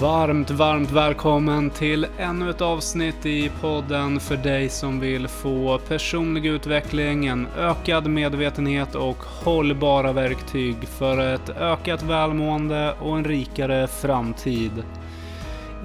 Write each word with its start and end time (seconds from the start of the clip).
Varmt, 0.00 0.50
varmt 0.50 0.90
välkommen 0.90 1.70
till 1.70 2.06
ännu 2.18 2.50
ett 2.50 2.60
avsnitt 2.60 3.26
i 3.26 3.50
podden 3.60 4.20
för 4.20 4.36
dig 4.36 4.68
som 4.68 5.00
vill 5.00 5.28
få 5.28 5.78
personlig 5.88 6.46
utveckling, 6.46 7.26
en 7.26 7.46
ökad 7.58 8.06
medvetenhet 8.06 8.94
och 8.94 9.16
hållbara 9.16 10.12
verktyg 10.12 10.76
för 10.88 11.34
ett 11.34 11.48
ökat 11.48 12.02
välmående 12.02 12.94
och 13.00 13.16
en 13.16 13.24
rikare 13.24 13.86
framtid. 13.86 14.84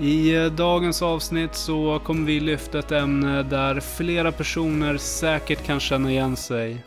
I 0.01 0.49
dagens 0.49 1.01
avsnitt 1.01 1.55
så 1.55 1.99
kommer 2.03 2.25
vi 2.27 2.39
lyfta 2.39 2.79
ett 2.79 2.91
ämne 2.91 3.43
där 3.43 3.79
flera 3.79 4.31
personer 4.31 4.97
säkert 4.97 5.65
kan 5.65 5.79
känna 5.79 6.11
igen 6.11 6.35
sig. 6.35 6.83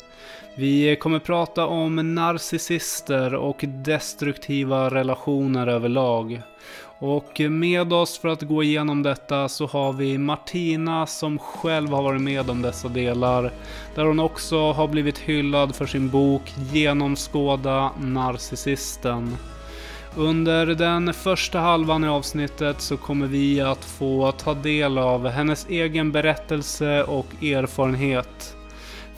Vi 0.56 0.96
kommer 0.96 1.18
prata 1.18 1.66
om 1.66 2.14
narcissister 2.14 3.34
och 3.34 3.64
destruktiva 3.66 4.90
relationer 4.90 5.66
överlag. 5.66 6.42
Och 7.06 7.40
med 7.40 7.92
oss 7.92 8.18
för 8.18 8.28
att 8.28 8.42
gå 8.42 8.62
igenom 8.62 9.02
detta 9.02 9.48
så 9.48 9.66
har 9.66 9.92
vi 9.92 10.18
Martina 10.18 11.06
som 11.06 11.38
själv 11.38 11.88
har 11.88 12.02
varit 12.02 12.22
med 12.22 12.50
om 12.50 12.62
dessa 12.62 12.88
delar. 12.88 13.52
Där 13.94 14.04
hon 14.04 14.20
också 14.20 14.72
har 14.72 14.88
blivit 14.88 15.18
hyllad 15.18 15.74
för 15.74 15.86
sin 15.86 16.08
bok 16.08 16.42
Genomskåda 16.72 17.90
narcissisten. 18.00 19.36
Under 20.16 20.66
den 20.66 21.14
första 21.14 21.58
halvan 21.58 22.04
i 22.04 22.08
avsnittet 22.08 22.80
så 22.80 22.96
kommer 22.96 23.26
vi 23.26 23.60
att 23.60 23.84
få 23.84 24.32
ta 24.32 24.54
del 24.54 24.98
av 24.98 25.28
hennes 25.28 25.66
egen 25.68 26.12
berättelse 26.12 27.02
och 27.02 27.44
erfarenhet. 27.44 28.56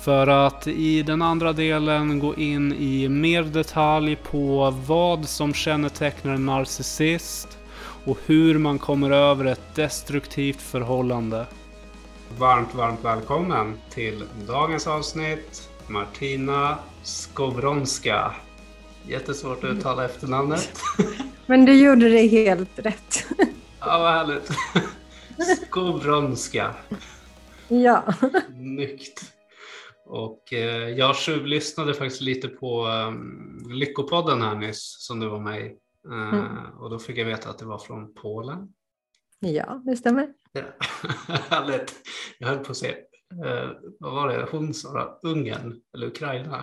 För 0.00 0.26
att 0.26 0.66
i 0.66 1.02
den 1.02 1.22
andra 1.22 1.52
delen 1.52 2.18
gå 2.18 2.34
in 2.34 2.72
i 2.72 3.08
mer 3.08 3.42
detalj 3.42 4.16
på 4.16 4.74
vad 4.86 5.28
som 5.28 5.54
kännetecknar 5.54 6.34
en 6.34 6.46
narcissist 6.46 7.55
och 8.06 8.18
hur 8.26 8.58
man 8.58 8.78
kommer 8.78 9.10
över 9.10 9.44
ett 9.44 9.74
destruktivt 9.74 10.62
förhållande. 10.62 11.46
Varmt, 12.38 12.74
varmt 12.74 13.04
välkommen 13.04 13.78
till 13.90 14.24
dagens 14.46 14.86
avsnitt 14.86 15.70
Martina 15.88 16.78
Skowronska. 17.02 18.34
Jättesvårt 19.08 19.64
att 19.64 19.70
uttala 19.70 20.04
efternamnet. 20.04 20.80
Men 21.46 21.64
du 21.64 21.84
gjorde 21.84 22.08
det 22.08 22.26
helt 22.26 22.78
rätt. 22.78 23.24
Ja, 23.80 23.98
vad 23.98 24.12
härligt. 24.12 24.50
Skowronska. 25.66 26.74
Ja. 27.68 28.04
Snyggt. 28.52 29.20
Och 30.06 30.52
eh, 30.52 30.88
jag 30.88 31.16
tjuvlyssnade 31.16 31.94
faktiskt 31.94 32.20
lite 32.20 32.48
på 32.48 32.86
um, 32.86 33.66
Lyckopodden 33.70 34.42
här 34.42 34.54
nyss 34.54 34.96
som 34.98 35.20
du 35.20 35.28
var 35.28 35.40
med 35.40 35.60
i. 35.60 35.72
Mm. 36.06 36.78
Och 36.78 36.90
då 36.90 36.98
fick 36.98 37.18
jag 37.18 37.24
veta 37.24 37.50
att 37.50 37.58
det 37.58 37.64
var 37.64 37.78
från 37.78 38.14
Polen. 38.14 38.68
Ja, 39.38 39.82
det 39.84 39.96
stämmer. 39.96 40.28
Ja. 40.52 40.62
Härligt. 41.50 41.94
Jag 42.38 42.48
höll 42.48 42.58
på 42.58 42.70
att 42.70 42.76
säga, 42.76 42.96
uh, 43.44 43.72
vad 44.00 44.14
var 44.14 44.28
det 44.28 44.48
hon 44.50 44.74
sa 44.74 45.18
Ungern 45.22 45.80
eller 45.94 46.06
Ukraina? 46.06 46.56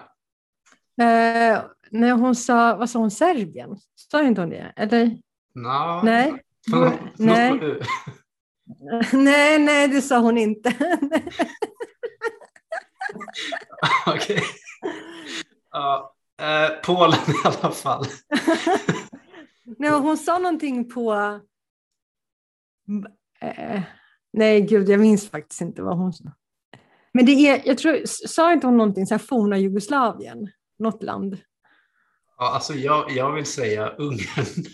Uh, 1.01 1.61
nej, 1.91 2.11
hon 2.11 2.35
sa, 2.35 2.75
vad 2.75 2.89
sa 2.89 2.99
hon, 2.99 3.11
Serbien? 3.11 3.77
Sa 3.95 4.23
inte 4.23 4.41
hon 4.41 4.49
det? 4.49 4.73
Eller? 4.75 5.17
No. 5.55 6.01
Nej. 6.03 6.43
Förlåt, 6.69 6.93
nej. 7.17 7.59
nej, 9.13 9.59
nej, 9.59 9.87
det 9.87 10.01
sa 10.01 10.19
hon 10.19 10.37
inte. 10.37 10.75
Okej. 14.07 14.35
Okay. 14.35 14.41
Ja, 15.71 16.15
eh, 16.41 16.69
Polen 16.83 17.19
i 17.27 17.47
alla 17.47 17.71
fall. 17.71 18.05
Nej, 19.63 19.91
hon 19.91 20.17
sa 20.17 20.37
någonting 20.37 20.89
på... 20.89 21.13
Eh, 23.39 23.81
nej, 24.33 24.61
gud, 24.61 24.89
jag 24.89 24.99
minns 24.99 25.29
faktiskt 25.29 25.61
inte 25.61 25.81
vad 25.81 25.97
hon 25.97 26.13
sa. 26.13 26.23
Men 27.11 27.25
det 27.25 27.31
är, 27.31 27.61
jag 27.65 27.77
tror, 27.77 28.01
sa 28.05 28.53
inte 28.53 28.67
hon 28.67 28.77
någonting 28.77 29.05
så 29.05 29.13
här 29.13 29.19
forna 29.19 29.57
Jugoslavien? 29.57 30.49
Något 30.79 31.03
land? 31.03 31.37
Ja, 32.37 32.53
alltså 32.53 32.73
jag, 32.73 33.11
jag 33.11 33.33
vill 33.33 33.45
säga 33.45 33.89
Ungern. 33.89 34.65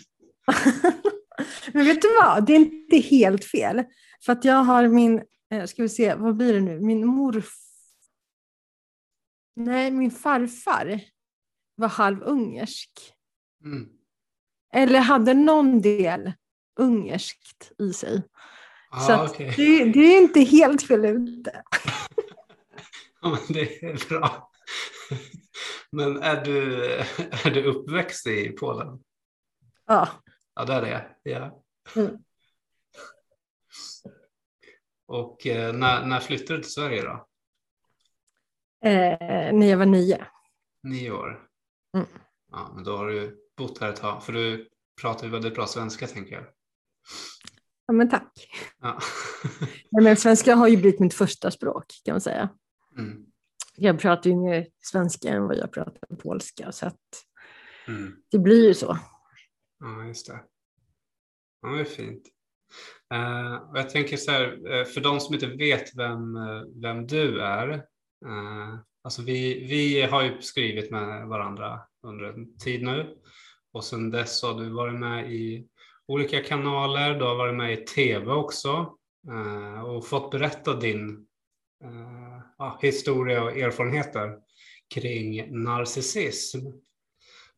Men 1.72 1.84
vet 1.84 2.02
du 2.02 2.08
vad, 2.20 2.46
det 2.46 2.52
är 2.52 2.56
inte 2.56 2.96
helt 2.96 3.44
fel. 3.44 3.84
För 4.24 4.32
att 4.32 4.44
jag 4.44 4.54
har 4.54 4.88
min, 4.88 5.22
eh, 5.50 5.64
ska 5.66 5.82
vi 5.82 5.88
se, 5.88 6.14
vad 6.14 6.36
blir 6.36 6.54
det 6.54 6.60
nu, 6.60 6.80
min 6.80 7.06
morfar 7.06 7.70
Nej, 9.64 9.90
min 9.90 10.10
farfar 10.10 11.00
var 11.74 11.88
halvungersk. 11.88 12.90
Mm. 13.64 13.88
Eller 14.72 15.00
hade 15.00 15.34
någon 15.34 15.80
del 15.80 16.32
ungerskt 16.80 17.72
i 17.78 17.92
sig. 17.92 18.22
Ah, 18.90 19.00
så 19.00 19.24
okay. 19.24 19.50
det, 19.56 19.84
det, 19.84 20.00
är 20.00 20.22
inte 20.22 20.40
helt 20.40 20.82
fel 20.82 21.04
ute. 21.04 21.62
ja, 23.22 23.30
men 23.30 23.40
det 23.48 23.84
är 23.84 24.08
bra. 24.08 24.50
Men 25.92 26.22
är 26.22 26.44
du, 26.44 26.84
är 27.44 27.50
du 27.50 27.64
uppväxt 27.64 28.26
i 28.26 28.48
Polen? 28.48 29.02
Ja. 29.86 30.08
Ja, 30.54 30.64
det 30.64 30.74
är 30.74 30.82
det. 30.82 31.30
Ja. 31.30 31.62
Mm. 31.96 32.18
Och 35.06 35.46
eh, 35.46 35.72
när, 35.72 36.06
när 36.06 36.20
flyttade 36.20 36.58
du 36.58 36.62
till 36.62 36.72
Sverige 36.72 37.02
då? 37.02 37.26
eh, 38.84 39.52
när 39.52 39.66
jag 39.66 39.76
var 39.78 39.86
nio. 39.86 40.26
Nio 40.82 41.10
år? 41.10 41.48
Mm. 41.94 42.06
Ja, 42.50 42.72
men 42.74 42.84
då 42.84 42.96
har 42.96 43.06
du 43.06 43.38
bott 43.60 43.80
här 43.80 43.88
ett 43.88 43.96
tag, 43.96 44.24
för 44.24 44.32
du 44.32 44.68
pratar 45.00 45.24
ju 45.24 45.32
väldigt 45.32 45.54
bra 45.54 45.66
svenska 45.66 46.06
tänker 46.06 46.34
jag. 46.34 46.44
Ja, 47.86 47.92
men 47.92 48.10
tack. 48.10 48.32
Ja. 48.80 48.98
men 50.02 50.16
svenska 50.16 50.54
har 50.54 50.68
ju 50.68 50.76
blivit 50.76 51.00
mitt 51.00 51.14
första 51.14 51.50
språk 51.50 51.84
kan 52.04 52.12
man 52.12 52.20
säga. 52.20 52.48
Mm. 52.98 53.26
Jag 53.76 53.98
pratar 53.98 54.30
ju 54.30 54.36
mer 54.36 54.66
svenska 54.82 55.28
än 55.28 55.42
vad 55.42 55.56
jag 55.56 55.72
pratar 55.72 56.16
polska, 56.16 56.72
så 56.72 56.86
att 56.86 57.00
mm. 57.88 58.16
det 58.30 58.38
blir 58.38 58.68
ju 58.68 58.74
så. 58.74 58.98
Ja, 59.80 60.04
just 60.04 60.26
det. 60.26 60.40
Ja, 61.62 61.68
det 61.68 61.80
är 61.80 61.84
fint. 61.84 62.22
Uh, 63.14 63.70
jag 63.74 63.90
tänker 63.90 64.16
så 64.16 64.30
här, 64.30 64.52
uh, 64.52 64.84
för 64.84 65.00
de 65.00 65.20
som 65.20 65.34
inte 65.34 65.46
vet 65.46 65.96
vem, 65.96 66.36
uh, 66.36 66.62
vem 66.82 67.06
du 67.06 67.40
är, 67.40 67.84
alltså 69.02 69.22
vi, 69.22 69.66
vi 69.68 70.02
har 70.02 70.22
ju 70.22 70.42
skrivit 70.42 70.90
med 70.90 71.28
varandra 71.28 71.80
under 72.02 72.24
en 72.24 72.58
tid 72.58 72.82
nu 72.82 73.16
och 73.72 73.84
sedan 73.84 74.10
dess 74.10 74.42
har 74.42 74.54
du 74.54 74.70
varit 74.70 75.00
med 75.00 75.32
i 75.32 75.66
olika 76.06 76.42
kanaler, 76.42 77.14
du 77.14 77.24
har 77.24 77.36
varit 77.36 77.56
med 77.56 77.72
i 77.72 77.84
tv 77.84 78.32
också 78.32 78.94
uh, 79.30 79.80
och 79.80 80.06
fått 80.06 80.30
berätta 80.30 80.74
din 80.74 81.10
uh, 81.84 82.40
ja, 82.58 82.78
historia 82.82 83.42
och 83.42 83.58
erfarenheter 83.58 84.38
kring 84.94 85.62
narcissism. 85.64 86.58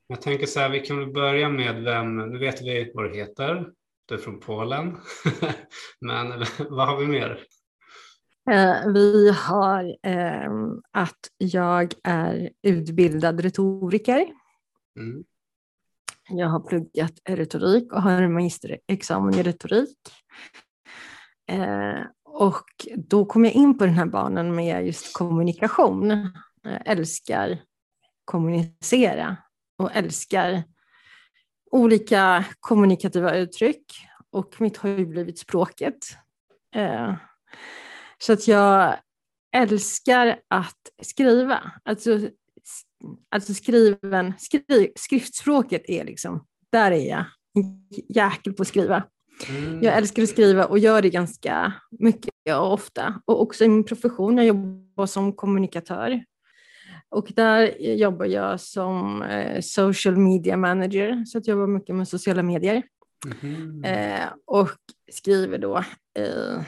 Jag 0.07 0.23
tänker 0.23 0.47
så 0.47 0.61
här, 0.61 0.71
vi 0.71 0.81
kan 0.81 0.99
väl 0.99 1.13
börja 1.13 1.49
med 1.49 1.83
vem, 1.83 2.17
nu 2.17 2.39
vet 2.39 2.63
vi 2.63 2.93
vad 2.95 3.05
du 3.05 3.17
heter, 3.17 3.67
du 4.07 4.15
är 4.15 4.19
från 4.19 4.41
Polen, 4.41 4.97
men 6.01 6.29
vad 6.71 6.89
har 6.89 6.97
vi 7.01 7.07
mer? 7.07 7.45
Eh, 8.51 8.93
vi 8.93 9.31
har 9.31 9.97
eh, 10.03 10.53
att 10.91 11.19
jag 11.39 11.93
är 12.05 12.51
utbildad 12.63 13.41
retoriker. 13.41 14.27
Mm. 14.99 15.25
Jag 16.39 16.49
har 16.49 16.61
pluggat 16.61 17.13
retorik 17.25 17.93
och 17.93 18.03
har 18.03 18.23
en 18.23 18.33
magisterexamen 18.33 19.35
i 19.35 19.43
retorik. 19.43 19.99
Eh, 21.49 22.01
och 22.25 22.65
då 22.97 23.25
kom 23.25 23.45
jag 23.45 23.55
in 23.55 23.79
på 23.79 23.85
den 23.85 23.95
här 23.95 24.07
banan 24.07 24.55
med 24.55 24.87
just 24.87 25.17
kommunikation. 25.17 26.31
Jag 26.63 26.83
älskar 26.87 27.59
kommunicera 28.25 29.37
och 29.79 29.97
älskar 29.97 30.63
olika 31.71 32.45
kommunikativa 32.61 33.37
uttryck. 33.37 33.85
Och 34.31 34.61
mitt 34.61 34.77
har 34.77 34.91
ju 34.91 35.07
blivit 35.07 35.39
språket. 35.39 35.99
Eh, 36.75 37.15
så 38.19 38.33
att 38.33 38.49
jag 38.49 38.97
älskar 39.57 40.41
att 40.49 40.91
skriva. 41.03 41.73
Alltså, 41.85 42.21
alltså 43.31 43.55
skriven, 43.55 44.33
skri, 44.39 44.93
skriftspråket 44.97 45.83
är 45.85 46.05
liksom, 46.05 46.47
där 46.73 46.91
är 46.91 47.09
jag 47.09 47.25
jäkel 48.09 48.53
på 48.53 48.63
att 48.63 48.69
skriva. 48.69 49.05
Mm. 49.49 49.83
Jag 49.83 49.97
älskar 49.97 50.23
att 50.23 50.29
skriva 50.29 50.65
och 50.65 50.79
gör 50.79 51.03
det 51.03 51.11
ganska 51.11 51.73
mycket 51.91 52.33
och 52.57 52.73
ofta. 52.73 53.23
Och 53.25 53.43
också 53.43 53.65
i 53.65 53.69
min 53.69 53.85
profession, 53.85 54.37
jag 54.37 54.47
jobbar 54.47 55.07
som 55.07 55.33
kommunikatör. 55.33 56.25
Och 57.09 57.33
där 57.37 57.83
jobbar 57.95 58.27
jag 58.27 58.61
som 58.61 59.23
eh, 59.23 59.61
social 59.61 60.17
media 60.17 60.57
manager, 60.57 61.25
så 61.25 61.39
jag 61.39 61.47
jobbar 61.47 61.67
mycket 61.67 61.95
med 61.95 62.09
sociala 62.09 62.43
medier. 62.43 62.83
Mm. 63.43 63.85
Eh, 63.85 64.29
och 64.47 64.71
skriver 65.13 65.59
då 65.59 65.77
eh, 66.19 66.63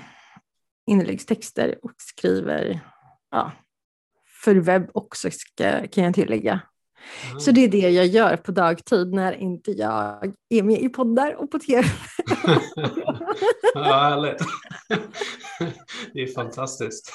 inläggstexter 0.86 1.78
och 1.82 1.94
skriver 1.96 2.80
ja, 3.30 3.52
för 4.44 4.54
webb 4.54 4.90
också 4.94 5.30
ska, 5.30 5.86
kan 5.88 6.04
jag 6.04 6.14
tillägga. 6.14 6.60
Mm. 7.26 7.40
Så 7.40 7.50
det 7.50 7.64
är 7.64 7.68
det 7.68 7.90
jag 7.90 8.06
gör 8.06 8.36
på 8.36 8.52
dagtid 8.52 9.12
när 9.12 9.32
inte 9.32 9.70
jag 9.70 10.34
är 10.48 10.62
med 10.62 10.80
i 10.80 10.88
poddar 10.88 11.34
och 11.34 11.50
på 11.50 11.58
tv. 11.58 11.88
ja, 13.74 13.82
härligt. 13.82 14.42
det 16.12 16.22
är 16.22 16.34
fantastiskt. 16.34 17.12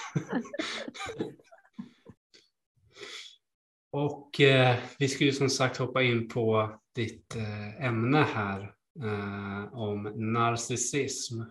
Och 3.92 4.42
eh, 4.42 4.76
vi 5.00 5.08
ska 5.08 5.24
ju 5.24 5.32
som 5.32 5.50
sagt 5.50 5.78
hoppa 5.78 6.04
in 6.04 6.28
på 6.28 6.76
ditt 6.96 7.36
eh, 7.36 7.86
ämne 7.86 8.26
här 8.34 8.74
eh, 9.04 9.74
om 9.74 10.14
narcissism. 10.34 11.42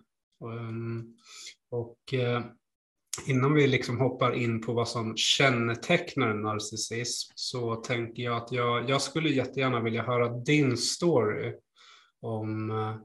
Um, 0.44 1.16
och 1.70 2.14
eh, 2.14 2.44
innan 3.26 3.54
vi 3.54 3.66
liksom 3.66 4.00
hoppar 4.00 4.32
in 4.32 4.60
på 4.60 4.72
vad 4.72 4.88
som 4.88 5.16
kännetecknar 5.16 6.34
narcissism 6.34 7.32
så 7.34 7.74
tänker 7.76 8.22
jag 8.22 8.36
att 8.36 8.52
jag, 8.52 8.90
jag 8.90 9.02
skulle 9.02 9.28
jättegärna 9.28 9.80
vilja 9.80 10.02
höra 10.02 10.28
din 10.28 10.76
story 10.76 11.54
om 12.20 12.70
eh, 12.70 12.96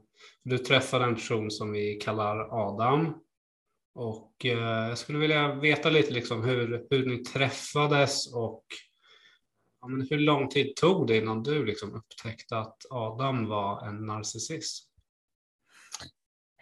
du 0.42 0.58
träffade 0.58 1.04
en 1.04 1.14
person 1.14 1.50
som 1.50 1.72
vi 1.72 1.94
kallar 1.94 2.48
Adam 2.50 3.14
och 3.94 4.44
eh, 4.44 4.88
jag 4.88 4.98
skulle 4.98 5.18
vilja 5.18 5.54
veta 5.54 5.90
lite 5.90 6.12
liksom 6.12 6.44
hur, 6.44 6.86
hur 6.90 7.06
ni 7.06 7.18
träffades 7.18 8.34
och 8.34 8.64
ja, 9.80 9.88
men 9.88 10.06
hur 10.10 10.18
lång 10.18 10.48
tid 10.48 10.76
tog 10.76 11.06
det 11.06 11.16
innan 11.16 11.42
du 11.42 11.64
liksom 11.66 11.94
upptäckte 11.94 12.56
att 12.56 12.76
Adam 12.90 13.48
var 13.48 13.86
en 13.88 14.06
narcissist? 14.06 14.90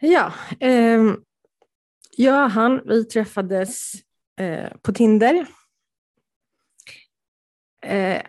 Ja, 0.01 0.33
ehm, 0.61 1.25
jag 2.17 2.45
och 2.45 2.51
han, 2.51 2.81
vi 2.85 3.05
träffades 3.05 3.93
eh, 4.41 4.73
på 4.83 4.93
Tinder. 4.93 5.47
Eh, 7.87 8.23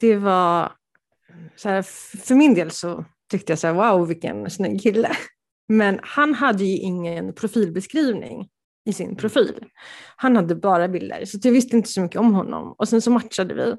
det 0.00 0.16
var, 0.16 0.72
så 1.56 1.68
här, 1.68 1.82
för 2.26 2.34
min 2.34 2.54
del 2.54 2.70
så 2.70 3.04
tyckte 3.30 3.52
jag 3.52 3.58
så 3.58 3.66
här, 3.66 3.74
wow 3.74 4.08
vilken 4.08 4.50
snygg 4.50 4.82
kille. 4.82 5.16
Men 5.68 6.00
han 6.02 6.34
hade 6.34 6.64
ju 6.64 6.76
ingen 6.76 7.34
profilbeskrivning 7.34 8.48
i 8.84 8.92
sin 8.92 9.16
profil. 9.16 9.64
Han 10.16 10.36
hade 10.36 10.54
bara 10.54 10.88
bilder, 10.88 11.24
så 11.24 11.38
jag 11.42 11.52
visste 11.52 11.76
inte 11.76 11.88
så 11.88 12.00
mycket 12.00 12.20
om 12.20 12.34
honom. 12.34 12.72
Och 12.72 12.88
sen 12.88 13.02
så 13.02 13.10
matchade 13.10 13.54
vi 13.54 13.76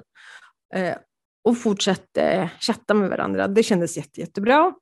eh, 0.80 0.96
och 1.44 1.58
fortsatte 1.58 2.50
chatta 2.60 2.94
med 2.94 3.10
varandra. 3.10 3.48
Det 3.48 3.62
kändes 3.62 3.96
jätte, 3.96 4.20
jättebra. 4.20 4.74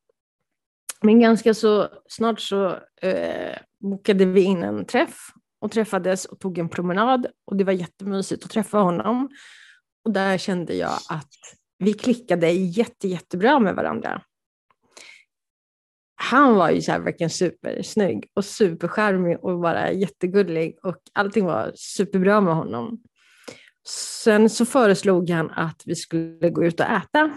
Men 1.03 1.21
ganska 1.21 1.55
så 1.55 1.89
snart 2.09 2.41
så 2.41 2.79
eh, 3.03 3.59
bokade 3.83 4.25
vi 4.25 4.41
in 4.41 4.63
en 4.63 4.85
träff 4.85 5.17
och 5.61 5.71
träffades 5.71 6.25
och 6.25 6.41
tog 6.41 6.59
en 6.59 6.69
promenad 6.69 7.27
och 7.45 7.57
det 7.57 7.65
var 7.65 7.73
jättemysigt 7.73 8.45
att 8.45 8.51
träffa 8.51 8.79
honom. 8.79 9.29
Och 10.05 10.13
där 10.13 10.39
kände 10.39 10.75
jag 10.75 10.99
att 11.09 11.33
vi 11.79 11.93
klickade 11.93 12.51
jätte, 12.51 13.09
jättebra 13.09 13.59
med 13.59 13.75
varandra. 13.75 14.23
Han 16.15 16.55
var 16.55 16.71
ju 16.71 16.83
så 16.83 16.93
här 16.93 17.01
verkligen 17.01 17.31
supersnygg 17.31 18.31
och 18.35 18.45
superskärmig 18.45 19.45
och 19.45 19.61
bara 19.61 19.93
jättegullig 19.93 20.79
och 20.83 20.97
allting 21.13 21.45
var 21.45 21.73
superbra 21.75 22.41
med 22.41 22.55
honom. 22.55 23.03
Sen 23.89 24.51
så 24.51 24.67
föreslog 24.67 25.31
han 25.31 25.51
att 25.51 25.83
vi 25.87 25.95
skulle 25.95 26.51
gå 26.51 26.65
ut 26.65 26.81
och 26.81 26.87
äta 26.87 27.33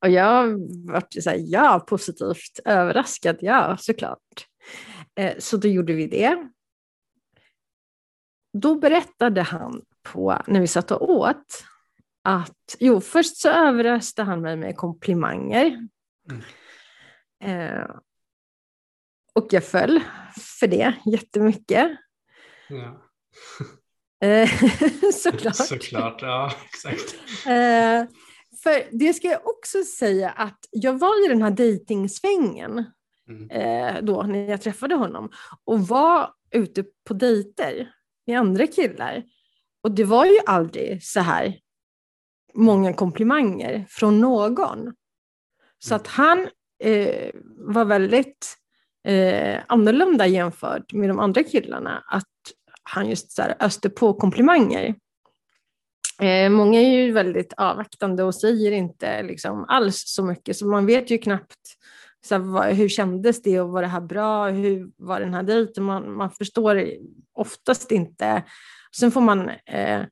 och 0.00 0.10
jag 0.10 0.48
var 0.92 1.20
så 1.20 1.30
här, 1.30 1.38
ja, 1.40 1.84
positivt 1.88 2.60
överraskad, 2.64 3.36
ja 3.40 3.76
såklart. 3.80 4.46
Eh, 5.18 5.38
så 5.38 5.56
då 5.56 5.68
gjorde 5.68 5.92
vi 5.92 6.06
det. 6.06 6.48
Då 8.52 8.74
berättade 8.74 9.42
han 9.42 9.82
på, 10.02 10.42
när 10.46 10.60
vi 10.60 10.66
satt 10.66 10.90
och 10.90 11.10
åt, 11.10 11.64
att 12.24 12.76
jo, 12.78 13.00
först 13.00 13.36
så 13.36 13.48
överraskade 13.48 14.30
han 14.30 14.40
mig 14.40 14.56
med 14.56 14.76
komplimanger. 14.76 15.88
Mm. 16.30 16.42
Eh, 17.44 17.90
och 19.34 19.46
jag 19.50 19.64
föll 19.64 20.00
för 20.60 20.66
det 20.66 20.94
jättemycket. 21.06 21.90
Ja. 22.68 23.04
Eh, 24.20 24.50
såklart. 25.14 25.56
Såklart, 25.56 26.22
ja 26.22 26.52
exakt. 26.64 27.14
Eh, 27.46 28.06
för 28.62 28.98
det 28.98 29.14
ska 29.14 29.28
jag 29.28 29.46
också 29.46 29.84
säga 29.84 30.30
att 30.30 30.58
jag 30.70 30.98
var 30.98 31.24
i 31.24 31.28
den 31.28 31.42
här 31.42 31.50
dejtingsvängen 31.50 32.84
mm. 33.28 33.50
eh, 33.50 34.02
då 34.02 34.22
när 34.22 34.50
jag 34.50 34.60
träffade 34.60 34.94
honom 34.94 35.30
och 35.64 35.88
var 35.88 36.30
ute 36.50 36.84
på 37.04 37.14
dejter 37.14 37.92
med 38.26 38.38
andra 38.38 38.66
killar. 38.66 39.22
Och 39.82 39.90
det 39.90 40.04
var 40.04 40.26
ju 40.26 40.38
aldrig 40.46 41.04
så 41.04 41.20
här 41.20 41.58
många 42.54 42.92
komplimanger 42.92 43.86
från 43.88 44.20
någon. 44.20 44.94
Så 45.78 45.94
att 45.94 46.06
han 46.06 46.48
eh, 46.84 47.30
var 47.56 47.84
väldigt 47.84 48.56
eh, 49.04 49.60
annorlunda 49.66 50.26
jämfört 50.26 50.92
med 50.92 51.10
de 51.10 51.18
andra 51.18 51.42
killarna. 51.42 52.04
Att 52.06 52.24
han 52.82 53.08
just 53.08 53.32
så 53.32 53.42
här 53.42 53.56
öste 53.60 53.90
på 53.90 54.14
komplimanger. 54.14 54.94
Eh, 56.22 56.50
många 56.50 56.80
är 56.80 56.90
ju 56.90 57.12
väldigt 57.12 57.52
avvaktande 57.56 58.22
och 58.22 58.34
säger 58.34 58.72
inte 58.72 59.22
liksom 59.22 59.64
alls 59.68 60.02
så 60.06 60.24
mycket, 60.24 60.56
så 60.56 60.66
man 60.66 60.86
vet 60.86 61.10
ju 61.10 61.18
knappt 61.18 61.78
så 62.24 62.34
här, 62.34 62.42
vad, 62.42 62.66
hur 62.66 62.88
kändes 62.88 63.42
det 63.42 63.60
och 63.60 63.68
var 63.68 63.82
det 63.82 63.88
här 63.88 64.00
bra, 64.00 64.48
hur 64.48 64.90
var 64.96 65.20
den 65.20 65.34
här 65.34 65.42
dejten? 65.42 65.84
Man, 65.84 66.12
man 66.12 66.30
förstår 66.30 66.84
oftast 67.32 67.92
inte. 67.92 68.44
Sen 68.96 69.10
får 69.10 69.20
man 69.20 69.48
eh, 69.48 70.02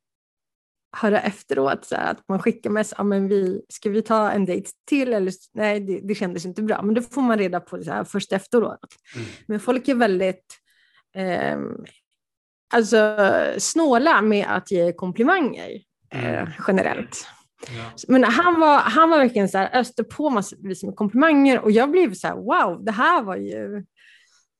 höra 0.96 1.20
efteråt 1.20 1.84
så 1.84 1.94
här, 1.94 2.10
att 2.10 2.28
man 2.28 2.38
skickar 2.38 2.70
med 2.70 2.86
ja, 2.96 3.04
men 3.04 3.28
vi, 3.28 3.62
ska 3.68 3.90
vi 3.90 4.02
ta 4.02 4.30
en 4.30 4.44
dejt 4.44 4.70
till 4.88 5.12
eller 5.12 5.32
nej, 5.54 5.80
det, 5.80 6.00
det 6.00 6.14
kändes 6.14 6.46
inte 6.46 6.62
bra. 6.62 6.82
Men 6.82 6.94
det 6.94 7.02
får 7.02 7.22
man 7.22 7.38
reda 7.38 7.60
på 7.60 7.82
så 7.82 7.90
här, 7.90 8.04
först 8.04 8.32
efteråt. 8.32 8.78
Mm. 9.14 9.26
Men 9.46 9.60
folk 9.60 9.88
är 9.88 9.94
väldigt 9.94 10.58
eh, 11.16 11.58
alltså, 12.74 13.16
snåla 13.58 14.22
med 14.22 14.46
att 14.48 14.70
ge 14.70 14.92
komplimanger 14.92 15.70
eh, 16.12 16.38
mm. 16.38 16.52
generellt. 16.68 17.26
Ja. 17.60 17.90
Men 18.08 18.24
han 18.24 18.60
var, 18.60 18.78
han 18.78 19.10
var 19.10 19.18
verkligen 19.18 19.48
så 19.48 19.58
här, 19.58 19.80
öste 19.80 20.04
på 20.04 20.30
massvis 20.30 20.82
med 20.82 20.96
komplimanger 20.96 21.60
och 21.60 21.70
jag 21.70 21.90
blev 21.90 22.14
så 22.14 22.26
här, 22.26 22.34
wow, 22.34 22.84
det 22.84 22.92
här 22.92 23.22
var 23.22 23.36
ju 23.36 23.76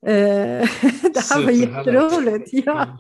eh, 0.07 0.69
det 1.13 1.31
här 1.31 1.45
var 1.45 1.51
jätteroligt. 1.51 2.49
Ja. 2.53 2.99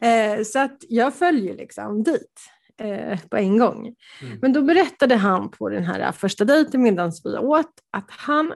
Eh, 0.00 0.42
så 0.42 0.58
att 0.58 0.76
jag 0.88 1.14
följer 1.14 1.56
liksom 1.56 2.02
dit 2.02 2.40
eh, 2.78 3.20
på 3.20 3.36
en 3.36 3.58
gång. 3.58 3.94
Mm. 4.22 4.38
Men 4.42 4.52
då 4.52 4.62
berättade 4.62 5.16
han 5.16 5.50
på 5.50 5.68
den 5.68 5.84
här 5.84 6.12
första 6.12 6.44
dejten 6.44 6.82
medan 6.82 7.12
vi 7.24 7.38
åt 7.38 7.72
att 7.90 8.10
han 8.10 8.54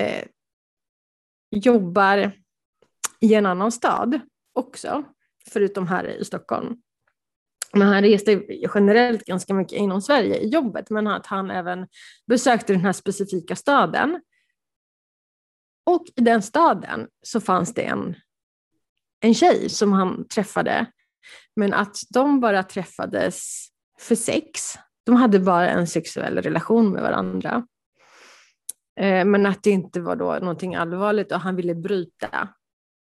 eh, 0.00 0.24
jobbar 1.50 2.32
i 3.20 3.34
en 3.34 3.46
annan 3.46 3.72
stad 3.72 4.20
också, 4.52 5.04
förutom 5.50 5.86
här 5.86 6.04
i 6.04 6.24
Stockholm. 6.24 6.76
Men 7.72 7.88
han 7.88 8.02
reste 8.02 8.42
generellt 8.74 9.24
ganska 9.24 9.54
mycket 9.54 9.78
inom 9.78 10.02
Sverige 10.02 10.36
i 10.38 10.48
jobbet, 10.48 10.90
men 10.90 11.06
att 11.06 11.26
han 11.26 11.50
även 11.50 11.86
besökte 12.26 12.72
den 12.72 12.84
här 12.84 12.92
specifika 12.92 13.56
staden. 13.56 14.20
Och 15.86 16.04
i 16.16 16.20
den 16.20 16.42
staden 16.42 17.08
så 17.22 17.40
fanns 17.40 17.74
det 17.74 17.82
en, 17.82 18.14
en 19.20 19.34
tjej 19.34 19.68
som 19.68 19.92
han 19.92 20.28
träffade, 20.28 20.86
men 21.56 21.74
att 21.74 21.96
de 22.10 22.40
bara 22.40 22.62
träffades 22.62 23.68
för 24.00 24.14
sex. 24.14 24.74
De 25.04 25.16
hade 25.16 25.40
bara 25.40 25.70
en 25.70 25.86
sexuell 25.86 26.38
relation 26.38 26.90
med 26.92 27.02
varandra. 27.02 27.66
Eh, 29.00 29.24
men 29.24 29.46
att 29.46 29.62
det 29.62 29.70
inte 29.70 30.00
var 30.00 30.16
då 30.16 30.38
någonting 30.40 30.74
allvarligt 30.74 31.32
och 31.32 31.40
han 31.40 31.56
ville 31.56 31.74
bryta 31.74 32.48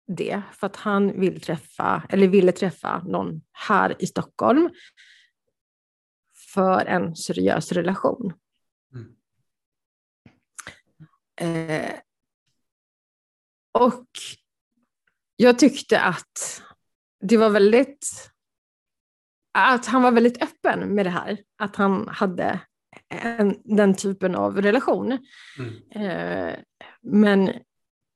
det 0.07 0.41
för 0.51 0.67
att 0.67 0.75
han 0.75 1.19
vill 1.19 1.41
träffa, 1.41 2.03
eller 2.09 2.27
ville 2.27 2.51
träffa 2.51 3.03
någon 3.03 3.41
här 3.51 3.95
i 3.99 4.07
Stockholm 4.07 4.69
för 6.53 6.85
en 6.85 7.15
seriös 7.15 7.71
relation. 7.71 8.33
Mm. 8.93 9.15
Eh, 11.41 11.93
och 13.71 14.07
jag 15.35 15.59
tyckte 15.59 16.01
att 16.01 16.61
det 17.19 17.37
var 17.37 17.49
väldigt 17.49 18.31
att 19.51 19.85
han 19.85 20.01
var 20.01 20.11
väldigt 20.11 20.43
öppen 20.43 20.95
med 20.95 21.05
det 21.05 21.09
här, 21.09 21.37
att 21.57 21.75
han 21.75 22.07
hade 22.07 22.59
en, 23.09 23.61
den 23.63 23.95
typen 23.95 24.35
av 24.35 24.61
relation. 24.61 25.17
Mm. 25.59 25.91
Eh, 25.91 26.55
men 27.01 27.53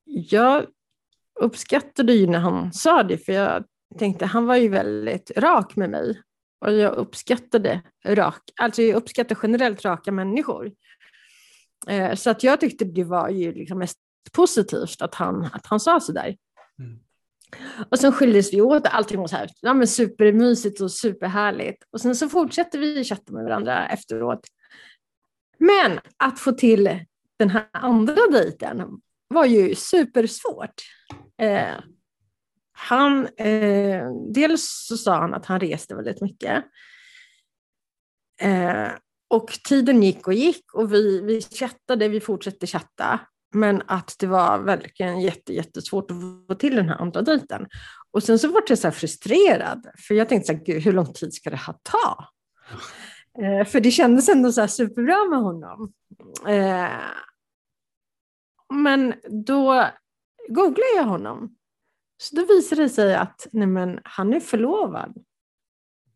jag 0.04 0.66
uppskattade 1.42 2.12
ju 2.12 2.26
när 2.26 2.38
han 2.38 2.72
sa 2.72 3.02
det, 3.02 3.18
för 3.18 3.32
jag 3.32 3.64
tänkte 3.98 4.26
han 4.26 4.46
var 4.46 4.56
ju 4.56 4.68
väldigt 4.68 5.30
rak 5.36 5.76
med 5.76 5.90
mig. 5.90 6.22
Och 6.60 6.72
jag 6.72 6.94
uppskattade 6.94 7.82
rak, 8.06 8.42
alltså 8.60 8.82
jag 8.82 8.96
uppskattar 8.96 9.38
generellt 9.42 9.84
raka 9.84 10.12
människor. 10.12 10.72
Eh, 11.88 12.14
så 12.14 12.30
att 12.30 12.42
jag 12.42 12.60
tyckte 12.60 12.84
det 12.84 13.04
var 13.04 13.28
ju 13.28 13.52
liksom 13.52 13.78
mest 13.78 13.98
positivt 14.32 15.02
att 15.02 15.14
han, 15.14 15.44
att 15.52 15.66
han 15.66 15.80
sa 15.80 16.00
sådär. 16.00 16.36
Mm. 16.78 16.98
Och 17.90 17.98
sen 17.98 18.12
skildes 18.12 18.52
vi 18.52 18.60
åt 18.60 18.86
allting 18.86 19.20
var 19.20 19.26
så 19.26 19.36
här, 19.36 19.48
ja, 19.60 19.74
men 19.74 19.86
supermysigt 19.86 20.80
och 20.80 20.92
superhärligt. 20.92 21.82
Och 21.90 22.00
sen 22.00 22.16
så 22.16 22.28
fortsätter 22.28 22.78
vi 22.78 23.04
chatta 23.04 23.32
med 23.32 23.44
varandra 23.44 23.88
efteråt. 23.88 24.40
Men 25.58 26.00
att 26.16 26.40
få 26.40 26.52
till 26.52 26.98
den 27.38 27.50
här 27.50 27.68
andra 27.72 28.26
dejten 28.32 29.00
var 29.28 29.44
ju 29.44 29.74
supersvårt. 29.74 30.82
Eh, 31.42 31.78
han, 32.72 33.26
eh, 33.36 34.06
dels 34.34 34.86
så 34.88 34.96
sa 34.96 35.16
han 35.16 35.34
att 35.34 35.46
han 35.46 35.60
reste 35.60 35.94
väldigt 35.94 36.20
mycket. 36.20 36.64
Eh, 38.40 38.88
och 39.30 39.48
tiden 39.68 40.02
gick 40.02 40.26
och 40.26 40.34
gick 40.34 40.74
och 40.74 40.92
vi, 40.92 41.20
vi 41.20 41.42
chattade, 41.42 42.08
vi 42.08 42.20
fortsatte 42.20 42.66
chatta. 42.66 43.20
Men 43.54 43.82
att 43.86 44.16
det 44.18 44.26
var 44.26 44.58
verkligen 44.58 45.20
jätte, 45.20 45.52
jättesvårt 45.52 46.10
att 46.10 46.16
få 46.48 46.54
till 46.54 46.76
den 46.76 46.88
här 46.88 46.96
andra 46.96 47.22
dejten. 47.22 47.66
Och 48.10 48.22
sen 48.22 48.38
så 48.38 48.48
var 48.48 48.62
jag 48.68 48.78
så 48.78 48.86
här 48.86 48.92
frustrerad, 48.92 49.86
för 49.98 50.14
jag 50.14 50.28
tänkte 50.28 50.46
så 50.46 50.52
här, 50.52 50.64
Gud, 50.64 50.82
hur 50.82 50.92
lång 50.92 51.12
tid 51.12 51.34
ska 51.34 51.50
det 51.50 51.56
här 51.56 51.74
ta? 51.82 52.28
Eh, 53.42 53.66
för 53.66 53.80
det 53.80 53.90
kändes 53.90 54.28
ändå 54.28 54.52
så 54.52 54.60
här 54.60 54.68
superbra 54.68 55.24
med 55.30 55.38
honom. 55.38 55.92
Eh, 56.48 56.90
men 58.74 59.14
då 59.46 59.90
googlade 60.48 60.96
jag 60.96 61.04
honom. 61.04 61.56
Så 62.16 62.36
då 62.36 62.46
visade 62.46 62.82
det 62.82 62.88
sig 62.88 63.14
att 63.14 63.46
nej 63.52 63.66
men, 63.66 64.00
han 64.04 64.34
är 64.34 64.40
förlovad. 64.40 65.24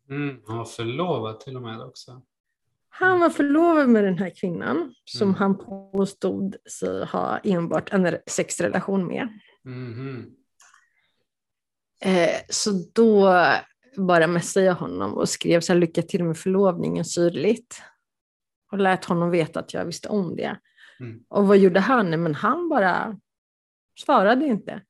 Mm, 0.09 0.41
han 0.47 0.57
var 0.57 0.65
förlovad 0.65 1.39
till 1.39 1.55
och 1.55 1.61
med 1.61 1.81
också. 1.81 2.21
Han 2.89 3.19
var 3.19 3.29
förlovad 3.29 3.89
med 3.89 4.03
den 4.03 4.17
här 4.17 4.29
kvinnan 4.29 4.93
som 5.05 5.27
mm. 5.27 5.35
han 5.35 5.57
påstod 5.57 6.55
sig 6.69 7.05
ha 7.05 7.37
enbart 7.37 7.93
en 7.93 8.17
sexrelation 8.27 9.07
med. 9.07 9.39
Mm. 9.65 10.25
Eh, 12.01 12.35
så 12.49 12.71
då 12.93 13.43
bara 13.97 14.27
messade 14.27 14.65
jag 14.65 14.75
honom 14.75 15.13
och 15.13 15.29
skrev 15.29 15.61
så 15.61 15.73
här, 15.73 15.79
lycka 15.79 16.01
till 16.01 16.23
med 16.23 16.37
förlovningen 16.37 17.05
syrligt. 17.05 17.81
Och 18.71 18.77
lät 18.77 19.05
honom 19.05 19.29
veta 19.29 19.59
att 19.59 19.73
jag 19.73 19.85
visste 19.85 20.09
om 20.09 20.35
det. 20.35 20.59
Mm. 20.99 21.23
Och 21.27 21.47
vad 21.47 21.57
gjorde 21.57 21.79
han? 21.79 22.23
Men 22.23 22.35
han 22.35 22.69
bara 22.69 23.19
svarade 23.97 24.45
inte. 24.45 24.81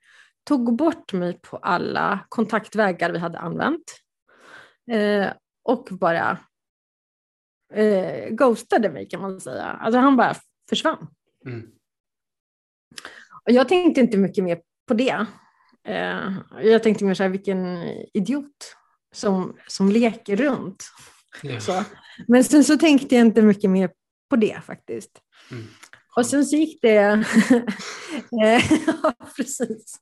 Tog 0.44 0.76
bort 0.76 1.14
mig 1.14 1.40
på 1.42 1.58
alla 1.58 2.26
kontaktvägar 2.30 3.12
vi 3.12 3.20
hade 3.20 3.40
använt. 3.40 4.02
Eh, 4.92 5.32
och 5.64 5.88
bara 5.92 6.40
eh, 7.74 8.30
ghostade 8.30 8.90
mig 8.90 9.10
kan 9.10 9.22
man 9.22 9.42
säga. 9.42 9.64
Alltså 9.64 10.00
han 10.00 10.18
bara 10.18 10.36
försvann. 10.70 11.08
Mm. 11.46 11.72
Och 13.46 13.52
jag 13.52 13.70
tänkte 13.70 14.02
inte 14.02 14.18
mycket 14.18 14.44
mer 14.44 14.62
på 14.88 14.94
det. 14.94 15.26
Eh, 15.88 16.34
jag 16.62 16.84
tänkte 16.84 17.06
mer 17.06 17.14
så 17.14 17.24
här, 17.24 17.30
vilken 17.30 17.84
idiot 18.14 18.76
som, 19.12 19.58
som 19.68 19.90
leker 19.90 20.36
runt. 20.36 20.84
Yeah. 21.44 21.60
Så. 21.60 21.84
Men 22.28 22.44
sen 22.44 22.64
så 22.64 22.78
tänkte 22.78 23.16
jag 23.16 23.26
inte 23.26 23.42
mycket 23.42 23.70
mer 23.70 23.92
på 24.30 24.36
det 24.36 24.62
faktiskt. 24.66 25.22
Mm. 25.52 25.64
Och 26.18 26.26
sen 26.26 26.46
så 26.46 26.56
gick 26.56 26.82
det... 26.82 26.98
Eh, 28.44 28.62
ja, 28.88 29.14
precis. 29.36 29.96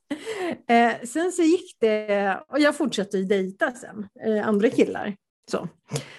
Eh, 0.68 1.06
sen 1.06 1.32
så 1.32 1.42
gick 1.42 1.76
det... 1.80 2.40
Och 2.48 2.60
jag 2.60 2.76
fortsatte 2.76 3.18
ju 3.18 3.24
dejta 3.24 3.72
sen, 3.72 4.08
eh, 4.26 4.48
andra 4.48 4.70
killar. 4.70 5.16
Så. 5.50 5.68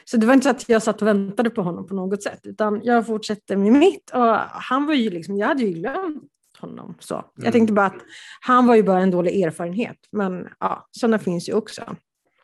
så 0.06 0.18
det 0.18 0.26
var 0.26 0.34
inte 0.34 0.44
så 0.44 0.50
att 0.50 0.70
jag 0.70 0.84
satt 0.84 1.02
och 1.02 1.08
väntade 1.08 1.50
på 1.50 1.62
honom 1.62 1.88
på 1.88 1.96
något 1.96 2.24
sätt, 2.24 2.40
utan 2.44 2.82
jag 2.84 3.06
fortsatte 3.08 3.56
med 3.58 3.72
mitt. 3.72 4.12
Och 4.14 4.36
han 4.40 4.86
var 4.86 4.94
ju 4.94 5.10
liksom, 5.10 5.38
jag 5.38 5.48
hade 5.48 5.64
ju 5.64 5.72
glömt 5.74 6.24
honom. 6.60 6.96
Så. 7.00 7.14
Jag 7.36 7.44
Mm. 7.44 7.52
tänkte 7.52 7.74
bara 7.74 7.86
att 7.86 8.02
han 8.42 8.68
var 8.68 8.76
ju 8.76 8.84
bara 8.84 9.00
en 9.02 9.12
dålig 9.12 9.42
erfarenhet, 9.42 9.98
men 10.12 10.48
ja, 10.60 10.88
sådana 10.92 11.20
finns 11.20 11.50
ju 11.50 11.54
också. 11.54 11.96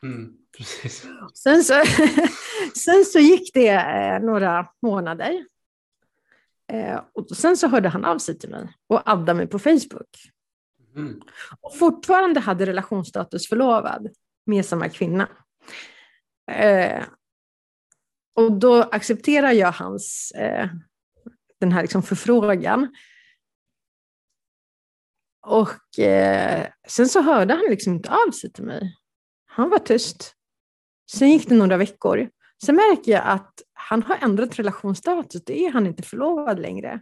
Mm. 0.03 0.33
Precis. 0.57 1.05
Sen 1.33 1.63
så, 1.63 1.73
sen 2.85 3.05
så 3.05 3.19
gick 3.19 3.53
det 3.53 4.19
några 4.19 4.67
månader. 4.81 5.45
Eh, 6.73 7.01
och 7.13 7.37
sen 7.37 7.57
så 7.57 7.67
hörde 7.67 7.89
han 7.89 8.05
av 8.05 8.17
sig 8.17 8.39
till 8.39 8.49
mig 8.49 8.67
och 8.87 9.09
addade 9.09 9.33
mig 9.33 9.47
på 9.47 9.59
Facebook. 9.59 10.31
Mm. 10.95 11.21
Och 11.61 11.77
fortfarande 11.77 12.39
hade 12.39 12.65
relationsstatus 12.65 13.49
förlovad 13.49 14.09
med 14.45 14.65
samma 14.65 14.89
kvinna. 14.89 15.29
Eh, 16.51 17.03
och 18.35 18.51
då 18.51 18.81
accepterar 18.81 19.51
jag 19.51 19.71
hans, 19.71 20.31
eh, 20.31 20.69
den 21.59 21.71
här 21.71 21.81
liksom 21.81 22.03
förfrågan. 22.03 22.95
Och 25.47 25.99
eh, 25.99 26.67
sen 26.87 27.09
så 27.09 27.21
hörde 27.21 27.53
han 27.53 27.65
liksom 27.69 27.93
inte 27.93 28.09
av 28.09 28.31
sig 28.31 28.53
till 28.53 28.63
mig. 28.63 28.97
Han 29.45 29.69
var 29.69 29.79
tyst. 29.79 30.35
Sen 31.11 31.29
gick 31.29 31.49
det 31.49 31.55
några 31.55 31.77
veckor. 31.77 32.29
Sen 32.63 32.75
märker 32.75 33.11
jag 33.11 33.23
att 33.25 33.61
han 33.73 34.03
har 34.03 34.17
ändrat 34.21 34.59
relationsstatus. 34.59 35.43
Det 35.45 35.65
är 35.65 35.71
han 35.71 35.87
inte 35.87 36.03
förlovad 36.03 36.59
längre. 36.59 37.01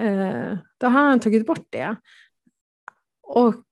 Eh, 0.00 0.58
då 0.78 0.86
har 0.86 1.00
han 1.00 1.20
tagit 1.20 1.46
bort 1.46 1.66
det. 1.70 1.96
Och 3.22 3.64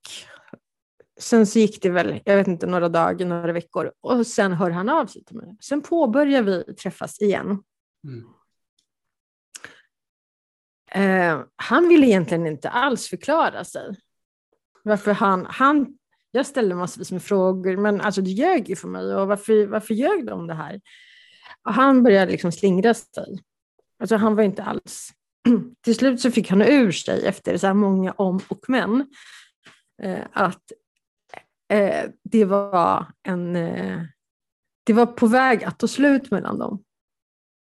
sen 1.20 1.46
så 1.46 1.58
gick 1.58 1.82
det 1.82 1.90
väl, 1.90 2.20
jag 2.24 2.36
vet 2.36 2.48
inte, 2.48 2.66
några 2.66 2.88
dagar, 2.88 3.26
några 3.26 3.52
veckor. 3.52 3.92
Och 4.00 4.26
sen 4.26 4.52
hör 4.52 4.70
han 4.70 4.88
av 4.88 5.06
sig 5.06 5.24
till 5.24 5.36
mig. 5.36 5.56
Sen 5.60 5.82
påbörjar 5.82 6.42
vi 6.42 6.74
träffas 6.74 7.20
igen. 7.20 7.62
Mm. 8.04 8.24
Eh, 10.90 11.44
han 11.56 11.88
ville 11.88 12.06
egentligen 12.06 12.46
inte 12.46 12.68
alls 12.68 13.08
förklara 13.08 13.64
sig. 13.64 13.96
Varför 14.82 15.12
han, 15.12 15.46
han 15.46 15.98
jag 16.36 16.46
ställde 16.46 16.74
massvis 16.74 17.12
med 17.12 17.22
frågor, 17.22 17.76
men 17.76 18.00
alltså 18.00 18.22
du 18.22 18.30
ljög 18.30 18.68
ju 18.68 18.76
för 18.76 18.88
mig 18.88 19.14
och 19.14 19.28
varför, 19.28 19.66
varför 19.66 19.94
ljög 19.94 20.26
du 20.26 20.32
om 20.32 20.46
det 20.46 20.54
här? 20.54 20.80
Och 21.62 21.74
han 21.74 22.02
började 22.02 22.32
liksom 22.32 22.52
slingra 22.52 22.94
sig. 22.94 23.38
Alltså 23.98 24.16
han 24.16 24.36
var 24.36 24.42
inte 24.42 24.62
alls... 24.62 25.10
Till 25.80 25.94
slut 25.94 26.20
så 26.20 26.30
fick 26.30 26.50
han 26.50 26.62
ur 26.62 26.92
sig 26.92 27.26
efter 27.26 27.56
så 27.56 27.66
här 27.66 27.74
många 27.74 28.12
om 28.12 28.40
och 28.48 28.64
men 28.68 29.06
eh, 30.02 30.24
att 30.32 30.72
eh, 31.72 32.10
det 32.22 32.44
var 32.44 33.06
en... 33.22 33.56
Eh, 33.56 34.02
det 34.84 34.92
var 34.92 35.06
på 35.06 35.26
väg 35.26 35.64
att 35.64 35.78
ta 35.78 35.88
slut 35.88 36.30
mellan 36.30 36.58
dem. 36.58 36.82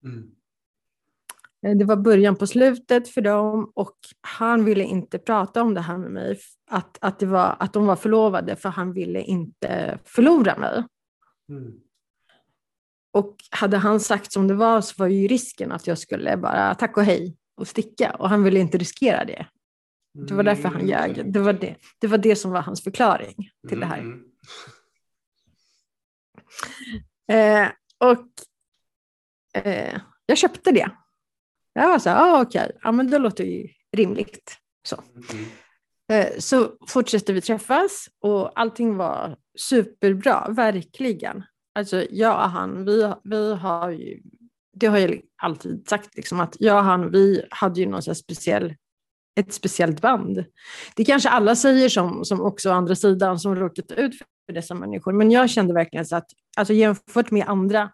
Mm. 0.05 0.31
Eh, 1.67 1.77
Det 1.77 1.85
var 1.85 1.97
början 1.97 2.37
på 2.37 2.47
slutet 2.47 3.09
för 3.09 3.21
dem 3.21 3.73
och 3.75 3.97
han 4.21 4.65
ville 4.65 4.85
inte 4.85 5.19
prata 5.19 5.63
om 5.63 5.75
det 5.75 5.81
här 5.81 5.99
med 5.99 6.11
mig, 6.11 6.39
att, 6.71 6.99
att, 7.01 7.19
det 7.19 7.27
var, 7.27 7.57
att 7.61 7.73
de 7.73 7.87
var 7.87 7.97
förlovade, 7.97 8.57
för 8.57 8.69
han 8.69 8.93
ville 8.93 9.21
inte 9.23 9.99
förlora 10.05 10.59
mig. 10.59 10.85
Mm. 11.49 11.73
Och 13.13 13.37
hade 13.51 13.77
han 13.77 14.01
sagt 14.01 14.33
som 14.33 14.49
det 14.49 14.55
var 14.55 14.81
så 14.81 14.95
var 14.99 15.07
ju 15.07 15.29
risken 15.29 15.73
att 15.73 15.87
jag 15.87 15.99
skulle 15.99 16.37
bara 16.37 16.75
tack 16.75 16.97
och 16.97 17.05
hej 17.05 17.37
och 17.57 17.69
sticka 17.69 18.15
och 18.19 18.29
han 18.29 18.45
ville 18.45 18.61
inte 18.61 18.79
riskera 18.79 19.25
det. 19.25 19.47
Det 20.29 20.35
var 20.35 20.43
därför 20.43 20.69
han 20.69 20.81
Mm, 20.81 20.89
ljög. 20.89 21.33
Det 21.33 21.41
var 21.41 21.53
det, 21.53 21.77
det 21.99 22.07
var 22.07 22.19
det 22.19 22.37
som 22.37 22.51
var 22.51 22.63
hans 22.63 22.85
förklaring 22.85 23.51
till 23.69 23.81
det 23.81 23.87
här. 23.87 23.99
Mm. 23.99 24.25
Eh, 27.29 27.69
och 27.99 28.29
eh, 29.65 30.01
jag 30.27 30.39
köpte 30.39 30.71
det. 30.71 30.91
Jag 31.73 31.89
var 31.89 31.99
så 31.99 32.11
här, 32.11 32.35
ah, 32.35 32.43
okej, 32.43 32.71
ja, 32.83 32.93
men 32.93 33.11
det 33.11 33.19
låter 33.19 33.45
ju 33.45 33.69
rimligt. 33.97 34.57
Så. 34.89 34.97
Mm. 35.33 35.45
Eh, 36.13 36.39
Så 36.39 36.73
fortsatte 36.89 37.33
vi 37.33 37.41
träffas 37.41 38.07
och 38.21 38.61
allting 38.61 38.97
var 38.97 39.37
superbra, 39.59 40.49
verkligen. 40.51 41.45
Alltså 41.75 42.07
jag 42.11 42.35
och 42.35 42.51
han, 42.51 42.85
vi, 42.85 43.15
vi 43.25 43.55
har 43.55 43.91
ju, 43.91 44.21
det 44.75 44.87
har 44.87 44.99
jag 44.99 45.21
alltid 45.43 45.89
sagt, 45.89 46.17
liksom, 46.17 46.41
att 46.41 46.57
jag 46.59 46.77
och 46.77 46.85
han, 46.85 47.11
vi 47.11 47.45
hade 47.51 47.81
ju 47.81 47.87
någon 47.87 48.03
speciell, 48.03 48.75
ett 49.41 49.53
speciellt 49.53 50.01
band. 50.01 50.45
Det 50.97 51.05
kanske 51.05 51.29
alla 51.29 51.57
säger 51.57 51.89
som, 51.89 52.25
som 52.25 52.41
också 52.41 52.71
andra 52.71 52.95
sidan 52.95 53.39
som 53.39 53.57
råkat 53.57 53.93
ut 53.93 54.15
för 54.47 54.53
dessa 54.53 54.75
människor, 54.75 55.13
men 55.13 55.31
jag 55.31 55.51
kände 55.51 55.75
verkligen 55.75 56.07
så 56.07 56.17
att, 56.17 56.27
alltså 56.57 56.75
jämfört 56.75 57.31
med 57.31 57.49
andra 57.49 57.91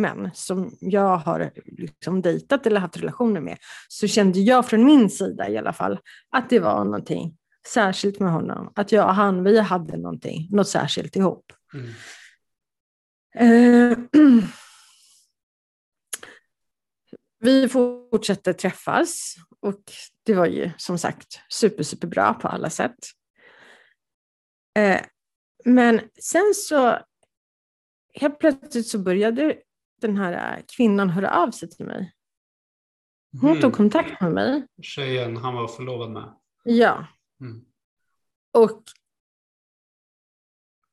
män 0.00 0.30
som 0.34 0.76
jag 0.80 1.16
har 1.16 1.50
liksom 1.64 2.22
dejtat 2.22 2.66
eller 2.66 2.80
haft 2.80 2.96
relationer 2.96 3.40
med, 3.40 3.58
så 3.88 4.06
kände 4.06 4.40
jag 4.40 4.66
från 4.66 4.84
min 4.84 5.10
sida 5.10 5.48
i 5.48 5.58
alla 5.58 5.72
fall 5.72 5.98
att 6.30 6.50
det 6.50 6.58
var 6.58 6.84
någonting 6.84 7.36
särskilt 7.66 8.20
med 8.20 8.32
honom. 8.32 8.72
Att 8.74 8.92
jag 8.92 9.08
och 9.08 9.14
han, 9.14 9.44
vi 9.44 9.60
hade 9.60 9.96
någonting, 9.96 10.48
något 10.50 10.68
särskilt 10.68 11.16
ihop. 11.16 11.52
Mm. 11.74 11.92
Eh, 13.34 13.98
vi 17.40 17.68
fortsatte 17.68 18.54
träffas 18.54 19.36
och 19.60 19.82
det 20.22 20.34
var 20.34 20.46
ju 20.46 20.70
som 20.76 20.98
sagt 20.98 21.40
super, 21.48 21.82
superbra 21.82 22.34
på 22.34 22.48
alla 22.48 22.70
sätt. 22.70 22.98
Eh, 24.78 25.00
men 25.64 26.00
sen 26.20 26.52
så 26.54 26.98
helt 28.14 28.38
plötsligt 28.38 28.86
så 28.86 28.98
började 28.98 29.56
den 30.00 30.16
här 30.16 30.62
kvinnan 30.76 31.10
höra 31.10 31.30
av 31.30 31.50
sig 31.50 31.70
till 31.70 31.86
mig. 31.86 32.14
Hon 33.40 33.54
tog 33.54 33.64
Mm. 33.64 33.72
kontakt 33.72 34.20
med 34.20 34.32
mig. 34.32 34.66
Tjejen 34.82 35.36
han 35.36 35.54
var 35.54 35.68
förlovad 35.68 36.10
med. 36.10 36.34
Ja, 36.64 37.06
Mm. 37.40 37.64
och 38.52 38.82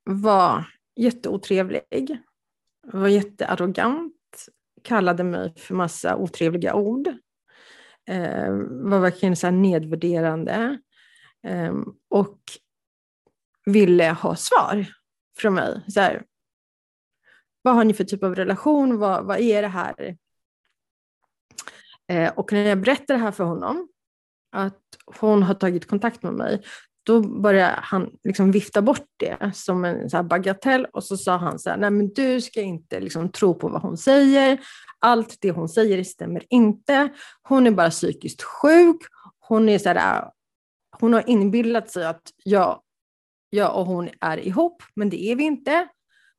var 0.03 0.65
jätteotrevlig, 0.95 2.17
var 2.83 3.07
jättearrogant, 3.07 4.13
kallade 4.83 5.23
mig 5.23 5.55
för 5.57 5.75
massa 5.75 6.15
otrevliga 6.15 6.73
ord, 6.73 7.07
eh, 8.07 8.51
var 8.69 8.99
verkligen 8.99 9.35
så 9.35 9.51
nedvärderande 9.51 10.77
eh, 11.43 11.75
och 12.09 12.39
ville 13.65 14.09
ha 14.11 14.35
svar 14.35 14.85
från 15.37 15.53
mig. 15.53 15.81
Så 15.87 15.99
här, 15.99 16.23
vad 17.61 17.75
har 17.75 17.83
ni 17.83 17.93
för 17.93 18.03
typ 18.03 18.23
av 18.23 18.35
relation? 18.35 18.97
Vad, 18.97 19.25
vad 19.25 19.39
är 19.39 19.61
det 19.61 19.67
här? 19.67 20.17
Eh, 22.07 22.33
och 22.33 22.53
när 22.53 22.65
jag 22.65 22.81
berättar 22.81 23.13
det 23.13 23.19
här 23.19 23.31
för 23.31 23.43
honom, 23.43 23.87
att 24.51 24.83
hon 25.19 25.43
har 25.43 25.53
tagit 25.53 25.87
kontakt 25.87 26.23
med 26.23 26.33
mig, 26.33 26.63
då 27.07 27.21
började 27.21 27.79
han 27.83 28.11
liksom 28.23 28.51
vifta 28.51 28.81
bort 28.81 29.07
det 29.17 29.51
som 29.53 29.85
en 29.85 30.09
så 30.09 30.23
bagatell 30.23 30.85
och 30.85 31.03
så 31.03 31.17
sa 31.17 31.37
han 31.37 31.59
så 31.59 31.69
här, 31.69 31.77
nej 31.77 31.89
men 31.89 32.13
du 32.13 32.41
ska 32.41 32.61
inte 32.61 32.99
liksom 32.99 33.31
tro 33.31 33.53
på 33.53 33.69
vad 33.69 33.81
hon 33.81 33.97
säger. 33.97 34.59
Allt 34.99 35.37
det 35.41 35.51
hon 35.51 35.69
säger 35.69 36.03
stämmer 36.03 36.43
inte. 36.49 37.09
Hon 37.41 37.67
är 37.67 37.71
bara 37.71 37.89
psykiskt 37.89 38.41
sjuk. 38.43 39.01
Hon, 39.39 39.69
är 39.69 39.77
så 39.77 39.89
här, 39.89 40.29
hon 40.99 41.13
har 41.13 41.29
inbillat 41.29 41.89
sig 41.89 42.05
att 42.05 42.21
jag, 42.43 42.81
jag 43.49 43.75
och 43.75 43.85
hon 43.85 44.09
är 44.21 44.37
ihop, 44.37 44.83
men 44.95 45.09
det 45.09 45.31
är 45.31 45.35
vi 45.35 45.43
inte. 45.43 45.87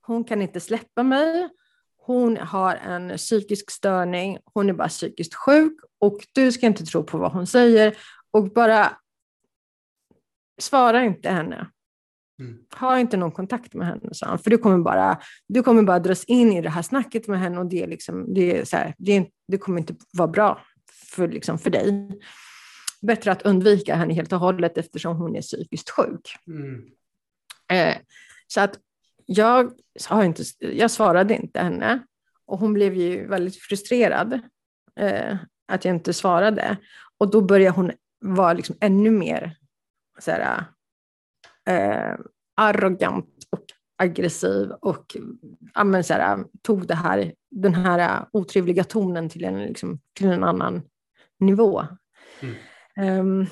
Hon 0.09 0.25
kan 0.25 0.43
inte 0.43 0.61
släppa 0.61 1.03
mig. 1.03 1.49
Hon 1.97 2.37
har 2.37 2.77
en 2.77 3.17
psykisk 3.17 3.71
störning. 3.71 4.39
Hon 4.45 4.69
är 4.69 4.73
bara 4.73 4.89
psykiskt 4.89 5.35
sjuk 5.35 5.81
och 5.99 6.19
du 6.33 6.53
ska 6.53 6.67
inte 6.67 6.85
tro 6.85 7.05
på 7.05 7.19
vad 7.19 7.33
hon 7.33 7.47
säger 7.47 7.97
och 8.31 8.53
bara 8.53 8.97
svara 10.61 11.05
inte 11.05 11.31
henne. 11.31 11.71
Mm. 12.41 12.59
Ha 12.81 12.99
inte 12.99 13.17
någon 13.17 13.33
kontakt 13.33 13.75
med 13.75 13.87
henne, 13.87 14.09
sa 14.13 14.27
han, 14.27 14.39
för 14.39 14.51
du 14.51 14.59
kommer, 14.59 14.79
bara, 14.79 15.19
du 15.49 15.63
kommer 15.63 15.83
bara 15.83 15.99
dras 15.99 16.25
in 16.25 16.53
i 16.53 16.61
det 16.63 16.71
här 16.71 16.83
snacket 16.83 17.29
med 17.29 17.41
henne 17.41 17.59
och 17.59 17.67
det, 17.67 17.83
är 17.83 17.87
liksom, 17.87 18.35
det, 18.35 18.59
är 18.59 18.65
så 18.65 18.77
här, 18.77 18.95
det, 18.99 19.17
är, 19.17 19.27
det 19.49 19.59
kommer 19.59 19.79
inte 19.79 19.95
vara 20.13 20.29
bra 20.29 20.63
för, 20.93 21.29
liksom, 21.29 21.59
för 21.59 21.71
dig. 21.71 22.19
Bättre 23.03 23.33
att 23.33 23.43
undvika 23.43 23.95
henne 23.95 24.15
helt 24.15 24.33
och 24.33 24.41
hållet 24.41 24.79
eftersom 24.79 25.17
hon 25.17 25.37
är 25.37 25.43
psykiskt 25.43 25.91
sjuk. 25.91 26.37
Mm. 26.47 26.85
Eh, 27.73 27.97
så 28.47 28.61
att 28.61 28.79
jag, 29.31 29.73
har 30.09 30.25
inte, 30.25 30.43
jag 30.59 30.91
svarade 30.91 31.37
inte 31.37 31.61
henne 31.61 32.03
och 32.47 32.59
hon 32.59 32.73
blev 32.73 32.95
ju 32.95 33.27
väldigt 33.27 33.57
frustrerad 33.57 34.41
eh, 34.97 35.37
att 35.69 35.85
jag 35.85 35.95
inte 35.95 36.13
svarade. 36.13 36.77
Och 37.19 37.31
då 37.31 37.41
började 37.41 37.77
hon 37.77 37.93
vara 38.21 38.53
liksom 38.53 38.77
ännu 38.81 39.11
mer 39.11 39.57
så 40.19 40.31
här, 40.31 40.65
eh, 41.69 42.19
arrogant 42.57 43.45
och 43.51 43.65
aggressiv 43.97 44.71
och 44.71 45.17
ja, 45.75 46.03
så 46.03 46.15
här, 46.15 46.45
tog 46.63 46.87
det 46.87 46.95
här, 46.95 47.35
den 47.51 47.75
här 47.75 48.27
otrevliga 48.33 48.85
tonen 48.85 49.29
till 49.29 49.45
en, 49.45 49.63
liksom, 49.63 50.01
till 50.15 50.27
en 50.27 50.45
annan 50.45 50.83
nivå. 51.39 51.87
Mm. 52.41 53.21
Um, 53.21 53.47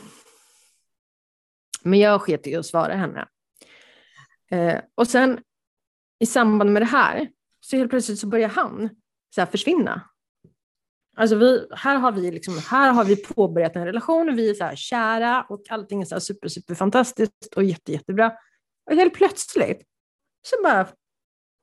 men 1.82 1.98
jag 1.98 2.20
sket 2.20 2.46
i 2.46 2.56
att 2.56 2.66
svara 2.66 2.94
henne. 2.94 3.28
Uh, 4.52 4.80
och 4.94 5.08
sen 5.08 5.40
i 6.18 6.26
samband 6.26 6.72
med 6.72 6.82
det 6.82 6.86
här, 6.86 7.28
så 7.60 7.76
helt 7.76 7.90
plötsligt 7.90 8.18
så 8.18 8.26
börjar 8.26 8.48
han 8.48 8.90
så 9.34 9.46
försvinna. 9.46 10.10
Alltså 11.16 11.36
vi, 11.36 11.68
här, 11.70 11.96
har 11.96 12.12
vi 12.12 12.30
liksom, 12.30 12.58
här 12.58 12.92
har 12.92 13.04
vi 13.04 13.16
påbörjat 13.16 13.76
en 13.76 13.86
relation 13.86 14.28
och 14.28 14.38
vi 14.38 14.50
är 14.50 14.54
så 14.54 14.64
här 14.64 14.76
kära 14.76 15.42
och 15.48 15.62
allting 15.70 16.02
är 16.02 16.04
så 16.04 16.14
här 16.14 16.20
super, 16.20 16.48
super 16.48 16.74
fantastiskt 16.74 17.46
och 17.56 17.64
jätte, 17.64 17.92
jättebra. 17.92 18.32
Och 18.90 18.96
helt 18.96 19.14
plötsligt 19.14 19.82
så 20.42 20.62
bara 20.62 20.88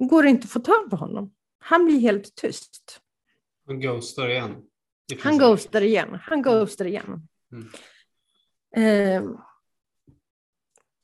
går 0.10 0.24
det 0.24 0.30
inte 0.30 0.46
att 0.46 0.52
få 0.52 0.60
tag 0.60 0.90
på 0.90 0.96
honom. 0.96 1.34
Han 1.60 1.86
blir 1.86 2.00
helt 2.00 2.36
tyst. 2.36 3.00
Han 3.68 3.80
ghostar 3.82 4.30
igen. 4.30 4.56
Han 5.20 5.38
ghostar 5.38 5.82
igen. 5.82 6.18
Han 6.22 6.42
ghostar 6.42 6.86
igen. 6.86 7.28
Mm. 7.52 7.70
Eh, 8.76 9.30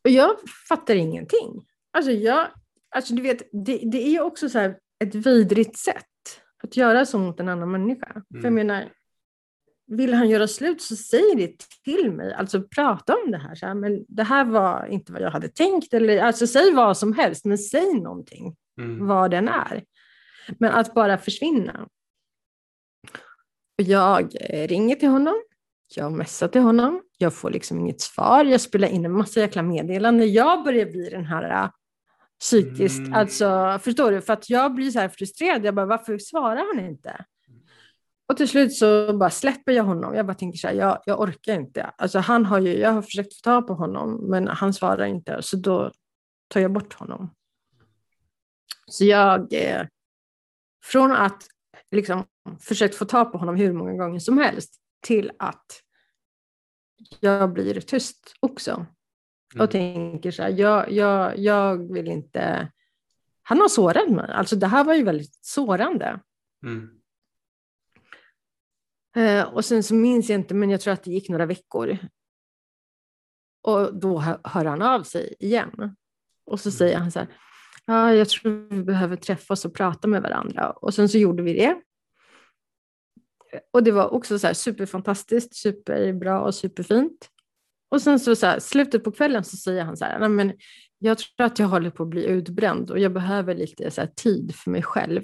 och 0.04 0.10
jag 0.10 0.36
fattar 0.70 0.96
ingenting. 0.96 1.66
Alltså, 1.92 2.12
jag, 2.12 2.48
alltså 2.96 3.14
du 3.14 3.22
vet, 3.22 3.50
det, 3.66 3.78
det 3.78 4.16
är 4.16 4.22
också 4.22 4.50
så 4.50 4.60
ett 5.04 5.16
vidrigt 5.16 5.78
sätt 5.78 6.06
att 6.64 6.78
göra 6.78 7.06
så 7.06 7.18
mot 7.18 7.40
en 7.40 7.50
annan 7.50 7.72
människa. 7.72 8.12
Mm. 8.12 8.24
För 8.30 8.38
jag 8.38 8.46
mm. 8.46 8.68
menar, 8.68 8.90
vill 9.88 10.14
han 10.14 10.30
göra 10.30 10.48
slut 10.48 10.82
så 10.82 10.96
säg 10.96 11.36
det 11.36 11.56
till 11.84 12.12
mig. 12.12 12.34
Alltså 12.34 12.62
prata 12.62 13.16
om 13.16 13.32
det 13.32 13.38
här. 13.38 13.56
Så 13.56 13.66
här, 13.66 13.74
men 13.74 14.06
det 14.08 14.24
här 14.24 14.46
var 14.46 14.86
inte 14.86 15.14
vad 15.14 15.22
jag 15.22 15.32
hade 15.32 15.48
tänkt. 15.48 15.94
Eller, 15.94 16.22
alltså 16.22 16.48
säg 16.48 16.74
vad 16.74 16.98
som 16.98 17.14
helst, 17.14 17.46
men 17.46 17.58
säg 17.58 17.94
någonting. 17.94 18.56
Mm. 18.82 19.08
Vad 19.08 19.32
den 19.32 19.48
är. 19.48 19.84
Men 20.58 20.72
att 20.72 20.94
bara 20.94 21.18
försvinna. 21.18 21.88
Jag 23.76 24.36
ringer 24.50 24.96
till 24.96 25.10
honom. 25.10 25.36
Jag 25.96 26.12
messar 26.12 26.48
till 26.48 26.62
honom. 26.62 27.02
Jag 27.18 27.34
får 27.34 27.50
liksom 27.50 27.80
inget 27.80 28.02
svar. 28.02 28.46
Jag 28.46 28.62
spelar 28.62 28.88
in 28.88 29.06
en 29.06 29.12
massa 29.12 29.40
jäkla 29.40 29.62
meddelanden. 29.62 30.34
Jag 30.34 30.64
börjar 30.64 30.86
bli 30.86 31.10
den 31.10 31.26
här 31.26 31.70
psykiskt. 32.40 33.00
Mm. 33.00 33.14
Alltså, 33.14 33.80
förstår 33.84 34.12
du? 34.12 34.22
För 34.22 34.34
att 34.34 34.50
jag 34.50 34.74
blir 34.74 34.92
så 34.92 35.00
här 35.00 35.10
frustrerad. 35.10 35.66
Jag 35.66 35.76
bara, 35.76 35.86
varför 35.86 36.18
svarar 36.18 36.76
han 36.76 36.86
inte? 36.86 37.26
Och 38.30 38.38
till 38.38 38.50
slut 38.50 38.74
så 38.74 39.18
bara 39.18 39.30
släpper 39.30 39.72
jag 39.72 39.84
honom. 39.84 40.16
Jag 40.16 40.26
bara 40.26 40.34
tänker 40.34 40.58
så 40.58 40.68
här, 40.68 40.76
jag, 40.76 41.02
jag 41.06 41.22
orkar 41.22 41.54
inte. 41.54 41.84
Alltså 41.84 42.20
han 42.20 42.46
har 42.46 42.60
ju, 42.60 42.78
jag 42.78 42.92
har 42.92 43.02
försökt 43.02 43.34
få 43.34 43.42
tag 43.44 43.68
på 43.68 43.74
honom, 43.74 44.30
men 44.30 44.48
han 44.48 44.74
svarar 44.74 45.06
inte. 45.06 45.42
Så 45.42 45.58
då 45.58 45.92
tar 46.48 46.60
jag 46.60 46.74
bort 46.74 46.94
honom. 46.94 47.36
Så 48.86 49.06
jag, 49.06 49.54
eh, 49.54 49.88
från 50.86 51.12
att 51.12 51.44
liksom 51.92 52.26
försökt 52.60 52.96
få 52.96 53.06
tag 53.06 53.32
på 53.32 53.38
honom 53.38 53.56
hur 53.56 53.74
många 53.74 53.94
gånger 53.94 54.20
som 54.20 54.38
helst, 54.38 54.74
till 55.02 55.32
att 55.40 55.66
jag 57.20 57.54
blir 57.54 57.82
tyst 57.82 58.34
också. 58.40 58.86
Mm. 59.56 59.64
Och 59.64 59.72
tänker 59.72 60.32
så 60.32 60.44
här, 60.44 60.50
jag, 60.50 60.92
jag, 60.92 61.38
jag 61.40 61.94
vill 61.94 62.08
inte... 62.08 62.72
Han 63.42 63.62
har 63.62 63.68
sårat 63.68 64.10
mig. 64.10 64.32
Alltså 64.32 64.56
det 64.56 64.68
här 64.68 64.84
var 64.84 64.94
ju 64.94 65.04
väldigt 65.04 65.40
sårande. 65.42 66.20
Mm. 66.66 67.00
Eh, 69.16 69.54
och 69.54 69.66
sen 69.66 69.84
så 69.84 69.94
minns 69.94 70.30
jag 70.30 70.40
inte, 70.40 70.54
men 70.54 70.70
jag 70.70 70.82
tror 70.82 70.94
att 70.94 71.04
det 71.04 71.12
gick 71.12 71.30
några 71.30 71.46
veckor. 71.46 71.98
Och 73.62 74.00
då 74.00 74.20
hör 74.44 74.66
han 74.66 74.82
av 74.82 75.04
sig 75.04 75.36
igen. 75.40 75.96
Och 76.46 76.60
så 76.60 76.70
mm. 76.70 76.78
säger 76.78 76.98
han 76.98 77.12
så 77.12 77.20
här, 77.20 77.28
ja, 77.86 78.14
jag 78.14 78.30
tror 78.30 78.70
vi 78.70 78.84
behöver 78.84 79.16
träffas 79.16 79.66
och 79.66 79.74
prata 79.74 80.08
med 80.08 80.22
varandra. 80.22 80.72
Och 80.72 80.94
sen 80.94 81.10
så 81.10 81.18
gjorde 81.18 81.44
vi 81.44 81.54
det. 81.54 81.82
Och 83.72 83.84
det 83.84 83.92
var 83.92 84.14
också 84.14 84.40
så 84.40 84.48
här 84.48 84.54
superfantastiskt, 84.54 85.56
superbra 85.56 86.42
och 86.42 86.56
superfint. 86.56 87.30
Och 87.90 88.02
sen 88.02 88.20
så, 88.20 88.36
så 88.36 88.46
här, 88.46 88.60
slutet 88.60 89.04
på 89.04 89.12
kvällen 89.12 89.44
så 89.44 89.58
säger 89.58 89.84
han 89.84 89.98
så 89.98 90.06
här, 90.06 90.20
Nej, 90.20 90.30
men 90.30 90.54
jag 91.00 91.18
tror 91.18 91.46
att 91.46 91.60
jag 91.60 91.68
håller 91.68 91.90
på 91.90 92.04
att 92.04 92.10
bli 92.10 92.26
utbränd 92.26 92.92
och 92.92 93.00
jag 93.00 93.14
behöver 93.14 93.56
lite 93.56 93.92
så 93.92 94.02
här, 94.02 94.10
tid 94.16 94.56
för 94.56 94.72
mig 94.72 94.84
själv. 94.84 95.24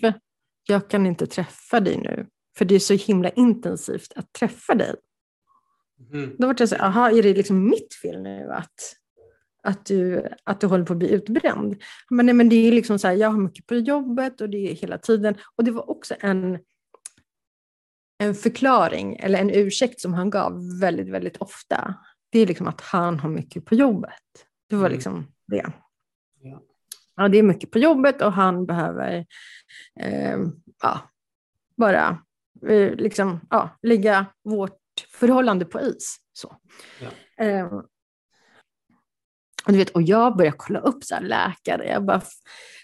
Jag 0.68 0.90
kan 0.90 1.06
inte 1.06 1.28
träffa 1.28 1.80
dig 1.80 1.98
nu, 1.98 2.28
för 2.58 2.66
det 2.66 2.76
är 2.76 2.80
så 2.80 2.94
himla 2.94 3.30
intensivt 3.30 4.14
att 4.16 4.34
träffa 4.34 4.76
dig. 4.76 4.96
Mm. 6.14 6.36
Då 6.38 6.48
var 6.48 6.56
jag 6.60 6.70
så 6.70 6.76
här, 6.76 6.86
aha, 6.86 7.10
är 7.12 7.24
det 7.24 7.34
liksom 7.34 7.70
mitt 7.70 7.94
fel 7.94 8.22
nu 8.22 8.52
att, 8.52 8.96
att, 9.64 9.86
du, 9.86 10.28
att 10.44 10.62
du 10.62 10.68
håller 10.68 10.86
på 10.86 10.94
att 10.94 11.00
bli 11.00 11.12
utbränd? 11.12 11.82
Men, 12.10 12.26
nej, 12.26 12.36
men 12.36 12.50
det 12.50 12.56
är 12.56 12.72
liksom 12.72 13.00
så 13.00 13.08
här, 13.08 13.16
jag 13.16 13.30
har 13.30 13.40
mycket 13.40 13.66
på 13.66 13.76
jobbet 13.76 14.42
och 14.42 14.50
det 14.50 14.72
är 14.72 14.76
hela 14.76 14.98
tiden. 14.98 15.36
Och 15.56 15.64
det 15.64 15.72
var 15.72 15.90
också 15.90 16.16
en, 16.20 16.60
en 18.18 18.36
förklaring 18.36 19.16
eller 19.16 19.40
en 19.40 19.50
ursäkt 19.50 20.02
som 20.02 20.14
han 20.14 20.30
gav 20.30 20.80
väldigt, 20.80 21.10
väldigt 21.10 21.38
ofta 21.38 21.96
det 22.36 22.40
är 22.40 22.48
liksom 22.48 22.68
att 22.68 22.82
han 22.82 23.20
har 23.20 23.30
mycket 23.30 23.66
på 23.66 23.76
jobbet. 23.76 24.12
Det 24.70 24.76
var 24.76 24.86
mm. 24.86 24.92
liksom 24.92 25.28
det. 25.48 25.66
Ja. 26.42 26.62
ja, 27.16 27.28
det 27.28 27.38
är 27.38 27.44
mycket 27.44 27.72
på 27.72 27.80
jobbet 27.80 28.22
och 28.22 28.34
han 28.34 28.66
behöver 28.66 29.26
eh, 30.00 30.38
ja, 30.82 31.00
bara 31.78 32.24
eh, 32.68 32.96
liksom, 32.96 33.40
ja, 33.50 33.70
lägga 33.82 34.26
vårt 34.44 34.80
förhållande 35.12 35.66
på 35.66 35.82
is. 35.82 36.18
Så. 36.34 36.56
Ja. 37.02 37.46
Eh, 37.46 37.66
och, 39.66 39.72
du 39.72 39.78
vet, 39.78 39.90
och 39.90 40.02
jag 40.02 40.38
börjar 40.38 40.54
kolla 40.58 40.80
upp 40.80 41.04
så 41.04 41.20
läkare. 41.20 41.88
Jag 41.88 42.06
bara, 42.06 42.22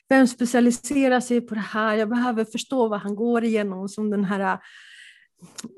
vem 0.09 0.27
specialiserar 0.27 1.19
sig 1.19 1.41
på 1.41 1.55
det 1.55 1.61
här? 1.61 1.95
Jag 1.95 2.09
behöver 2.09 2.45
förstå 2.45 2.87
vad 2.87 2.99
han 2.99 3.15
går 3.15 3.43
igenom 3.43 3.89
som 3.89 4.09
den 4.09 4.25
här 4.25 4.59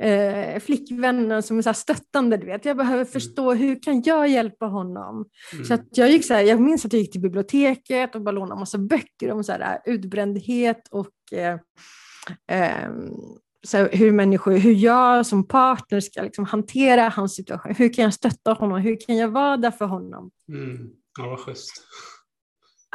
eh, 0.02 0.60
flickvännen 0.60 1.44
som 1.44 1.58
är 1.58 1.62
så 1.62 1.74
stöttande. 1.74 2.38
Du 2.38 2.46
vet. 2.46 2.66
Jag 2.66 2.78
behöver 2.78 3.02
mm. 3.02 3.12
förstå 3.12 3.52
mm. 3.52 3.64
hur 3.64 3.84
kan 3.84 4.02
jag 4.02 4.28
hjälpa 4.28 4.66
honom. 4.66 5.26
Mm. 5.54 5.66
Så 5.66 5.74
att 5.74 5.88
jag, 5.92 6.12
gick 6.12 6.26
så 6.26 6.34
här, 6.34 6.42
jag 6.42 6.62
minns 6.62 6.86
att 6.86 6.94
jag 6.94 7.02
gick 7.02 7.12
till 7.12 7.22
biblioteket 7.22 8.16
och 8.16 8.22
bara 8.22 8.32
lånade 8.32 8.60
massa 8.60 8.78
böcker 8.78 9.32
om 9.32 9.44
så 9.44 9.52
här, 9.52 9.82
utbrändhet 9.86 10.88
och 10.92 11.12
eh, 11.32 11.60
eh, 12.52 12.90
så 13.64 13.78
här, 13.78 13.90
hur, 13.92 14.12
människor, 14.12 14.52
hur 14.52 14.74
jag 14.74 15.26
som 15.26 15.48
partner 15.48 16.00
ska 16.00 16.22
liksom 16.22 16.46
hantera 16.46 17.10
hans 17.10 17.36
situation. 17.36 17.76
Hur 17.76 17.94
kan 17.94 18.04
jag 18.04 18.14
stötta 18.14 18.54
honom? 18.54 18.82
Hur 18.82 18.98
kan 19.08 19.18
jag 19.18 19.28
vara 19.28 19.58
där 19.58 19.72
för 19.72 19.86
honom? 19.86 20.32
Mm. 20.50 20.90
Ja, 21.20 21.30
vad 21.30 21.40
schysst. 21.40 21.72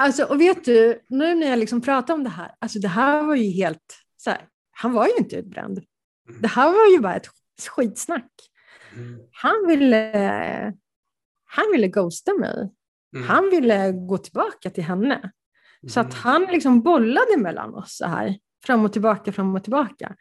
Alltså, 0.01 0.25
och 0.25 0.41
vet 0.41 0.65
du, 0.65 1.01
nu 1.09 1.35
när 1.35 1.51
jag 1.51 1.59
liksom 1.59 1.81
pratar 1.81 2.15
om 2.15 2.25
det 2.25 2.31
här, 2.31 2.55
alltså 2.59 2.79
det 2.79 2.89
här 2.89 3.23
var 3.23 3.35
ju 3.35 3.51
helt, 3.51 3.99
så 4.17 4.31
här, 4.31 4.41
han 4.71 4.93
var 4.93 5.07
ju 5.07 5.13
inte 5.19 5.37
utbränd. 5.37 5.81
Mm. 6.29 6.41
Det 6.43 6.49
här 6.49 6.73
var 6.73 6.93
ju 6.93 7.01
bara 7.01 7.15
ett 7.17 7.29
skitsnack. 7.69 8.31
Mm. 8.97 9.21
Han 9.33 9.67
ville, 9.67 10.75
han 11.45 11.65
ville 11.73 11.89
ghosta 11.89 12.35
mig. 12.35 12.71
Mm. 13.17 13.29
Han 13.29 13.51
ville 13.51 13.93
gå 13.93 14.19
tillbaka 14.19 14.71
till 14.71 14.85
henne. 14.85 15.31
Så 15.89 16.01
att 16.01 16.07
Mm. 16.07 16.19
han 16.23 16.43
liksom 16.43 16.83
bollade 16.83 17.37
mellan 17.37 17.75
oss 17.75 17.97
så 17.97 18.07
här, 18.07 18.39
fram 18.67 18.85
och 18.85 18.93
tillbaka, 18.93 19.33
fram 19.33 19.55
och 19.55 19.63
tillbaka. 19.65 20.17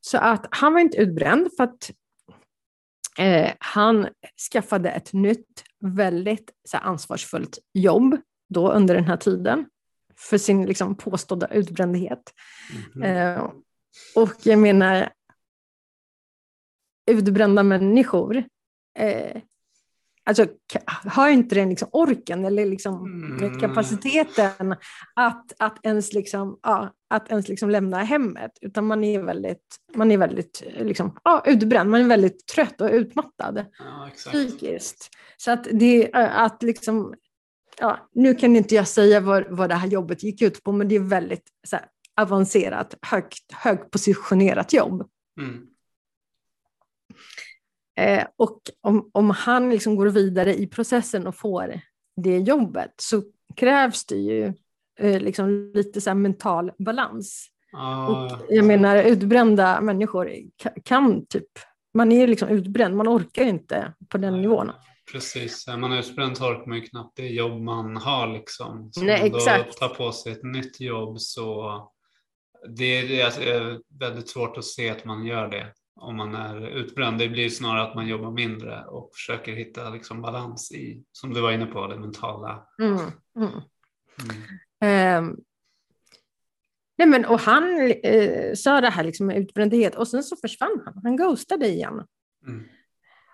Så 0.00 0.18
att 0.18 0.46
han 0.50 0.72
var 0.72 0.80
inte 0.80 0.96
utbränd 0.96 1.48
för 1.56 1.64
att 1.64 1.90
eh, 3.18 3.52
han 3.58 4.08
skaffade 4.52 4.90
ett 4.90 5.12
nytt, 5.12 5.64
väldigt 5.80 6.50
så 6.68 6.76
här, 6.76 6.84
ansvarsfullt 6.84 7.58
jobb 7.72 8.16
då 8.48 8.72
under 8.72 8.94
den 8.94 9.04
här 9.04 9.16
tiden 9.16 9.66
för 10.16 10.38
sin 10.38 10.66
liksom, 10.66 10.96
påstådda 10.96 11.46
utbrändhet. 11.48 12.32
Mhm. 12.94 13.02
Eh, 13.02 13.50
och 14.14 14.34
jag 14.42 14.58
menar, 14.58 15.12
utbrända 17.10 17.62
människor 17.62 18.44
eh, 18.98 19.42
alltså, 20.24 20.46
har 21.04 21.28
inte 21.28 21.54
den 21.54 21.68
liksom 21.68 21.88
orken 21.92 22.44
eller 22.44 22.66
liksom 22.66 23.24
Mm. 23.40 23.60
kapaciteten 23.60 24.76
att, 25.14 25.52
att 25.58 25.86
ens, 25.86 26.12
liksom, 26.12 26.58
ja, 26.62 26.94
att 27.10 27.30
ens 27.30 27.48
liksom 27.48 27.70
lämna 27.70 27.98
hemmet. 27.98 28.50
Utan 28.60 28.86
man 28.86 29.04
är 29.04 29.22
väldigt, 29.22 29.76
man 29.94 30.10
är 30.10 30.18
väldigt 30.18 30.62
liksom, 30.78 31.18
ja, 31.24 31.42
utbränd, 31.46 31.90
man 31.90 32.00
är 32.00 32.08
väldigt 32.08 32.46
trött 32.46 32.80
och 32.80 32.90
utmattad 32.92 33.64
Ja, 33.78 34.10
psykiskt. 34.16 35.10
Så 35.36 35.50
att 35.50 35.66
det 35.72 36.10
att 36.14 36.62
liksom, 36.62 37.14
ja, 37.78 38.08
nu 38.12 38.34
kan 38.34 38.56
inte 38.56 38.74
jag 38.74 38.88
säga 38.88 39.20
vad, 39.20 39.44
vad 39.50 39.68
det 39.68 39.74
här 39.74 39.88
jobbet 39.88 40.22
gick 40.22 40.42
ut 40.42 40.62
på, 40.62 40.72
men 40.72 40.88
det 40.88 40.94
är 40.94 41.00
väldigt 41.00 41.48
så 41.66 41.76
här, 41.76 41.86
avancerat, 42.16 42.94
högt, 43.02 43.52
högpositionerat 43.52 44.72
jobb. 44.72 45.08
Mm. 45.40 45.66
Eh, 47.96 48.26
och 48.36 48.60
om, 48.80 49.10
om 49.14 49.30
han 49.30 49.70
liksom 49.70 49.96
går 49.96 50.06
vidare 50.06 50.54
i 50.54 50.66
processen 50.66 51.26
och 51.26 51.36
får 51.36 51.80
det 52.16 52.38
jobbet 52.38 52.94
så 52.96 53.22
krävs 53.56 54.06
det 54.06 54.16
ju 54.16 54.52
eh, 54.98 55.20
liksom 55.20 55.72
lite 55.74 56.00
så 56.00 56.14
mental 56.14 56.72
balans. 56.78 57.48
Ja, 57.72 58.08
Och 58.32 58.40
jag 58.48 58.64
menar 58.64 58.96
utbrända 59.02 59.80
människor 59.80 60.26
ka- 60.62 60.82
kan 60.84 61.26
typ, 61.26 61.48
man 61.94 62.12
är 62.12 62.26
liksom 62.26 62.48
utbränd, 62.48 62.96
man 62.96 63.08
orkar 63.08 63.42
inte 63.44 63.94
på 64.08 64.18
den 64.18 64.42
nivån. 64.42 64.70
Precis, 65.12 65.68
är 65.68 65.76
man 65.76 65.92
utbränd 65.92 66.36
så 66.36 66.44
orkar 66.48 66.66
man 66.66 66.78
ju 66.78 66.84
knappt 66.84 67.16
det 67.16 67.26
jobb 67.28 67.60
man 67.62 67.96
har 67.96 68.26
liksom. 68.32 68.92
Så 68.92 69.04
Nej, 69.04 69.20
man 69.20 69.30
då 69.30 69.36
exakt. 69.36 69.78
tar 69.78 69.88
på 69.88 70.12
sig 70.12 70.32
ett 70.32 70.42
nytt 70.42 70.80
jobb 70.80 71.20
så 71.20 71.72
det 72.68 72.84
är, 72.84 73.08
det 73.08 73.50
är 73.50 73.80
väldigt 73.98 74.28
svårt 74.28 74.56
att 74.56 74.64
se 74.64 74.90
att 74.90 75.04
man 75.04 75.26
gör 75.26 75.48
det 75.48 75.72
om 75.96 76.16
man 76.16 76.34
är 76.34 76.66
utbränd. 76.66 77.18
Det 77.18 77.28
blir 77.28 77.48
snarare 77.48 77.82
att 77.82 77.94
man 77.94 78.06
jobbar 78.06 78.30
mindre 78.30 78.84
och 78.84 79.10
försöker 79.14 79.52
hitta 79.52 79.90
liksom 79.90 80.22
balans 80.22 80.72
i, 80.72 81.04
som 81.12 81.34
du 81.34 81.40
var 81.40 81.52
inne 81.52 81.66
på, 81.66 81.86
det 81.86 81.98
mentala. 81.98 82.66
Mm, 82.82 82.98
mm. 83.36 83.50
Mm. 84.22 84.42
Ehm, 84.80 85.36
nej 86.98 87.08
men, 87.08 87.24
och 87.24 87.40
han 87.40 87.92
eh, 88.02 88.54
sa 88.54 88.80
det 88.80 88.90
här 88.90 89.04
liksom 89.04 89.26
med 89.26 89.38
utbrändhet 89.38 89.94
och 89.94 90.08
sen 90.08 90.22
så 90.22 90.36
försvann 90.36 90.82
han. 90.84 91.00
Han 91.02 91.16
ghostade 91.16 91.68
igen. 91.68 92.02
Mm. 92.46 92.64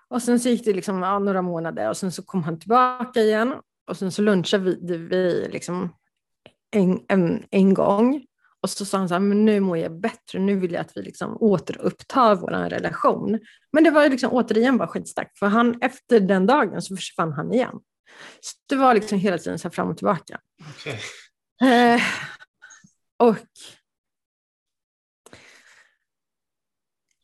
Och 0.07 0.21
sen 0.21 0.39
så 0.39 0.49
gick 0.49 0.65
det 0.65 0.73
liksom, 0.73 1.01
ja, 1.01 1.19
några 1.19 1.41
månader 1.41 1.89
och 1.89 1.97
sen 1.97 2.11
så 2.11 2.23
kom 2.23 2.43
han 2.43 2.59
tillbaka 2.59 3.19
igen. 3.19 3.53
Och 3.87 3.97
sen 3.97 4.11
så 4.11 4.21
lunchade 4.21 4.63
vi, 4.63 4.97
vi 4.97 5.47
liksom 5.51 5.95
en, 6.71 6.99
en, 7.07 7.43
en 7.51 7.73
gång. 7.73 8.25
Och 8.61 8.69
så 8.69 8.85
sa 8.85 8.97
han 8.97 9.07
så 9.07 9.13
här, 9.13 9.19
men 9.19 9.45
nu 9.45 9.59
mår 9.59 9.77
jag 9.77 9.99
bättre, 9.99 10.39
nu 10.39 10.55
vill 10.55 10.71
jag 10.71 10.81
att 10.81 10.97
vi 10.97 11.01
liksom 11.01 11.37
återupptar 11.39 12.35
vår 12.35 12.69
relation. 12.69 13.39
Men 13.71 13.83
det 13.83 13.91
var 13.91 14.09
liksom 14.09 14.31
återigen 14.31 14.77
bara 14.77 14.87
skitstarkt, 14.87 15.39
för 15.39 15.47
han, 15.47 15.81
efter 15.81 16.19
den 16.19 16.45
dagen 16.45 16.81
så 16.81 16.95
försvann 16.95 17.33
han 17.33 17.53
igen. 17.53 17.79
Så 18.41 18.57
det 18.69 18.75
var 18.75 18.93
liksom 18.93 19.19
hela 19.19 19.37
tiden 19.37 19.59
så 19.59 19.67
här 19.67 19.73
fram 19.73 19.89
och 19.89 19.97
tillbaka. 19.97 20.39
Okej. 20.69 20.99
Eh, 21.71 22.01
och, 23.19 23.35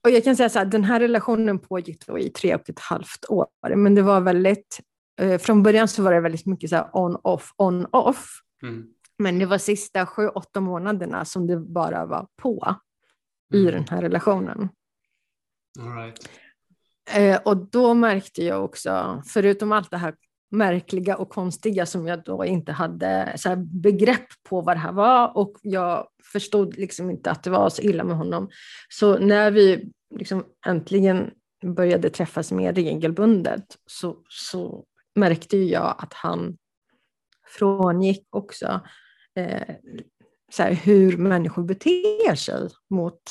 och 0.04 0.10
jag 0.10 0.23
kan 0.23 0.36
säga 0.36 0.50
så 0.50 0.60
här, 0.60 0.65
den 0.65 0.84
här 0.84 1.00
relationen 1.00 1.60
pågick 1.60 2.08
då 2.08 2.19
i 2.19 2.30
tre 2.30 2.56
och 2.56 2.69
ett 2.69 2.80
halvt 2.80 3.26
år, 3.30 3.47
men 3.76 3.95
det 3.95 4.02
var 4.02 4.21
väldigt, 4.21 4.80
eh, 5.21 5.38
från 5.38 5.63
början 5.63 5.88
så 5.88 6.04
var 6.04 6.13
det 6.13 6.21
väldigt 6.21 6.45
mycket 6.45 6.69
så 6.69 6.76
här 6.76 6.89
on-off, 6.93 7.54
on-off, 7.58 8.41
Mm. 8.63 8.88
Men 9.20 9.40
det 9.40 9.46
var 9.46 9.58
sista 9.58 10.06
sju, 10.06 10.28
åtta 10.28 10.62
månaderna 10.62 11.26
som 11.26 11.48
det 11.48 11.58
bara 11.58 12.06
var 12.06 12.28
på 12.36 12.76
i 13.54 13.62
Mm. 13.62 13.74
den 13.74 13.86
här 13.90 14.02
relationen. 14.02 14.70
All 15.80 15.96
right. 15.96 16.30
Eh, 17.16 17.42
och 17.46 17.58
då 17.58 17.94
märkte 17.94 18.44
jag 18.44 18.66
också, 18.66 19.24
förutom 19.26 19.72
allt 19.72 19.92
det 19.92 19.98
här 19.98 20.16
märkliga 20.52 21.18
och 21.18 21.30
konstiga 21.30 21.86
som 21.86 22.08
jag 22.08 22.24
då 22.24 22.46
inte 22.46 22.72
hade 22.72 23.34
så 23.38 23.56
begrepp 23.56 24.28
på 24.50 24.62
vad 24.62 24.76
det 24.76 24.80
här 24.80 24.92
var 24.92 25.38
och 25.38 25.58
jag 25.62 26.08
förstod 26.32 26.78
liksom 26.78 27.10
inte 27.10 27.32
att 27.32 27.44
det 27.44 27.50
var 27.50 27.70
så 27.70 27.82
illa 27.82 28.04
med 28.04 28.18
honom. 28.18 28.50
Så 28.90 29.18
när 29.20 29.52
vi 29.52 29.92
liksom 30.16 30.46
äntligen 30.66 31.32
började 31.64 32.10
träffas 32.10 32.52
mer 32.52 32.74
regelbundet 32.74 33.78
så, 33.86 34.18
så 34.30 34.86
märkte 35.16 35.58
jag 35.58 35.96
att 35.98 36.14
han 36.14 36.58
frångick 37.58 38.28
också 38.30 38.82
eh, 39.38 39.76
så 40.52 40.63
här, 40.63 40.71
hur 40.71 41.17
människor 41.17 41.63
beter 41.63 42.36
sig 42.36 42.69
mot 42.89 43.21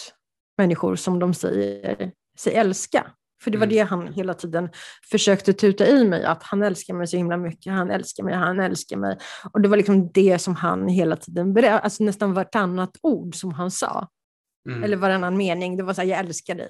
människor 0.58 0.96
som 0.96 1.18
de 1.18 1.34
säger 1.34 2.12
sig 2.38 2.54
älska. 2.54 3.06
För 3.42 3.50
det 3.50 3.58
var 3.58 3.66
Mm. 3.66 3.76
det 3.76 3.82
han 3.82 4.12
hela 4.12 4.34
tiden 4.34 4.68
försökte 5.10 5.52
tuta 5.52 5.86
i 5.86 6.04
mig, 6.04 6.24
att 6.24 6.42
han 6.42 6.62
älskar 6.62 6.94
mig 6.94 7.06
så 7.06 7.16
himla 7.16 7.36
mycket, 7.36 7.72
han 7.72 7.90
älskar 7.90 8.24
mig, 8.24 8.34
han 8.34 8.60
älskar 8.60 8.96
mig. 8.96 9.18
Och 9.52 9.60
det 9.60 9.68
var 9.68 9.76
liksom 9.76 10.10
det 10.12 10.38
som 10.38 10.54
han 10.56 10.88
hela 10.88 11.16
tiden 11.16 11.54
berättade, 11.54 11.80
alltså 11.80 12.04
nästan 12.04 12.34
vartannat 12.34 12.90
ord 13.02 13.34
som 13.34 13.52
han 13.52 13.70
sa, 13.70 14.08
Mm. 14.68 14.82
eller 14.84 14.96
varannan 14.96 15.36
mening, 15.36 15.76
det 15.76 15.82
var 15.82 15.94
så 15.94 16.00
här, 16.00 16.08
jag 16.08 16.18
älskar 16.18 16.54
dig. 16.54 16.68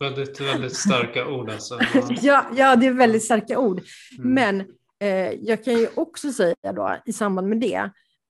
Väldigt, 0.00 0.40
väldigt 0.40 0.76
starka 0.76 1.26
ord 1.28 1.50
alltså. 1.50 1.78
Ja, 2.22 2.46
ja, 2.56 2.76
det 2.76 2.86
är 2.86 2.92
väldigt 2.92 3.24
starka 3.24 3.58
ord. 3.58 3.80
Mm. 4.18 4.34
Men 4.34 4.60
eh, 5.00 5.32
jag 5.32 5.64
kan 5.64 5.74
ju 5.74 5.88
också 5.94 6.32
säga 6.32 6.54
då 6.76 6.96
i 7.06 7.12
samband 7.12 7.48
med 7.48 7.60
det, 7.60 7.90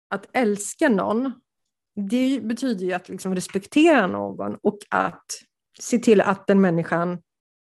att 0.10 0.30
älska 0.34 0.89
någon, 0.89 1.32
det 1.96 2.39
betyder 2.43 2.86
ju 2.86 2.93
att 2.93 3.10
liksom 3.10 3.36
respektera 3.36 4.08
någon 4.08 4.56
och 4.62 4.78
att 4.89 5.26
se 5.80 5.98
till 6.00 6.22
att 6.22 6.48
den 6.48 6.62
människan 6.62 7.22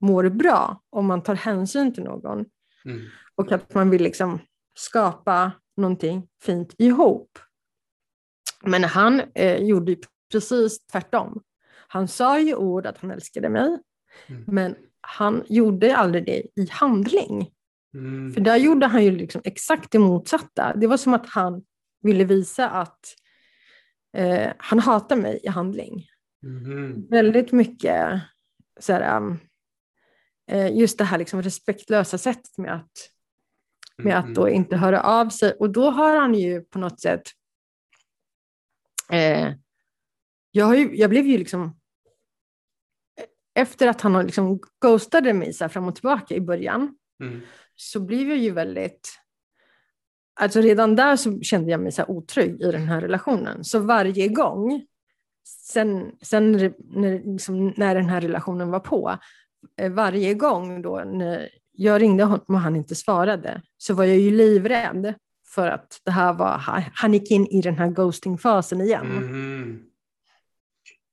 mår 0.02 0.30
bra 0.30 0.82
om 0.90 1.06
man 1.06 1.24
tar 1.24 1.36
hänsyn 1.36 1.94
till 1.94 2.04
någon 2.04 2.46
Mm. 2.86 3.02
och 3.36 3.52
att 3.52 3.74
man 3.74 3.90
vill 3.90 4.04
liksom 4.04 4.40
skapa 4.78 5.52
någonting 5.78 6.28
fint 6.44 6.76
ihop. 6.78 7.40
Men 8.64 8.84
han 8.84 9.22
eh, 9.36 9.64
gjorde 9.64 9.92
ju 9.92 9.98
precis 10.32 10.86
tvärtom. 10.86 11.42
Han 11.88 12.08
sa 12.08 12.40
ju 12.40 12.56
ord 12.56 12.86
att 12.86 12.98
han 12.98 13.12
älskade 13.12 13.50
mig, 13.50 13.78
Mm. 14.28 14.44
men 14.48 14.76
han 15.02 15.44
gjorde 15.50 15.96
aldrig 15.98 16.26
det 16.26 16.44
i 16.62 16.68
handling. 16.72 17.52
Mm. 17.94 18.34
För 18.34 18.42
där 18.42 18.56
gjorde 18.58 18.86
han 18.86 19.04
ju 19.04 19.12
liksom 19.12 19.42
exakt 19.44 19.92
det 19.92 20.00
motsatta. 20.00 20.74
Det 20.76 20.88
var 20.88 20.98
som 20.98 21.14
att 21.14 21.30
han 21.30 21.64
ville 22.02 22.24
visa 22.24 22.70
att 22.70 23.06
eh, 24.18 24.54
han 24.58 24.80
hatar 24.80 25.16
mig 25.16 25.40
i 25.44 25.48
handling. 25.48 26.08
Mhm. 26.42 27.08
Väldigt 27.10 27.52
mycket 27.52 28.22
så 28.80 28.94
här, 28.94 29.18
um, 29.18 29.40
eh, 30.52 30.78
just 30.78 30.98
det 30.98 31.04
här 31.04 31.18
liksom 31.18 31.42
respektlösa 31.42 32.18
sättet 32.18 32.58
med 32.58 32.76
att, 32.76 32.92
med 33.98 34.20
att 34.20 34.36
då 34.36 34.50
inte 34.50 34.78
höra 34.78 35.02
av 35.02 35.30
sig. 35.30 35.52
Och 35.52 35.70
då 35.70 35.90
har 35.90 36.16
han 36.16 36.34
ju 36.34 36.62
på 36.62 36.80
något 36.80 37.02
sätt 37.02 37.24
eh, 39.12 39.54
jag, 40.52 40.66
har 40.66 40.76
ju, 40.76 40.96
jag 40.96 41.10
blev 41.10 41.26
ju 41.26 41.38
liksom 41.38 41.78
efter 43.54 43.88
att 43.88 44.02
han 44.02 44.26
liksom 44.26 44.60
ghostade 44.82 45.34
mig 45.34 45.54
så 45.54 45.70
fram 45.70 45.88
och 45.88 45.96
tillbaka 45.96 46.36
i 46.36 46.42
början 46.42 46.98
Mm. 47.22 47.42
så 47.76 48.00
blev 48.00 48.30
jag 48.30 48.38
ju 48.38 48.52
väldigt... 48.52 49.21
Alltså 50.40 50.62
redan 50.62 50.96
där 50.96 51.16
så 51.16 51.40
kände 51.42 51.72
jag 51.72 51.80
mig 51.80 51.92
så 51.92 52.02
här 52.02 52.12
otrygg 52.12 52.62
i 52.62 52.72
den 52.72 52.88
här 52.88 53.02
relationen. 53.02 53.64
Så 53.64 53.80
varje 53.80 54.28
gång, 54.28 54.86
sen, 55.48 56.12
sen 56.22 56.52
när, 56.52 57.32
liksom, 57.34 57.74
när 57.78 57.96
den 57.96 58.10
här 58.10 58.22
relationen 58.22 58.72
var 58.72 58.80
på, 58.80 59.18
eh, 59.80 59.92
varje 59.92 60.34
gång 60.34 60.82
då 60.82 61.04
när 61.06 61.50
jag 61.72 62.02
ringde 62.02 62.24
honom 62.24 62.46
och 62.48 62.60
han 62.60 62.76
inte 62.76 62.96
svarade, 62.96 63.62
så 63.78 63.94
var 63.94 64.04
jag 64.04 64.18
ju 64.18 64.32
livrädd 64.32 65.14
för 65.48 65.68
att 65.68 66.02
det 66.06 66.12
här 66.12 66.34
var, 66.34 66.58
han- 66.94 67.14
gick 67.14 67.32
in 67.32 67.48
i 67.48 67.62
den 67.62 67.78
här 67.78 67.88
ghosting-fasen 67.90 68.82
igen. 68.82 69.12
Mm. 69.18 69.80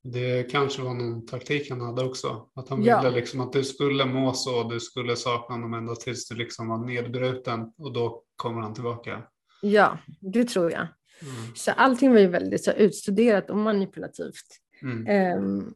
Det 0.03 0.51
kanske 0.51 0.83
var 0.83 0.95
någon 0.95 1.27
taktik 1.27 1.71
han 1.71 1.81
hade 1.81 2.05
också. 2.05 2.49
Att 2.55 2.69
han 2.69 2.83
Ja. 2.85 3.03
ville 3.03 3.15
liksom 3.15 3.41
att 3.41 3.53
du 3.53 3.65
skulle 3.65 4.05
må 4.05 4.33
så, 4.33 4.63
du 4.63 4.81
skulle 4.81 5.17
sakna 5.17 5.55
honom 5.55 5.75
ända 5.75 5.95
tills 5.95 6.29
du 6.29 6.35
liksom 6.35 6.69
var 6.69 6.79
nedbruten 6.79 7.73
och 7.79 7.93
då 7.93 8.23
kommer 8.37 8.61
han 8.61 8.75
tillbaka. 8.75 9.23
Ja, 9.63 9.99
det 10.21 10.45
tror 10.45 10.71
jag. 10.71 10.87
Mm. 11.23 11.55
Så 11.57 11.71
allting 11.71 12.13
var 12.13 12.21
ju 12.21 12.27
väldigt 12.27 12.65
så 12.65 12.73
utstuderat 12.73 13.51
och 13.51 13.57
manipulativt. 13.57 14.47
Mm. 14.83 15.75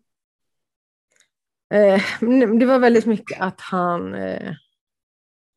Men 2.21 2.59
det 2.59 2.67
var 2.67 2.79
väldigt 2.79 3.07
mycket 3.07 3.41
att 3.41 3.61
han 3.61 4.15
eh, 4.15 4.53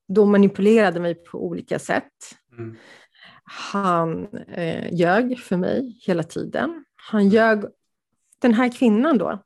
då 0.07 0.25
manipulerade 0.25 0.99
mig 0.99 1.15
på 1.15 1.45
olika 1.45 1.79
sätt. 1.79 2.13
Mm. 2.57 2.75
Han 3.43 4.37
eh, 4.37 4.93
ljög 4.93 5.39
för 5.39 5.57
mig 5.57 5.99
hela 6.01 6.23
tiden. 6.23 6.85
Han 6.95 7.29
ljög. 7.29 7.63
Den 8.45 8.53
här 8.53 8.71
kvinnan 8.71 9.17
då, 9.17 9.41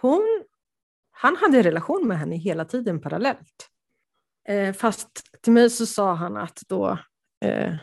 hon, 0.00 0.44
han 1.10 1.36
hade 1.36 1.56
en 1.56 1.62
relation 1.62 2.08
med 2.08 2.18
henne 2.18 2.36
hela 2.36 2.64
tiden 2.64 3.00
parallellt. 3.00 3.68
Eh, 4.48 4.74
fast 4.74 5.08
till 5.42 5.52
mig 5.52 5.70
så 5.70 5.86
sa 5.86 6.14
han 6.14 6.36
att 6.36 6.62
då 6.68 6.98
eh, 7.44 7.74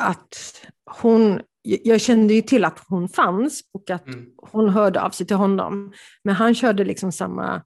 att 0.00 0.66
hon, 1.02 1.40
jag 1.62 2.00
kände 2.00 2.34
ju 2.34 2.42
till 2.42 2.64
att 2.64 2.78
hon 2.88 3.08
fanns 3.08 3.62
och 3.72 3.90
att 3.90 4.06
Mm. 4.06 4.30
hon 4.36 4.68
hörde 4.68 5.02
av 5.02 5.10
sig 5.10 5.26
till 5.26 5.36
honom. 5.36 5.92
Men 6.24 6.34
han 6.34 6.54
körde 6.54 6.84
liksom 6.84 7.12
samma, 7.12 7.62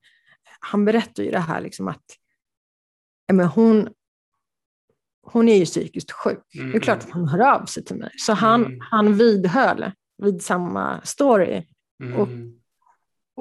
han 0.60 0.84
berättade 0.84 1.24
ju 1.24 1.30
det 1.30 1.38
här 1.38 1.60
liksom 1.60 1.88
att 1.88 2.04
men 3.32 3.46
hon, 3.46 3.88
hon 5.22 5.48
är 5.48 5.56
ju 5.56 5.64
psykiskt 5.64 6.10
sjuk. 6.12 6.54
Mm. 6.54 6.70
Det 6.70 6.76
är 6.76 6.80
klart 6.80 6.98
att 6.98 7.10
hon 7.10 7.28
hör 7.28 7.54
av 7.54 7.66
sig 7.66 7.84
till 7.84 7.96
mig. 7.96 8.10
Så 8.18 8.32
han, 8.32 8.64
Mm. 8.66 8.78
han 8.80 9.14
vidhöll 9.14 9.92
vid 10.22 10.42
samma 10.42 11.00
story 11.04 11.66
Mm. 12.02 12.20
och- 12.20 12.28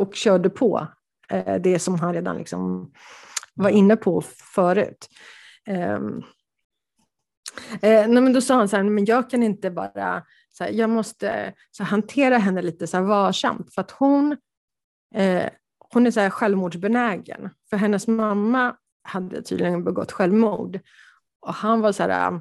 och 0.07 0.15
körde 0.15 0.49
på 0.49 0.87
eh, 1.29 1.55
det 1.61 1.79
som 1.79 1.99
han 1.99 2.13
redan 2.13 2.37
liksom 2.37 2.91
var 3.53 3.69
inne 3.69 3.95
på 3.95 4.21
förut. 4.55 5.09
Ehm, 5.65 6.17
eh, 7.81 8.07
nej, 8.07 8.21
men 8.21 8.33
då 8.33 8.41
sa 8.41 8.55
han 8.55 8.69
så 8.69 8.75
här, 8.75 8.83
men 8.83 9.05
jag 9.05 9.29
kan 9.29 9.43
inte 9.43 9.71
bara, 9.71 10.23
så 10.49 10.63
här, 10.63 10.71
jag 10.71 10.89
måste 10.89 11.27
här, 11.79 11.85
hantera 11.85 12.37
henne 12.37 12.61
lite 12.61 12.87
så 12.87 13.01
varsamt 13.01 13.73
för 13.73 13.81
att 13.81 13.91
hon, 13.91 14.37
eh, 15.15 15.49
hon 15.93 16.07
är 16.07 16.11
så 16.11 16.19
här, 16.19 16.29
självmordsbenägen. 16.29 17.49
För 17.69 17.77
hennes 17.77 18.07
mamma 18.07 18.75
hade 19.03 19.41
tydligen 19.41 19.83
begått 19.83 20.11
självmord 20.11 20.79
och 21.39 21.53
han 21.53 21.81
var 21.81 21.91
så 21.91 22.03
här, 22.03 22.31
eh, 22.31 22.39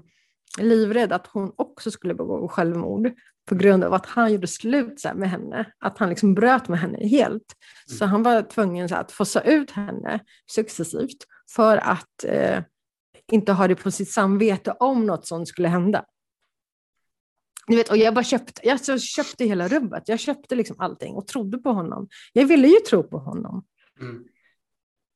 livrädd 0.65 1.13
att 1.13 1.27
hon 1.27 1.53
också 1.57 1.91
skulle 1.91 2.15
begå 2.15 2.49
självmord 2.49 3.11
på 3.47 3.55
grund 3.55 3.85
av 3.85 3.95
att 3.95 4.07
han 4.07 4.33
gjorde 4.33 4.47
slut 4.47 5.01
så 5.01 5.11
med 5.15 5.31
henne, 5.31 5.73
att 5.79 5.99
han 5.99 6.09
liksom 6.09 6.35
bröt 6.35 6.69
med 6.69 6.79
henne 6.79 7.09
helt. 7.09 7.57
Så 7.87 8.05
han 8.05 8.23
var 8.23 8.43
tvungen 8.43 8.89
så 8.89 8.95
att 8.95 9.13
fossa 9.13 9.41
ut 9.41 9.71
henne 9.71 10.21
successivt 10.51 11.27
för 11.55 11.77
att 11.77 12.25
eh, 12.25 12.63
inte 13.33 13.53
ha 13.53 13.69
det 13.69 13.75
på 13.75 13.91
sitt 13.91 14.11
samvete 14.11 14.75
om 14.81 15.07
något 15.07 15.27
sånt 15.27 15.49
skulle 15.49 15.69
hända. 15.69 16.05
Ni 17.69 17.77
vet, 17.77 17.91
och 17.91 17.97
jag 17.97 18.15
bara 18.15 18.25
köpte, 18.25 18.61
jag 18.65 18.81
så 18.81 18.99
köpte 18.99 19.45
hela 19.45 19.69
rubbet, 19.69 20.03
jag 20.07 20.21
köpte 20.21 20.55
liksom 20.55 20.77
allting 20.79 21.15
och 21.15 21.27
trodde 21.27 21.59
på 21.59 21.73
honom. 21.73 22.09
Jag 22.33 22.47
ville 22.47 22.69
ju 22.69 22.81
tro 22.81 23.03
på 23.03 23.19
honom. 23.19 23.65
Mm. 24.01 24.25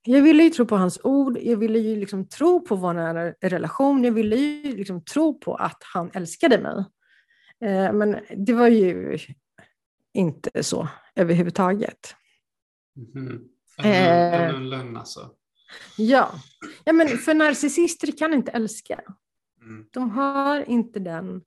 Jag 0.07 0.23
ville 0.23 0.43
ju 0.43 0.51
tro 0.51 0.67
på 0.67 0.77
hans 0.77 1.01
ord, 1.05 1.39
jag 1.43 1.57
ville 1.57 1.79
ju 1.79 1.97
liksom 1.97 2.29
tro 2.29 2.61
på 2.61 2.77
vår 2.77 2.95
relation, 3.49 4.05
jag 4.05 4.13
ville 4.13 4.37
ju 4.37 4.77
liksom 4.77 5.05
tro 5.05 5.41
på 5.41 5.55
att 5.55 5.83
han 5.95 6.11
älskade 6.15 6.59
mig. 6.59 6.85
Eh, 7.65 7.93
men 7.93 8.21
det 8.37 8.53
var 8.53 8.69
ju 8.69 9.19
inte 10.13 10.63
så 10.63 10.89
överhuvudtaget. 11.15 12.15
Mhm. 12.97 13.49
Eh. 13.79 14.35
Ännu 14.35 14.57
en 14.57 14.71
lögn 14.71 14.97
alltså. 14.97 15.31
Ja, 15.99 16.31
ja 16.85 16.93
men 16.93 17.09
för 17.09 17.35
narcissister 17.35 18.19
kan 18.19 18.35
inte 18.35 18.51
älska. 18.51 19.01
Mm. 19.61 19.87
De 19.91 20.11
har 20.11 20.71
inte 20.71 21.01
den 21.01 21.43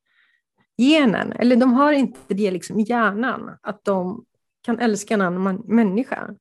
genen, 0.78 1.32
eller 1.32 1.56
de 1.56 1.74
har 1.74 1.94
inte 1.94 2.34
det 2.34 2.52
liksom 2.52 2.80
i 2.80 2.84
hjärnan, 2.84 3.58
att 3.62 3.86
de 3.86 4.26
kan 4.62 4.80
älska 4.80 5.14
en 5.14 5.22
annan 5.22 5.64
människa. 5.66 6.36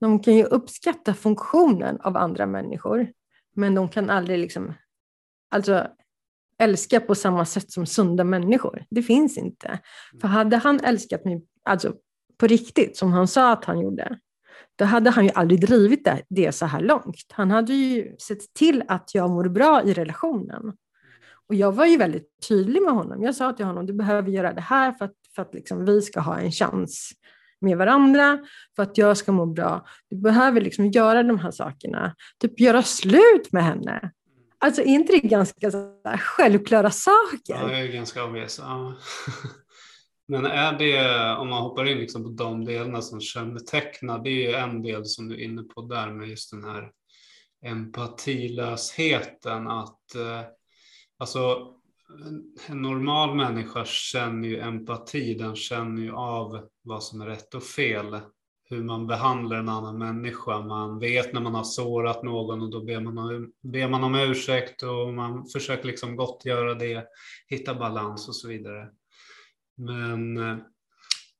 De 0.00 0.22
kan 0.22 0.36
ju 0.36 0.44
uppskatta 0.44 1.14
funktionen 1.14 2.00
av 2.00 2.16
andra 2.16 2.46
människor, 2.46 3.12
men 3.54 3.74
de 3.74 3.88
kan 3.88 4.10
aldrig 4.10 4.38
liksom, 4.38 4.74
alltså, 5.50 5.86
älska 6.62 7.00
på 7.00 7.14
samma 7.14 7.44
sätt 7.44 7.70
som 7.70 7.86
sunda 7.86 8.24
människor. 8.24 8.84
Det 8.90 9.02
finns 9.02 9.38
inte. 9.38 9.78
För 10.20 10.28
hade 10.28 10.56
han 10.56 10.80
älskat 10.80 11.24
mig 11.24 11.42
alltså, 11.64 11.94
på 12.38 12.46
riktigt, 12.46 12.96
som 12.96 13.12
han 13.12 13.28
sa 13.28 13.52
att 13.52 13.64
han 13.64 13.80
gjorde, 13.80 14.18
då 14.76 14.84
hade 14.84 15.10
han 15.10 15.24
ju 15.24 15.30
aldrig 15.34 15.60
drivit 15.60 16.04
det, 16.04 16.22
det 16.28 16.52
så 16.52 16.66
här 16.66 16.80
långt. 16.80 17.26
Han 17.32 17.50
hade 17.50 17.72
ju 17.72 18.16
sett 18.16 18.54
till 18.54 18.82
att 18.88 19.14
jag 19.14 19.30
mår 19.30 19.48
bra 19.48 19.82
i 19.82 19.92
relationen. 19.92 20.72
Och 21.48 21.54
jag 21.54 21.72
var 21.72 21.86
ju 21.86 21.96
väldigt 21.96 22.28
tydlig 22.48 22.82
med 22.82 22.92
honom. 22.92 23.22
Jag 23.22 23.34
sa 23.34 23.52
till 23.52 23.66
honom, 23.66 23.86
du 23.86 23.92
behöver 23.92 24.30
göra 24.30 24.52
det 24.52 24.60
här 24.60 24.92
för 24.92 25.04
att, 25.04 25.14
för 25.34 25.42
att 25.42 25.54
liksom 25.54 25.84
vi 25.84 26.02
ska 26.02 26.20
ha 26.20 26.38
en 26.38 26.52
chans 26.52 27.12
med 27.60 27.78
varandra, 27.78 28.38
för 28.76 28.82
att 28.82 28.98
jag 28.98 29.16
ska 29.16 29.32
må 29.32 29.46
bra. 29.46 29.86
Du 30.10 30.16
behöver 30.16 30.60
liksom 30.60 30.90
göra 30.90 31.22
de 31.22 31.38
här 31.38 31.50
sakerna. 31.50 32.14
Typ 32.40 32.60
göra 32.60 32.82
slut 32.82 33.52
med 33.52 33.64
henne. 33.64 34.10
Alltså 34.62 34.82
är 34.82 34.86
inte 34.86 35.12
det 35.12 35.28
ganska 35.28 35.70
självklara 36.18 36.90
saker? 36.90 37.54
Ja, 37.54 37.66
det 37.66 37.78
är 37.78 37.92
ganska 37.92 38.24
obvious. 38.24 38.58
Ja. 38.58 38.94
Men 40.28 40.46
är 40.46 40.78
det, 40.78 41.36
om 41.36 41.48
man 41.48 41.62
hoppar 41.62 41.88
in 41.88 41.98
liksom 41.98 42.22
på 42.22 42.28
de 42.28 42.64
delarna 42.64 43.02
som 43.02 43.20
kännetecknar, 43.20 44.18
det 44.18 44.30
är 44.30 44.48
ju 44.48 44.54
en 44.54 44.82
del 44.82 45.06
som 45.06 45.28
du 45.28 45.34
är 45.34 45.44
inne 45.44 45.62
på 45.62 45.82
där 45.82 46.10
med 46.10 46.28
just 46.28 46.50
den 46.50 46.64
här 46.64 46.90
empatilösheten. 47.64 49.68
Att 49.68 50.14
eh, 50.14 50.42
alltså, 51.18 51.72
en 52.68 52.82
normal 52.82 53.34
människa 53.34 53.84
känner 53.84 54.48
ju 54.48 54.60
empati, 54.60 55.34
den 55.34 55.56
känner 55.56 56.02
ju 56.02 56.12
av 56.12 56.68
vad 56.82 57.02
som 57.02 57.20
är 57.20 57.26
rätt 57.26 57.54
och 57.54 57.62
fel. 57.62 58.20
Hur 58.72 58.82
man 58.82 59.06
behandlar 59.06 59.56
en 59.56 59.68
annan 59.68 59.98
människa. 59.98 60.60
Man 60.60 60.98
vet 60.98 61.32
när 61.32 61.40
man 61.40 61.54
har 61.54 61.64
sårat 61.64 62.22
någon 62.22 62.62
och 62.62 62.70
då 62.70 62.84
ber 62.84 63.00
man 63.00 63.18
om, 63.18 63.52
ber 63.62 63.88
man 63.88 64.04
om 64.04 64.14
ursäkt 64.14 64.82
och 64.82 65.14
man 65.14 65.46
försöker 65.46 65.86
liksom 65.86 66.16
gottgöra 66.16 66.74
det, 66.74 67.06
hitta 67.46 67.74
balans 67.74 68.28
och 68.28 68.36
så 68.36 68.48
vidare. 68.48 68.88
Men 69.76 70.36
eh, 70.36 70.56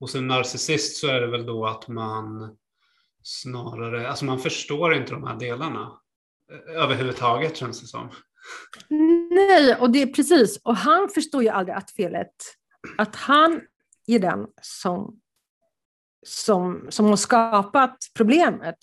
hos 0.00 0.14
en 0.14 0.28
narcissist 0.28 0.96
så 0.96 1.06
är 1.06 1.20
det 1.20 1.26
väl 1.26 1.46
då 1.46 1.66
att 1.66 1.88
man 1.88 2.56
snarare, 3.22 4.08
alltså 4.08 4.24
man 4.24 4.38
förstår 4.38 4.94
inte 4.94 5.12
de 5.12 5.24
här 5.24 5.38
delarna 5.38 5.92
eh, 6.52 6.82
överhuvudtaget 6.82 7.56
känns 7.56 7.80
det 7.80 7.86
som. 7.86 8.10
Nej, 9.30 9.76
och 9.76 9.90
det 9.90 10.02
är 10.02 10.06
precis. 10.06 10.60
Och 10.64 10.76
han 10.76 11.08
förstår 11.08 11.42
ju 11.42 11.48
aldrig 11.48 11.76
att 11.76 11.90
felet, 11.90 12.34
att 12.98 13.16
han 13.16 13.60
är 14.06 14.18
den 14.18 14.46
som, 14.62 15.21
som, 16.22 16.86
som 16.88 17.06
har 17.06 17.16
skapat 17.16 17.96
problemet 18.16 18.76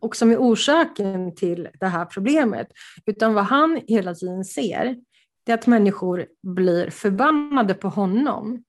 och 0.00 0.16
som 0.16 0.30
är 0.30 0.36
orsaken 0.36 1.34
till 1.34 1.68
det 1.80 1.86
här 1.86 2.04
problemet. 2.04 2.68
Utan 3.06 3.34
vad 3.34 3.44
han 3.44 3.80
hela 3.86 4.14
tiden 4.14 4.44
ser, 4.44 4.96
det 5.44 5.52
är 5.52 5.54
att 5.54 5.66
människor 5.66 6.26
blir 6.42 6.90
förbannade 6.90 7.74
på 7.74 7.88
honom. 7.88 8.64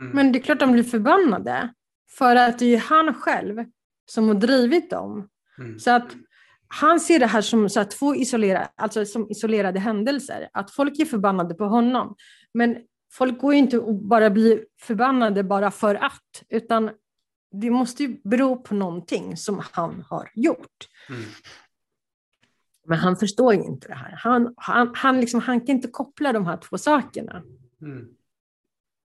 Mm. 0.00 0.12
Men 0.12 0.32
det 0.32 0.38
är 0.38 0.42
klart 0.42 0.60
de 0.60 0.72
blir 0.72 0.82
förbannade, 0.82 1.74
för 2.18 2.36
att 2.36 2.58
det 2.58 2.64
är 2.64 2.68
ju 2.68 2.76
han 2.76 3.14
själv 3.14 3.64
som 4.06 4.28
har 4.28 4.34
drivit 4.34 4.90
dem. 4.90 5.28
Mm. 5.58 5.78
Så 5.78 5.90
att 5.90 6.16
han 6.68 7.00
ser 7.00 7.18
det 7.18 7.26
här 7.26 7.40
som 7.40 7.68
så 7.68 7.84
två 7.84 8.14
isolerade, 8.14 8.68
alltså 8.76 9.04
som 9.04 9.30
isolerade 9.30 9.80
händelser. 9.80 10.48
Att 10.52 10.70
folk 10.70 10.98
är 10.98 11.04
förbannade 11.04 11.54
på 11.54 11.64
honom. 11.64 12.16
Men 12.54 12.76
folk 13.16 13.40
går 13.40 13.52
ju 13.52 13.58
inte 13.58 13.78
och 13.78 13.94
bara 13.94 14.30
bli 14.30 14.64
förbannade 14.80 15.44
bara 15.44 15.70
för 15.70 15.94
att. 15.94 16.44
Utan 16.48 16.90
det 17.52 17.70
måste 17.70 18.02
ju 18.02 18.20
bero 18.24 18.62
på 18.62 18.74
någonting 18.74 19.36
som 19.36 19.62
han 19.72 20.04
har 20.08 20.30
gjort. 20.34 20.88
Mm. 21.08 21.22
Men 22.86 22.98
han 22.98 23.16
förstår 23.16 23.54
ju 23.54 23.62
inte 23.62 23.88
det 23.88 23.94
här. 23.94 24.10
Han, 24.16 24.54
han, 24.56 24.92
han, 24.94 25.20
liksom, 25.20 25.40
han 25.40 25.60
kan 25.60 25.76
inte 25.76 25.88
koppla 25.88 26.32
de 26.32 26.46
här 26.46 26.56
två 26.56 26.78
sakerna. 26.78 27.42
Mm. 27.82 28.08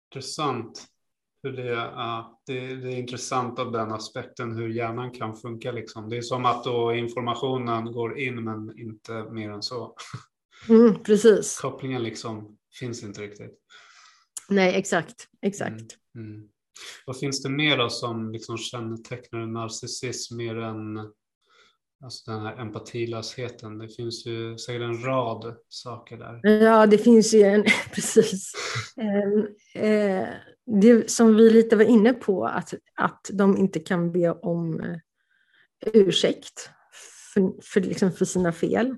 Intressant. 0.10 0.88
Hur 1.44 1.52
det, 1.52 1.66
ja, 1.66 2.42
det, 2.46 2.76
det 2.76 2.94
är 2.94 3.00
intressant 3.00 3.60
av 3.60 3.72
den 3.72 3.92
aspekten 3.92 4.58
hur 4.58 4.70
hjärnan 4.70 5.12
kan 5.12 5.36
funka. 5.36 5.72
Liksom. 5.72 6.10
Det 6.10 6.18
är 6.18 6.22
som 6.22 6.46
att 6.46 6.64
då 6.64 6.94
informationen 6.94 7.92
går 7.92 8.20
in 8.20 8.44
men 8.44 8.80
inte 8.80 9.24
mer 9.24 9.52
än 9.52 9.64
så. 9.64 9.96
Mm, 10.70 11.04
precis. 11.04 11.60
Kopplingen 11.60 12.04
liksom 12.04 12.58
finns 12.80 13.04
inte 13.04 13.22
riktigt. 13.22 13.62
Nej, 14.52 14.76
exakt. 14.76 15.28
exakt. 15.42 15.98
Mm. 16.16 16.32
Mm. 16.32 16.48
Vad 17.06 17.20
finns 17.20 17.44
det 17.44 17.50
mer 17.50 17.78
då 17.78 17.90
som 17.90 18.32
liksom 18.32 18.58
kännetecknar 18.58 19.46
narcissism 19.46 20.38
mer 20.38 20.58
än 20.58 20.98
alltså 22.04 22.32
den 22.32 22.42
här 22.42 22.62
empatilösheten? 22.62 23.78
Det 23.78 23.90
finns 23.90 24.26
ju 24.26 24.58
säkert 24.58 24.82
en 24.82 25.04
rad 25.04 25.56
saker 25.70 26.18
där. 26.18 26.40
Ja, 26.64 26.86
det 26.86 26.98
finns 26.98 27.34
ju 27.34 27.42
en, 27.42 27.64
precis. 27.94 28.54
En, 28.96 29.48
eh, 29.84 30.28
det 30.82 31.12
som 31.12 31.36
vi 31.36 31.50
lite 31.50 31.76
var 31.76 31.84
inne 31.84 32.14
på, 32.14 32.46
att, 32.46 32.74
att 32.96 33.30
de 33.34 33.58
inte 33.58 33.80
kan 33.80 34.12
be 34.12 34.32
om 34.32 34.80
eh, 34.80 34.98
ursäkt 35.94 36.70
för, 37.34 37.62
för, 37.64 37.82
liksom 37.82 38.12
för 38.12 38.26
sina 38.26 38.52
fel, 38.52 38.98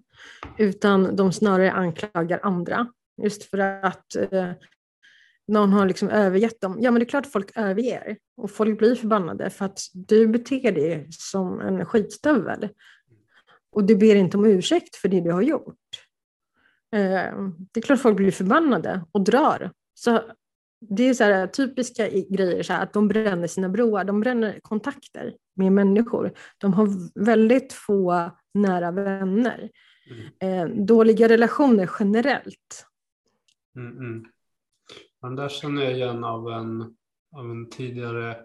utan 0.57 1.15
de 1.15 1.33
snarare 1.33 1.71
anklagar 1.71 2.39
andra. 2.43 2.87
Just 3.23 3.43
för 3.43 3.57
att 3.57 4.15
eh, 4.15 4.51
någon 5.47 5.73
har 5.73 5.85
liksom 5.85 6.09
övergett 6.09 6.61
dem. 6.61 6.77
Ja, 6.81 6.91
men 6.91 6.99
det 6.99 7.03
är 7.03 7.09
klart 7.09 7.31
folk 7.31 7.57
överger 7.57 8.17
och 8.37 8.51
folk 8.51 8.79
blir 8.79 8.95
förbannade 8.95 9.49
för 9.49 9.65
att 9.65 9.79
du 9.93 10.27
beter 10.27 10.71
dig 10.71 11.07
som 11.11 11.59
en 11.59 11.85
skitstövel. 11.85 12.69
Och 13.71 13.83
du 13.83 13.95
ber 13.95 14.15
inte 14.15 14.37
om 14.37 14.45
ursäkt 14.45 14.95
för 14.95 15.09
det 15.09 15.21
du 15.21 15.31
har 15.31 15.41
gjort. 15.41 15.75
Eh, 16.95 17.49
det 17.71 17.79
är 17.79 17.81
klart 17.81 18.01
folk 18.01 18.17
blir 18.17 18.31
förbannade 18.31 19.05
och 19.11 19.23
drar. 19.23 19.71
Så 19.93 20.21
det 20.89 21.03
är 21.03 21.13
så 21.13 21.23
här, 21.23 21.47
typiska 21.47 22.09
grejer, 22.09 22.63
så 22.63 22.73
här, 22.73 22.83
att 22.83 22.93
de 22.93 23.07
bränner 23.07 23.47
sina 23.47 23.69
broar, 23.69 24.03
de 24.03 24.19
bränner 24.19 24.59
kontakter 24.61 25.33
med 25.55 25.71
människor. 25.71 26.33
De 26.57 26.73
har 26.73 26.89
väldigt 27.25 27.73
få 27.73 28.31
nära 28.53 28.91
vänner. 28.91 29.69
Mm. 30.39 30.69
Eh, 30.69 30.85
dåliga 30.85 31.29
relationer 31.29 31.89
generellt. 31.99 32.87
Mm, 33.75 33.97
mm. 33.97 34.25
Men 35.23 35.35
där 35.35 35.49
känner 35.49 35.83
jag 35.83 35.93
igen 35.93 36.23
av 36.23 36.51
en, 36.51 36.95
av 37.35 37.51
en 37.51 37.69
tidigare 37.69 38.37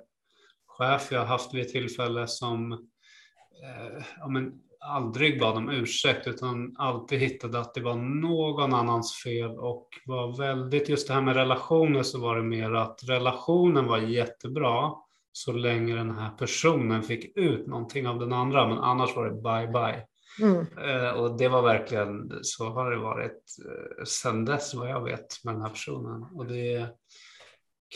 chef 0.67 1.13
jag 1.13 1.25
haft 1.25 1.55
vid 1.55 1.63
ett 1.63 1.73
tillfälle 1.73 2.27
som 2.27 2.73
eh, 2.73 4.05
ja, 4.19 4.29
men 4.29 4.53
aldrig 4.81 5.41
bad 5.41 5.57
om 5.57 5.71
ursäkt 5.71 6.27
utan 6.27 6.77
alltid 6.79 7.21
hittade 7.21 7.61
att 7.61 7.75
det 7.75 7.81
var 7.81 7.95
någon 7.95 8.75
annans 8.75 9.23
fel 9.25 9.51
och 9.51 9.89
var 10.07 10.39
väldigt, 10.39 10.89
just 10.89 11.09
det 11.09 11.15
här 11.15 11.21
med 11.21 11.37
relationer 11.37 12.03
så 12.03 12.21
var 12.21 12.37
det 12.37 12.43
mer 12.43 12.73
att 12.73 13.01
relationen 13.09 13.87
var 13.87 13.99
jättebra 13.99 14.93
så 15.33 15.53
länge 15.53 15.95
den 15.95 16.19
här 16.19 16.31
personen 16.31 17.03
fick 17.03 17.37
ut 17.37 17.67
någonting 17.67 18.09
av 18.09 18.19
den 18.19 18.33
andra 18.33 18.69
men 18.69 18.79
annars 18.79 19.17
var 19.17 19.25
det 19.25 19.43
bye 19.43 19.73
bye. 19.73 20.07
Mm. 20.41 20.67
Eh, 20.79 21.11
och 21.11 21.39
det 21.39 21.49
var 21.49 21.63
verkligen, 21.63 22.39
så 22.43 22.69
har 22.69 22.91
det 22.91 22.99
varit 22.99 23.43
eh, 23.67 24.05
sedan 24.05 24.45
dess 24.45 24.75
vad 24.75 24.91
jag 24.91 25.05
vet 25.05 25.45
med 25.45 25.55
den 25.55 25.63
här 25.63 25.71
personen. 25.71 26.23
Och 26.23 26.47
det 26.47 26.73
är 26.73 26.89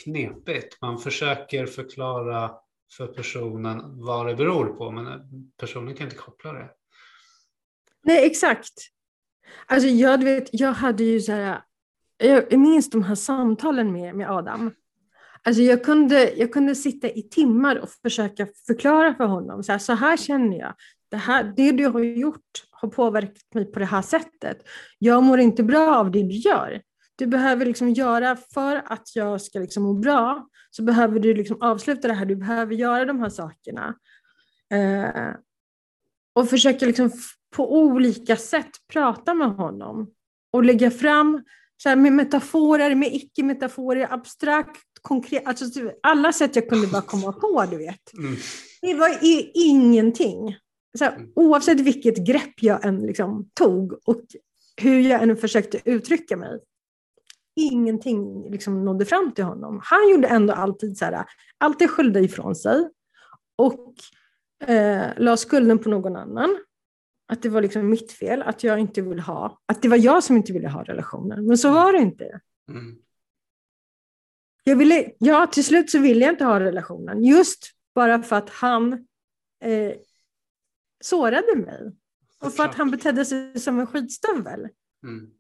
knepigt. 0.05 0.81
Man 0.81 0.99
försöker 0.99 1.67
förklara 1.67 2.51
för 2.97 3.07
personen 3.07 4.01
vad 4.01 4.27
det 4.27 4.35
beror 4.35 4.67
på 4.67 4.91
men 4.91 5.07
personen 5.57 5.95
kan 5.95 6.05
inte 6.05 6.17
koppla 6.17 6.53
det. 6.53 6.71
Nej, 8.05 8.27
exakt. 8.27 8.73
Alltså 9.67 9.89
jag, 9.89 10.25
vet, 10.25 10.49
jag 10.53 10.73
hade 10.73 11.05
ju 11.05 11.21
så 11.21 11.33
här, 11.33 11.63
jag 12.19 12.59
minns 12.59 12.91
de 12.91 13.03
här 13.03 13.15
samtalen 13.15 13.93
med, 13.93 14.15
med 14.15 14.31
Adam. 14.31 14.71
Alltså 15.43 15.63
jag, 15.63 15.85
kunde, 15.85 16.33
jag 16.37 16.53
kunde 16.53 16.75
sitta 16.75 17.11
i 17.11 17.23
timmar 17.23 17.77
och 17.77 17.91
försöka 17.91 18.47
förklara 18.67 19.15
för 19.15 19.25
honom, 19.25 19.63
så 19.63 19.73
här, 19.73 19.79
så 19.79 19.93
här 19.93 20.17
känner 20.17 20.59
jag, 20.59 20.75
det, 21.13 21.19
här, 21.19 21.53
det 21.57 21.73
du 21.73 21.87
har 21.87 22.01
gjort 22.01 22.65
har 22.71 22.89
påverkat 22.89 23.55
mig 23.55 23.65
på 23.65 23.79
det 23.79 23.85
här 23.85 24.03
sättet. 24.03 24.69
Jag 24.99 25.23
mår 25.23 25.41
inte 25.41 25.63
bra 25.63 25.97
av 25.97 26.11
det 26.11 26.23
du 26.23 26.35
gör. 26.35 26.83
Du 27.17 27.27
behöver 27.27 27.67
liksom 27.67 27.91
göra, 27.91 28.37
för 28.55 28.83
att 28.87 29.17
jag 29.17 29.43
ska 29.43 29.59
liksom 29.59 29.83
må 29.83 29.95
bra, 29.95 30.49
så 30.71 30.83
behöver 30.83 31.21
du 31.21 31.35
liksom 31.35 31.63
avsluta 31.63 32.09
det 32.09 32.15
här, 32.15 32.27
du 32.27 32.37
behöver 32.37 32.75
göra 32.75 33.05
de 33.05 33.21
här 33.21 33.29
sakerna. 33.29 33.95
Eh, 34.73 35.35
och 36.35 36.49
försöka 36.49 36.87
liksom 36.87 37.11
på 37.57 37.77
olika 37.77 38.37
sätt 38.37 38.71
prata 38.93 39.35
med 39.35 39.49
honom 39.49 40.11
och 40.53 40.65
lägga 40.65 40.91
fram 40.91 41.45
så 41.83 41.89
här, 41.89 41.97
med 41.97 42.13
metaforer, 42.13 42.95
med 42.95 43.15
icke-metaforer, 43.15 44.13
abstrakt, 44.13 44.81
konkret, 45.03 45.47
alltså 45.47 45.65
alla 46.03 46.33
sätt 46.33 46.57
jag 46.57 46.69
kunde 46.69 46.87
bara 46.87 47.03
komma 47.03 47.33
på, 47.33 47.65
du 47.71 47.77
vet. 47.77 48.15
Mm. 48.19 48.37
Det 48.81 48.95
var 48.95 49.19
ingenting. 49.55 50.57
Så 50.99 51.05
här, 51.05 51.17
mm. 51.17 51.33
oavsett 51.37 51.81
vilket 51.81 52.27
grepp 52.27 52.63
jag 52.63 52.85
än 52.85 53.01
liksom 53.01 53.51
tog 53.55 53.93
och 54.05 54.23
hur 54.77 55.01
jag 55.01 55.23
än 55.23 55.37
försökte 55.37 55.81
uttrycka 55.85 56.37
mig, 56.37 56.61
ingenting 57.57 58.51
liksom 58.51 58.85
nådde 58.85 59.05
fram 59.05 59.33
till 59.33 59.45
honom. 59.45 59.81
Han 59.83 60.11
gjorde 60.11 60.29
ändå 60.29 60.55
alltid 60.55 60.99
så 60.99 61.05
här, 61.05 61.25
alltid 61.59 61.91
skyllde 61.91 62.21
ifrån 62.21 62.57
sig 62.57 62.89
och 63.57 63.95
eh, 64.69 65.07
la 65.17 65.37
skulden 65.37 65.79
på 65.79 65.89
någon 65.89 66.17
annan. 66.17 66.59
Att 67.29 67.43
det 67.43 67.49
var 67.49 67.63
liksom 67.63 67.91
mitt 67.91 68.13
fel, 68.13 68.43
att 68.43 68.65
jag 68.65 68.79
inte 68.79 69.03
ville 69.03 69.23
ha, 69.23 69.61
att 69.67 69.83
det 69.83 69.89
var 69.89 69.97
jag 69.97 70.25
som 70.25 70.37
inte 70.37 70.53
ville 70.53 70.69
ha 70.69 70.83
relationen. 70.83 71.47
Men 71.47 71.59
så 71.59 71.73
var 71.73 71.93
det 71.93 71.99
inte. 71.99 72.41
Mm. 72.71 72.97
Jag 74.65 74.77
ville, 74.77 75.13
ja, 75.19 75.47
till 75.47 75.65
slut 75.65 75.91
så 75.91 75.99
ville 75.99 76.25
jag 76.25 76.35
inte 76.35 76.45
ha 76.45 76.61
relationen, 76.61 77.25
just 77.25 77.71
bara 77.95 78.23
för 78.23 78.37
att 78.37 78.51
han 78.51 78.93
eh, 79.65 79.93
sårade 81.05 81.57
mig. 81.57 81.93
Och 82.41 82.53
för 82.53 82.65
att 82.65 82.75
han 82.75 82.91
betedde 82.91 83.25
sig 83.25 83.61
som 83.61 83.81
en 83.81 83.87
skitstövel. 83.87 84.69
Mm. 85.05 85.31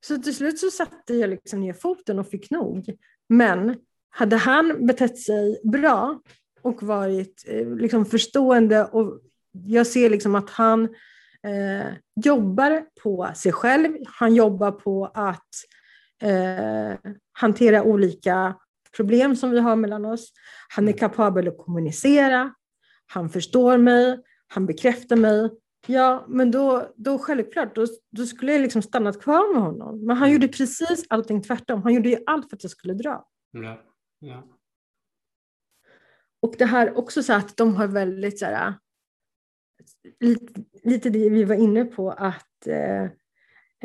Så 0.00 0.18
till 0.18 0.34
slut 0.36 0.58
så 0.58 0.70
satte 0.70 1.14
jag 1.14 1.30
liksom 1.30 1.60
ner 1.60 1.72
foten 1.72 2.18
och 2.18 2.28
fick 2.28 2.50
nog. 2.50 2.98
Men 3.28 3.76
hade 4.10 4.36
han 4.36 4.86
betett 4.86 5.18
sig 5.18 5.60
bra 5.64 6.20
och 6.62 6.82
varit 6.82 7.44
eh, 7.46 7.74
liksom 7.76 8.06
förstående 8.06 8.84
och 8.84 9.20
jag 9.52 9.86
ser 9.86 10.10
liksom 10.10 10.34
att 10.34 10.50
han 10.50 10.84
eh, 11.42 11.86
jobbar 12.24 12.84
på 13.02 13.30
sig 13.34 13.52
själv, 13.52 13.96
han 14.06 14.34
jobbar 14.34 14.70
på 14.70 15.10
att 15.14 15.48
eh, 16.22 17.12
hantera 17.32 17.82
olika 17.82 18.54
problem 18.96 19.36
som 19.36 19.50
vi 19.50 19.58
har 19.58 19.76
mellan 19.76 20.04
oss. 20.04 20.32
Han 20.68 20.84
är 20.84 20.92
mm. 20.92 20.98
kapabel 20.98 21.48
att 21.48 21.58
kommunicera, 21.58 22.54
han 23.06 23.30
förstår 23.30 23.78
mig, 23.78 24.18
han 24.52 24.66
bekräftar 24.66 25.16
mig. 25.16 25.50
Ja, 25.86 26.26
men 26.28 26.50
då, 26.50 26.92
då 26.96 27.18
självklart, 27.18 27.74
då, 27.74 27.86
då 28.10 28.26
skulle 28.26 28.52
jag 28.52 28.60
liksom 28.60 28.82
stannat 28.82 29.22
kvar 29.22 29.54
med 29.54 29.62
honom. 29.62 30.06
Men 30.06 30.16
han 30.16 30.28
mm. 30.28 30.32
gjorde 30.32 30.48
precis 30.48 31.06
allting 31.08 31.42
tvärtom. 31.42 31.82
Han 31.82 31.94
gjorde 31.94 32.08
ju 32.08 32.18
allt 32.26 32.50
för 32.50 32.56
att 32.56 32.62
jag 32.62 32.70
skulle 32.70 32.94
dra. 32.94 33.28
Ja, 33.50 33.82
ja. 34.18 34.48
Och 36.42 36.54
det 36.58 36.64
här 36.64 36.98
också 36.98 37.22
så 37.22 37.32
att 37.32 37.56
de 37.56 37.74
har 37.74 37.86
väldigt 37.86 38.38
så 38.38 38.44
här, 38.44 38.74
lite, 40.20 40.64
lite 40.82 41.10
det 41.10 41.28
vi 41.28 41.44
var 41.44 41.54
inne 41.54 41.84
på, 41.84 42.10
att 42.10 42.66
eh, 42.66 43.02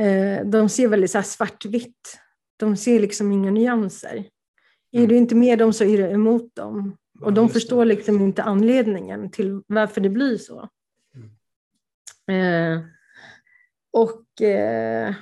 eh, 0.06 0.45
de 0.45 0.69
ser 0.69 0.88
väldigt 0.88 1.12
så 1.12 1.21
svartvitt. 1.21 2.19
De 2.58 2.77
ser 2.77 2.99
liksom 2.99 3.32
inga 3.32 3.51
nyanser. 3.51 4.15
Mm. 4.15 5.03
Är 5.03 5.08
du 5.08 5.17
inte 5.17 5.36
med 5.36 5.60
dem 5.60 5.73
så 5.73 5.84
är 5.84 5.97
du 5.97 6.03
emot 6.03 6.56
dem. 6.56 6.97
Och 7.21 7.34
de 7.34 7.49
förstår 7.49 7.86
liksom 7.86 8.21
inte 8.21 8.43
anledningen 8.43 9.32
till 9.32 9.62
varför 9.67 10.01
det 10.01 10.10
blir 10.10 10.38
så. 10.38 10.69
Mm. 12.27 12.77
Eh, 12.77 12.86
och 13.91 14.41
eh, 14.41 15.15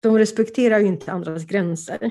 de 0.00 0.18
respekterar 0.18 0.78
ju 0.78 0.86
inte 0.86 1.12
andras 1.12 1.44
gränser. 1.44 2.10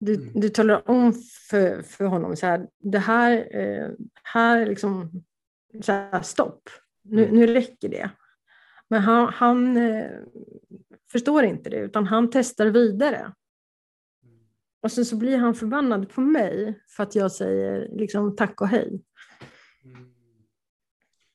Du, 0.00 0.14
mm. 0.14 0.40
du 0.40 0.48
talar 0.48 0.90
om 0.90 1.12
för, 1.50 1.82
för 1.82 2.04
honom 2.04 2.36
så 2.36 2.46
här, 2.46 2.68
det 2.78 2.98
här, 2.98 3.56
eh, 3.56 3.90
här 4.22 4.66
liksom, 4.66 5.24
så 5.82 5.92
här, 5.92 6.22
stopp, 6.22 6.68
nu, 7.02 7.24
mm. 7.24 7.36
nu 7.36 7.46
räcker 7.46 7.88
det. 7.88 8.10
Men 8.88 9.02
han, 9.02 9.28
han 9.28 9.76
eh, 9.76 10.10
förstår 11.12 11.44
inte 11.44 11.70
det, 11.70 11.76
utan 11.76 12.06
han 12.06 12.30
testar 12.30 12.66
vidare. 12.66 13.32
Och 14.84 14.92
sen 14.92 15.04
så 15.04 15.16
blir 15.16 15.38
han 15.38 15.54
förbannad 15.54 16.08
på 16.08 16.20
mig 16.20 16.80
för 16.88 17.02
att 17.02 17.14
jag 17.14 17.32
säger 17.32 17.88
liksom 17.98 18.36
tack 18.36 18.60
och 18.60 18.68
hej. 18.68 19.02
Mm. 19.84 20.08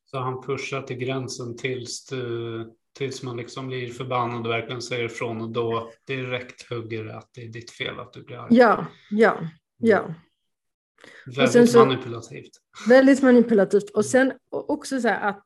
Så 0.06 0.20
han 0.20 0.42
pushar 0.42 0.82
till 0.82 0.98
gränsen 0.98 1.58
tills, 1.58 2.06
du, 2.06 2.74
tills 2.98 3.24
man 3.24 3.38
liksom 3.38 3.68
blir 3.68 3.90
förbannad 3.90 4.46
och 4.46 4.52
verkligen 4.52 4.82
säger 4.82 5.06
ifrån 5.06 5.42
och 5.42 5.50
då 5.50 5.92
direkt 6.08 6.70
hugger 6.70 7.06
att 7.06 7.30
det 7.34 7.44
är 7.44 7.48
ditt 7.48 7.72
fel 7.72 8.00
att 8.00 8.14
du 8.14 8.24
blir 8.24 8.38
arg. 8.38 8.48
Ja, 8.58 8.86
ja, 9.12 9.50
ja. 9.78 10.00
Mm. 10.00 10.14
Väldigt 11.36 11.72
så, 11.72 11.86
manipulativt. 11.86 12.52
Väldigt 12.90 13.22
manipulativt. 13.22 13.90
Och 13.90 14.06
sen 14.06 14.34
också 14.50 15.02
så 15.02 15.08
här 15.08 15.30
att 15.30 15.46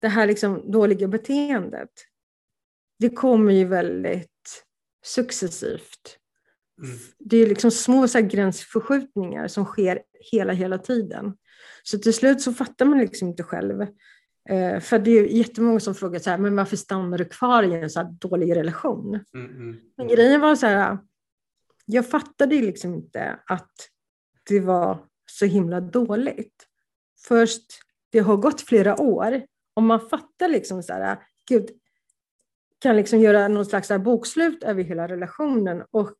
det 0.00 0.08
här 0.08 0.26
liksom 0.26 0.70
dåliga 0.70 1.08
beteendet, 1.08 1.92
det 2.98 3.10
kommer 3.10 3.52
ju 3.52 3.64
väldigt 3.64 4.64
successivt. 5.04 6.18
Mm. 6.82 6.98
Det 7.18 7.36
är 7.36 7.46
liksom 7.46 7.70
små 7.70 8.08
så 8.08 8.20
gränsförskjutningar 8.20 9.48
som 9.48 9.64
sker 9.64 10.02
hela, 10.32 10.52
hela 10.52 10.78
tiden. 10.78 11.36
Så 11.82 11.98
till 11.98 12.14
slut 12.14 12.40
så 12.40 12.52
fattar 12.52 12.84
man 12.84 12.98
liksom 12.98 13.28
inte 13.28 13.42
själv. 13.42 13.82
Eh, 14.48 14.80
för 14.80 14.98
det 14.98 15.10
är 15.10 15.24
jättemånga 15.24 15.80
som 15.80 15.94
frågar 15.94 16.18
så 16.18 16.30
här, 16.30 16.38
men 16.38 16.56
varför 16.56 16.76
stannar 16.76 17.18
du 17.18 17.24
kvar 17.24 17.62
i 17.62 17.74
en 17.74 17.90
så 17.90 18.16
dålig 18.20 18.56
relation? 18.56 19.20
Mm, 19.34 19.46
mm, 19.50 19.80
men 19.96 20.06
mm. 20.06 20.16
grejen 20.16 20.40
var 20.40 20.56
så 20.56 20.66
här, 20.66 20.98
jag 21.86 22.10
fattade 22.10 22.54
liksom 22.54 22.94
inte 22.94 23.40
att 23.46 23.72
det 24.48 24.60
var 24.60 24.98
så 25.30 25.46
himla 25.46 25.80
dåligt. 25.80 26.66
Först, 27.28 27.64
det 28.10 28.18
har 28.18 28.36
gått 28.36 28.60
flera 28.60 29.00
år 29.00 29.42
och 29.74 29.82
man 29.82 30.00
fattar 30.00 30.48
liksom 30.48 30.82
så 30.82 30.92
här, 30.92 31.18
gud, 31.48 31.70
kan 32.78 32.96
liksom 32.96 33.20
göra 33.20 33.48
någon 33.48 33.66
slags 33.66 33.88
bokslut 33.88 34.64
över 34.64 34.82
hela 34.82 35.08
relationen 35.08 35.84
och 35.90 36.16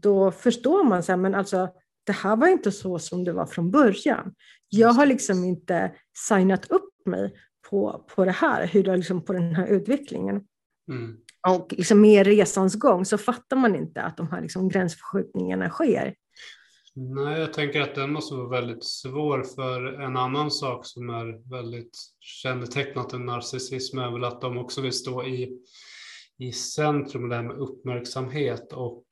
då 0.00 0.30
förstår 0.30 0.84
man 0.84 1.02
så 1.02 1.12
här, 1.12 1.16
men 1.16 1.34
alltså 1.34 1.68
det 2.06 2.12
här 2.12 2.36
var 2.36 2.48
inte 2.48 2.72
så 2.72 2.98
som 2.98 3.24
det 3.24 3.32
var 3.32 3.46
från 3.46 3.70
början. 3.70 4.34
Jag 4.68 4.88
har 4.88 5.06
liksom 5.06 5.44
inte 5.44 5.92
signat 6.28 6.70
upp 6.70 7.06
mig 7.06 7.34
på, 7.70 8.06
på 8.14 8.24
det 8.24 8.30
här, 8.30 8.66
hur 8.66 8.82
det, 8.82 8.96
liksom, 8.96 9.24
på 9.24 9.32
den 9.32 9.54
här 9.54 9.66
utvecklingen. 9.66 10.44
Mm. 10.90 11.16
Och 11.48 11.74
liksom 11.76 12.00
med 12.00 12.26
resans 12.26 12.74
gång 12.74 13.04
så 13.04 13.18
fattar 13.18 13.56
man 13.56 13.74
inte 13.74 14.02
att 14.02 14.16
de 14.16 14.28
här 14.28 14.40
liksom 14.40 14.68
gränsförskjutningarna 14.68 15.70
sker. 15.70 16.14
Nej, 16.94 17.40
jag 17.40 17.52
tänker 17.52 17.80
att 17.80 17.94
den 17.94 18.12
måste 18.12 18.34
vara 18.34 18.48
väldigt 18.48 18.84
svår 18.84 19.42
för 19.42 20.00
en 20.00 20.16
annan 20.16 20.50
sak 20.50 20.86
som 20.86 21.10
är 21.10 21.50
väldigt 21.50 21.98
kännetecknat 22.20 23.12
en 23.12 23.26
narcissism 23.26 23.98
är 23.98 24.10
väl 24.10 24.24
att 24.24 24.40
de 24.40 24.58
också 24.58 24.80
vill 24.80 24.92
stå 24.92 25.24
i, 25.26 25.58
i 26.38 26.52
centrum, 26.52 27.28
det 27.28 27.36
här 27.36 27.42
med 27.42 27.56
uppmärksamhet 27.56 28.72
och 28.72 29.04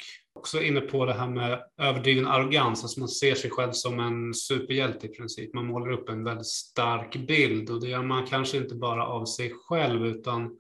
också 0.47 0.63
inne 0.63 0.81
på 0.81 1.05
det 1.05 1.13
här 1.13 1.29
med 1.29 1.63
överdriven 1.79 2.27
arrogans, 2.27 2.83
alltså 2.83 3.01
man 3.01 3.09
ser 3.09 3.35
sig 3.35 3.51
själv 3.51 3.73
som 3.73 4.01
en 4.01 4.35
superhjälte 4.35 5.07
i 5.07 5.09
princip. 5.09 5.55
Man 5.55 5.67
målar 5.67 5.91
upp 5.91 6.09
en 6.09 6.25
väldigt 6.25 6.47
stark 6.47 7.17
bild 7.17 7.71
och 7.71 7.81
det 7.81 7.89
gör 7.89 8.03
man 8.03 8.27
kanske 8.27 8.57
inte 8.57 8.75
bara 8.75 9.07
av 9.07 9.25
sig 9.25 9.53
själv 9.69 10.07
utan 10.07 10.59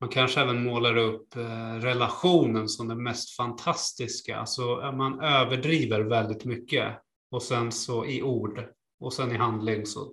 man 0.00 0.08
kanske 0.08 0.40
även 0.40 0.64
målar 0.64 0.96
upp 0.96 1.36
eh, 1.36 1.74
relationen 1.80 2.68
som 2.68 2.88
det 2.88 2.94
mest 2.94 3.36
fantastiska. 3.36 4.36
Alltså 4.36 4.92
man 4.96 5.20
överdriver 5.20 6.00
väldigt 6.00 6.44
mycket 6.44 6.98
och 7.30 7.42
sen 7.42 7.72
så 7.72 8.06
i 8.06 8.22
ord 8.22 8.64
och 9.00 9.12
sen 9.12 9.32
i 9.32 9.36
handling 9.36 9.86
så 9.86 10.12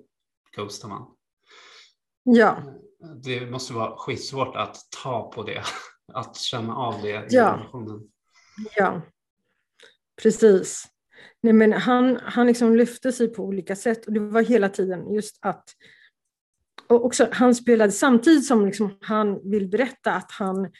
ghostar 0.56 0.90
man. 0.90 1.06
Ja. 2.24 2.58
Det 3.24 3.52
måste 3.52 3.74
vara 3.74 3.98
skitsvårt 3.98 4.56
att 4.56 4.78
ta 5.04 5.32
på 5.32 5.44
det, 5.44 5.64
att 6.14 6.38
känna 6.38 6.76
av 6.76 7.02
det 7.02 7.10
i 7.10 7.26
ja. 7.30 7.54
relationen. 7.54 8.12
Ja, 8.76 9.02
precis. 10.22 10.86
Nej, 11.42 11.54
men 11.54 11.74
han, 11.74 12.20
han 12.24 12.48
liksom 12.48 12.76
lyfte 12.76 13.12
sig 13.12 13.28
på 13.28 13.44
olika 13.44 13.76
sätt 13.76 14.06
och 14.06 14.14
det 14.14 14.20
var 14.20 14.42
hela 14.42 14.70
tiden 14.70 15.14
just 15.14 15.38
att 15.42 15.64
och 16.90 17.06
också, 17.06 17.28
han 17.32 17.56
spelade 17.56 17.92
samtidigt 17.92 18.46
som 18.46 18.66
liksom 18.66 18.98
han 19.02 19.50
vill 19.52 19.68
berätta 19.68 20.14
att 20.14 20.32
han, 20.32 20.72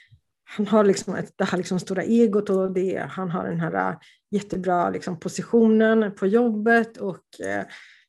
han 0.44 0.68
har 0.68 0.84
liksom 0.84 1.16
ett, 1.16 1.34
det 1.36 1.44
här 1.44 1.58
liksom 1.58 1.80
stora 1.80 2.04
egot 2.04 2.50
och 2.50 2.74
det, 2.74 3.08
han 3.10 3.32
har 3.32 3.44
den 3.44 3.60
här 3.60 3.98
jättebra 4.32 4.90
liksom 4.90 5.20
positionen 5.20 6.16
på 6.16 6.28
jobbet 6.28 6.98
och 6.98 7.40
eh, 7.40 7.66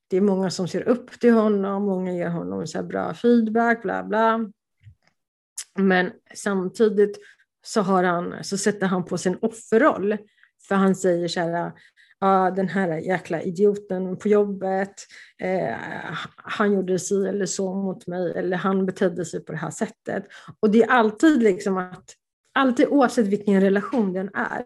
det 0.09 0.17
är 0.17 0.21
många 0.21 0.51
som 0.51 0.69
ser 0.69 0.89
upp 0.89 1.11
till 1.21 1.33
honom, 1.33 1.83
många 1.83 2.13
ger 2.13 2.29
honom 2.29 2.67
så 2.67 2.83
bra 2.83 3.15
feedback, 3.15 3.83
bla 3.83 4.05
bla. 4.05 4.51
Men 5.79 6.13
samtidigt 6.35 7.19
så, 7.69 7.81
har 7.81 8.05
han, 8.05 8.45
så 8.45 8.59
sätter 8.59 8.87
han 8.87 9.05
på 9.05 9.19
sin 9.19 9.39
offerroll. 9.43 10.17
För 10.69 10.75
han 10.75 10.95
säger 10.95 11.29
så 11.29 11.41
här, 11.41 11.73
ah, 12.19 12.51
den 12.51 12.69
här 12.69 12.99
jäkla 12.99 13.43
idioten 13.43 14.17
på 14.17 14.29
jobbet, 14.29 14.95
eh, 15.43 15.77
han 16.37 16.73
gjorde 16.73 16.99
si 16.99 17.27
eller 17.27 17.47
så 17.47 17.75
mot 17.75 18.07
mig, 18.07 18.33
eller 18.37 18.57
han 18.57 18.87
betedde 18.87 19.25
sig 19.25 19.45
på 19.45 19.53
det 19.53 19.59
här 19.59 19.71
sättet. 19.71 20.27
Och 20.61 20.71
det 20.71 20.83
är 20.83 20.91
alltid 20.91 21.43
liksom 21.43 21.77
att, 21.77 22.15
alltid 22.55 22.87
oavsett 22.89 23.27
vilken 23.27 23.61
relation 23.61 24.13
den 24.13 24.31
är, 24.35 24.65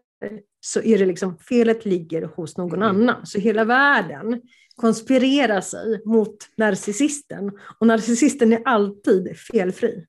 så 0.61 0.81
är 0.83 0.99
det 0.99 1.07
liksom, 1.07 1.39
felet 1.39 1.85
ligger 1.85 2.23
hos 2.23 2.57
någon 2.57 2.83
mm. 2.83 2.89
annan. 2.89 3.27
Så 3.27 3.39
hela 3.39 3.65
världen 3.65 4.41
konspirerar 4.77 5.61
sig 5.61 6.03
mot 6.05 6.37
narcissisten, 6.57 7.53
och 7.79 7.87
narcissisten 7.87 8.53
är 8.53 8.63
alltid 8.65 9.37
felfri. 9.37 10.07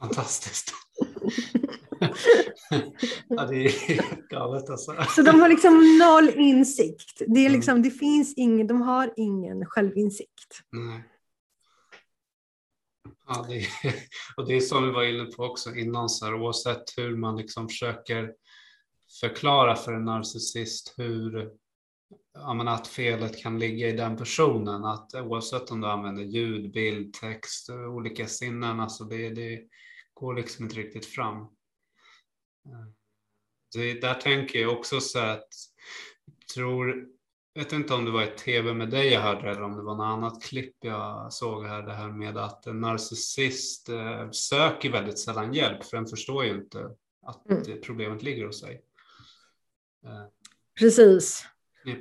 Fantastiskt. 0.00 0.72
ja, 3.28 3.46
det 3.46 3.64
är 3.64 4.28
galet 4.30 4.70
alltså. 4.70 4.96
Så 5.08 5.22
de 5.22 5.40
har 5.40 5.48
liksom 5.48 5.98
noll 5.98 6.30
insikt. 6.40 7.18
Det, 7.18 7.40
är 7.40 7.46
mm. 7.46 7.52
liksom, 7.52 7.82
det 7.82 7.90
finns 7.90 8.34
ingen, 8.36 8.66
de 8.66 8.82
har 8.82 9.12
ingen 9.16 9.66
självinsikt. 9.66 10.60
Nej. 10.72 11.02
Ja, 13.26 13.46
det 13.48 13.56
är, 13.56 13.66
och 14.36 14.46
det 14.48 14.54
är 14.54 14.60
som 14.60 14.84
vi 14.84 14.90
var 14.90 15.04
inne 15.04 15.24
på 15.24 15.44
också 15.44 15.74
innan, 15.74 16.08
så 16.08 16.24
här, 16.24 16.34
oavsett 16.34 16.84
hur 16.96 17.16
man 17.16 17.36
liksom 17.36 17.68
försöker 17.68 18.32
förklara 19.20 19.76
för 19.76 19.92
en 19.92 20.04
narcissist 20.04 20.94
hur 20.96 21.50
ja, 22.34 22.54
men 22.54 22.68
att 22.68 22.86
felet 22.86 23.38
kan 23.38 23.58
ligga 23.58 23.88
i 23.88 23.92
den 23.92 24.16
personen. 24.16 24.84
Att 24.84 25.14
oavsett 25.14 25.70
om 25.70 25.80
du 25.80 25.86
använder 25.86 26.22
ljud, 26.22 26.72
bild, 26.72 27.12
text, 27.12 27.70
olika 27.70 28.26
sinnen, 28.26 28.80
alltså 28.80 29.04
det, 29.04 29.30
det 29.30 29.62
går 30.14 30.34
liksom 30.34 30.64
inte 30.64 30.76
riktigt 30.76 31.06
fram. 31.06 31.46
Det, 33.74 34.00
där 34.00 34.14
tänker 34.14 34.58
jag 34.58 34.72
också 34.72 35.00
så 35.00 35.18
att, 35.18 35.48
tror, 36.54 37.06
jag 37.52 37.64
vet 37.64 37.72
inte 37.72 37.94
om 37.94 38.04
det 38.04 38.10
var 38.10 38.22
ett 38.22 38.38
tv 38.38 38.74
med 38.74 38.90
dig 38.90 39.12
jag 39.12 39.20
hörde 39.20 39.50
eller 39.50 39.62
om 39.62 39.76
det 39.76 39.82
var 39.82 39.94
något 39.94 40.04
annat 40.04 40.42
klipp 40.42 40.74
jag 40.80 41.32
såg 41.32 41.66
här, 41.66 41.82
det 41.82 41.92
här 41.92 42.08
med 42.08 42.36
att 42.36 42.66
en 42.66 42.80
narcissist 42.80 43.88
eh, 43.88 44.30
söker 44.30 44.92
väldigt 44.92 45.18
sällan 45.18 45.54
hjälp 45.54 45.84
för 45.84 45.96
den 45.96 46.06
förstår 46.06 46.44
ju 46.44 46.50
inte 46.50 46.90
att 47.26 47.50
mm. 47.50 47.80
problemet 47.82 48.22
ligger 48.22 48.46
hos 48.46 48.60
sig. 48.60 48.82
Eh, 50.04 50.26
precis. 50.78 51.46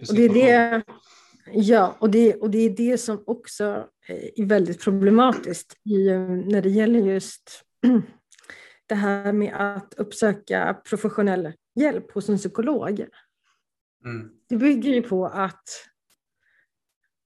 Och 0.09 0.15
det 0.15 0.25
är 0.25 0.33
det, 0.33 0.83
ja, 1.53 1.97
och 1.99 2.09
det, 2.09 2.35
och 2.35 2.49
det 2.49 2.57
är 2.57 2.69
det 2.69 2.97
som 2.97 3.23
också 3.27 3.87
är 4.07 4.45
väldigt 4.45 4.83
problematiskt 4.83 5.77
i, 5.85 6.09
när 6.45 6.61
det 6.61 6.69
gäller 6.69 6.99
just 6.99 7.63
det 8.93 8.97
här 8.97 9.33
med 9.33 9.53
att 9.53 9.93
uppsöka 9.93 10.81
professionell 10.89 11.53
hjälp 11.75 12.11
hos 12.11 12.29
en 12.29 12.37
psykolog. 12.37 13.05
Mm. 14.05 14.31
Det 14.49 14.57
bygger 14.57 14.93
ju 14.93 15.01
på 15.01 15.25
att, 15.25 15.69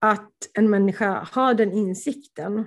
att 0.00 0.32
en 0.54 0.70
människa 0.70 1.28
har 1.32 1.54
den 1.54 1.72
insikten 1.72 2.64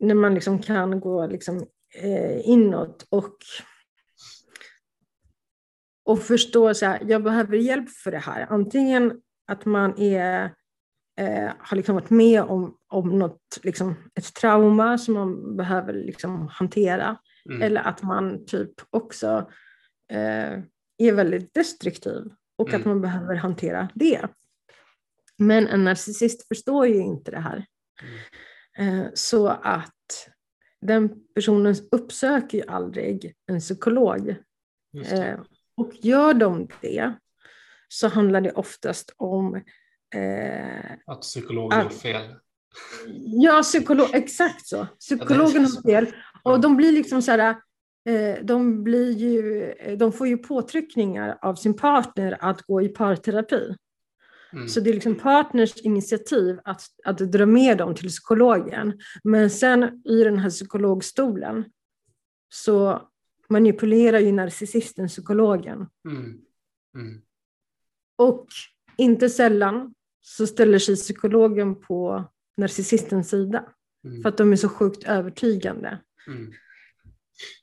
när 0.00 0.14
man 0.14 0.34
liksom 0.34 0.62
kan 0.62 1.00
gå 1.00 1.26
liksom, 1.26 1.66
eh, 2.02 2.48
inåt 2.48 3.06
och, 3.10 3.36
och 6.04 6.22
förstå 6.22 6.68
att 6.68 6.82
jag 6.82 7.22
behöver 7.22 7.56
hjälp 7.56 7.90
för 7.90 8.10
det 8.10 8.18
här. 8.18 8.46
Antingen 8.50 9.20
att 9.46 9.64
man 9.64 9.98
är 9.98 10.54
eh, 11.18 11.52
har 11.58 11.76
liksom 11.76 11.94
varit 11.94 12.10
med 12.10 12.42
om, 12.42 12.76
om 12.88 13.18
något, 13.18 13.60
liksom 13.62 13.94
ett 14.14 14.34
trauma 14.34 14.98
som 14.98 15.14
man 15.14 15.56
behöver 15.56 15.92
liksom 15.92 16.48
hantera. 16.48 17.18
Mm. 17.50 17.62
Eller 17.62 17.80
att 17.80 18.02
man 18.02 18.46
typ 18.46 18.72
också 18.90 19.50
eh, 20.10 20.52
är 20.98 21.12
väldigt 21.12 21.54
destruktiv 21.54 22.22
och 22.56 22.68
mm. 22.68 22.80
att 22.80 22.86
man 22.86 23.00
behöver 23.00 23.34
hantera 23.34 23.88
det. 23.94 24.28
Men 25.36 25.66
en 25.66 25.84
narcissist 25.84 26.48
förstår 26.48 26.86
ju 26.86 26.98
inte 26.98 27.30
det 27.30 27.40
här. 27.40 27.66
Mm. 28.78 28.98
Eh, 28.98 29.10
så 29.14 29.48
att 29.48 30.30
den 30.80 31.10
personen 31.34 31.74
uppsöker 31.90 32.58
ju 32.58 32.64
aldrig 32.68 33.34
en 33.46 33.60
psykolog. 33.60 34.28
Eh, 35.10 35.40
och 35.76 35.92
gör 35.94 36.34
de 36.34 36.68
det 36.80 37.14
så 37.88 38.08
handlar 38.08 38.40
det 38.40 38.52
oftast 38.52 39.14
om 39.16 39.54
eh, 40.14 40.92
att 41.06 41.20
psykologen 41.20 41.82
har 41.82 41.90
fel. 41.90 42.34
Ja, 43.42 43.62
psykolog, 43.62 44.08
exakt 44.12 44.66
så. 44.66 44.86
Psykologen 45.00 45.64
har 45.64 45.82
fel. 45.82 46.14
Och 46.44 46.60
de 46.60 46.76
blir 46.76 46.92
liksom 46.92 47.22
så 47.22 47.30
här, 47.30 47.56
eh, 48.08 48.44
de, 48.44 48.84
blir 48.84 49.12
ju, 49.12 49.74
de 49.96 50.12
får 50.12 50.28
ju 50.28 50.38
påtryckningar 50.38 51.38
av 51.42 51.54
sin 51.54 51.74
partner 51.74 52.38
att 52.40 52.62
gå 52.62 52.82
i 52.82 52.88
parterapi. 52.88 53.76
Mm. 54.52 54.68
Så 54.68 54.80
det 54.80 54.90
är 54.90 54.94
liksom 54.94 55.14
partners 55.14 55.76
initiativ 55.76 56.60
att, 56.64 56.82
att 57.04 57.18
dra 57.18 57.46
med 57.46 57.78
dem 57.78 57.94
till 57.94 58.08
psykologen. 58.08 59.00
Men 59.24 59.50
sen 59.50 60.02
i 60.04 60.24
den 60.24 60.38
här 60.38 60.50
psykologstolen 60.50 61.64
så 62.48 63.08
manipulerar 63.48 64.18
ju 64.18 64.32
narcissisten 64.32 65.08
psykologen. 65.08 65.86
Mm. 66.08 66.40
Mm. 66.94 67.22
Och 68.16 68.46
inte 68.96 69.28
sällan 69.28 69.94
så 70.20 70.46
ställer 70.46 70.78
sig 70.78 70.96
psykologen 70.96 71.80
på 71.80 72.24
narcissistens 72.56 73.28
sida. 73.28 73.64
Mm. 74.04 74.22
För 74.22 74.28
att 74.28 74.36
de 74.36 74.52
är 74.52 74.56
så 74.56 74.68
sjukt 74.68 75.04
övertygande. 75.04 75.98
Mm. 76.26 76.52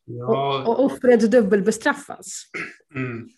Ja. 0.06 0.64
Och, 0.64 0.70
och 0.70 0.86
offret 0.86 1.32
dubbelbestraffas. 1.32 2.44
Mm. 2.96 3.30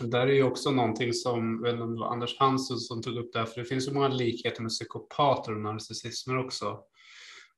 Där 0.00 0.26
är 0.26 0.32
ju 0.32 0.42
också 0.42 0.70
någonting 0.70 1.12
som 1.12 1.62
det 1.62 1.72
var 1.76 2.12
Anders 2.12 2.38
Hansen 2.38 2.76
som 2.76 3.02
tog 3.02 3.16
upp 3.16 3.32
det 3.32 3.46
för 3.46 3.60
det 3.60 3.66
finns 3.66 3.84
så 3.84 3.94
många 3.94 4.08
likheter 4.08 4.62
med 4.62 4.70
psykopater 4.70 5.54
och 5.54 5.60
narcissismer 5.60 6.38
också. 6.38 6.80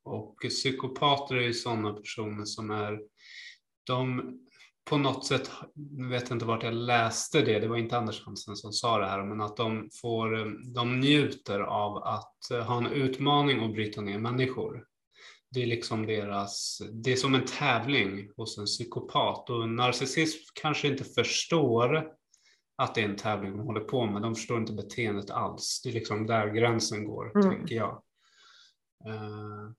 Och 0.05 0.37
psykopater 0.49 1.35
är 1.35 1.43
ju 1.43 1.55
sådana 1.55 1.93
personer 1.93 2.45
som 2.45 2.71
är, 2.71 3.01
de 3.87 4.33
på 4.91 4.99
något 4.99 5.27
sätt, 5.27 5.51
nu 5.75 6.09
vet 6.09 6.29
jag 6.29 6.37
inte 6.37 6.45
vart 6.45 6.63
jag 6.63 6.75
läste 6.75 7.43
det, 7.43 7.59
det 7.59 7.69
var 7.69 7.77
inte 7.77 7.99
Anders 7.99 8.25
Hansen 8.25 8.57
som 8.57 8.73
sa 8.73 8.99
det 8.99 9.07
här, 9.07 9.25
men 9.25 9.41
att 9.41 9.57
de, 9.57 9.91
får, 10.01 10.57
de 10.75 11.01
njuter 11.01 11.61
av 11.61 11.97
att 11.97 12.67
ha 12.67 12.79
en 12.79 12.87
utmaning 12.87 13.61
och 13.61 13.71
bryta 13.71 14.01
ner 14.01 14.19
människor. 14.19 14.85
Det 15.57 15.63
är 15.63 15.67
liksom 15.67 16.07
deras, 16.07 16.83
det 16.93 17.13
är 17.13 17.17
som 17.17 17.35
en 17.35 17.45
tävling 17.45 18.31
hos 18.37 18.59
en 18.59 18.65
psykopat 18.65 19.51
och 19.51 19.65
en 19.65 19.77
narcissist 19.77 20.55
kanske 20.55 20.89
inte 20.89 21.05
förstår 21.05 22.13
att 22.77 22.95
det 22.95 23.01
är 23.01 23.09
en 23.09 23.17
tävling 23.17 23.57
de 23.57 23.67
håller 23.67 23.81
på 23.81 24.07
med, 24.07 24.23
de 24.23 24.35
förstår 24.35 24.59
inte 24.59 24.73
beteendet 24.73 25.31
alls. 25.31 25.81
Det 25.85 25.89
är 25.89 25.93
liksom 25.93 26.27
där 26.27 26.49
gränsen 26.49 27.05
går, 27.05 27.39
mm. 27.39 27.51
tänker 27.51 27.75
jag. 27.75 28.03
Uh, 29.09 29.71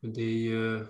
det 0.00 0.22
är 0.22 0.38
ju 0.38 0.86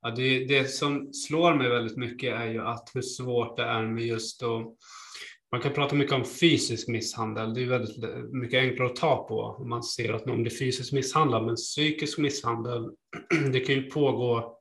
Ja, 0.00 0.10
det, 0.10 0.44
det 0.44 0.70
som 0.70 1.12
slår 1.12 1.54
mig 1.54 1.68
väldigt 1.68 1.96
mycket 1.96 2.34
är 2.34 2.46
ju 2.46 2.60
att 2.60 2.90
hur 2.94 3.02
svårt 3.02 3.56
det 3.56 3.64
är 3.64 3.86
med 3.86 4.06
just 4.06 4.42
att 4.42 4.76
man 5.52 5.60
kan 5.60 5.72
prata 5.72 5.94
mycket 5.94 6.14
om 6.14 6.24
fysisk 6.24 6.88
misshandel. 6.88 7.54
Det 7.54 7.62
är 7.62 7.66
väldigt 7.66 8.32
mycket 8.32 8.58
enklare 8.58 8.90
att 8.90 8.96
ta 8.96 9.28
på 9.28 9.40
om 9.40 9.68
man 9.68 9.82
ser 9.82 10.12
att 10.12 10.26
någon 10.26 10.42
blir 10.42 10.58
fysiskt 10.58 10.92
misshandlad. 10.92 11.46
Men 11.46 11.56
psykisk 11.56 12.18
misshandel, 12.18 12.90
det 13.52 13.60
kan 13.60 13.74
ju 13.74 13.90
pågå 13.90 14.58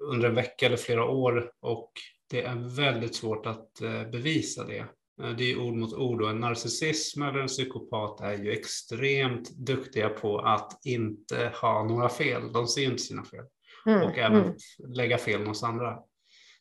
under 0.00 0.28
en 0.28 0.34
vecka 0.34 0.66
eller 0.66 0.76
flera 0.76 1.04
år 1.04 1.52
och 1.60 1.92
det 2.30 2.42
är 2.42 2.76
väldigt 2.76 3.14
svårt 3.14 3.46
att 3.46 3.80
eh, 3.80 4.10
bevisa 4.10 4.64
det. 4.66 4.86
Eh, 5.22 5.30
det 5.36 5.52
är 5.52 5.58
ord 5.58 5.74
mot 5.74 5.94
ord 5.94 6.22
och 6.22 6.30
en 6.30 6.40
narcissism 6.40 7.22
eller 7.22 7.38
en 7.38 7.46
psykopat 7.46 8.20
är 8.20 8.38
ju 8.38 8.52
extremt 8.52 9.50
duktiga 9.50 10.08
på 10.08 10.38
att 10.38 10.80
inte 10.84 11.52
ha 11.60 11.84
några 11.84 12.08
fel. 12.08 12.52
De 12.52 12.66
ser 12.66 12.84
inte 12.84 13.02
sina 13.02 13.24
fel 13.24 13.44
mm, 13.86 14.02
och 14.02 14.18
även 14.18 14.42
mm. 14.42 14.54
lägga 14.88 15.18
fel 15.18 15.46
hos 15.46 15.62
andra. 15.62 15.98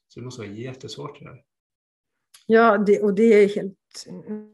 Så 0.08 0.20
det 0.20 0.24
måste 0.24 0.42
vara 0.42 0.52
jättesvårt 0.52 1.20
det 1.20 1.26
där. 1.26 1.42
Ja, 2.46 2.78
det, 2.78 3.00
och 3.02 3.14
det 3.14 3.24
är 3.24 3.56
helt 3.56 3.78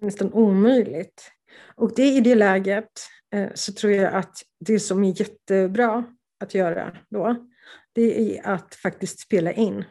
nästan 0.02 0.34
omöjligt. 0.34 1.32
Och 1.76 1.94
det 1.96 2.08
i 2.08 2.22
det 2.22 2.36
läget 2.36 2.92
eh, 3.34 3.50
så 3.54 3.74
tror 3.74 3.94
jag 3.94 4.14
att 4.14 4.42
det 4.60 4.80
som 4.80 5.04
är 5.04 5.20
jättebra 5.20 6.04
att 6.40 6.54
göra 6.54 6.98
då, 7.10 7.48
det 7.94 8.38
är 8.38 8.48
att 8.48 8.76
faktiskt 8.76 9.20
spela 9.20 9.52
in. 9.52 9.86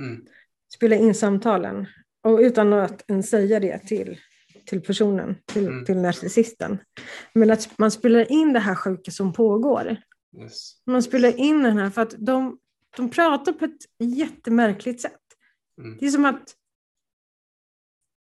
Mm. 0.00 0.26
Spela 0.74 0.96
in 0.96 1.14
samtalen. 1.14 1.86
Och 2.22 2.38
utan 2.38 2.72
att 2.72 3.10
ens 3.10 3.30
säga 3.30 3.60
det 3.60 3.78
till, 3.78 4.18
till 4.66 4.80
personen, 4.80 5.36
till, 5.46 5.66
mm. 5.66 5.84
till 5.84 5.96
narcissisten. 5.96 6.78
Men 7.34 7.50
att 7.50 7.78
man 7.78 7.90
spelar 7.90 8.32
in 8.32 8.52
det 8.52 8.58
här 8.58 8.74
sjuka 8.74 9.10
som 9.10 9.32
pågår. 9.32 9.96
Yes. 10.42 10.72
Man 10.86 11.02
spelar 11.02 11.40
in 11.40 11.62
den 11.62 11.78
här 11.78 11.90
för 11.90 12.02
att 12.02 12.14
de, 12.18 12.58
de 12.96 13.10
pratar 13.10 13.52
på 13.52 13.64
ett 13.64 13.80
jättemärkligt 13.98 15.00
sätt. 15.00 15.20
Mm. 15.80 15.96
Det 16.00 16.06
är 16.06 16.10
som 16.10 16.24
att 16.24 16.54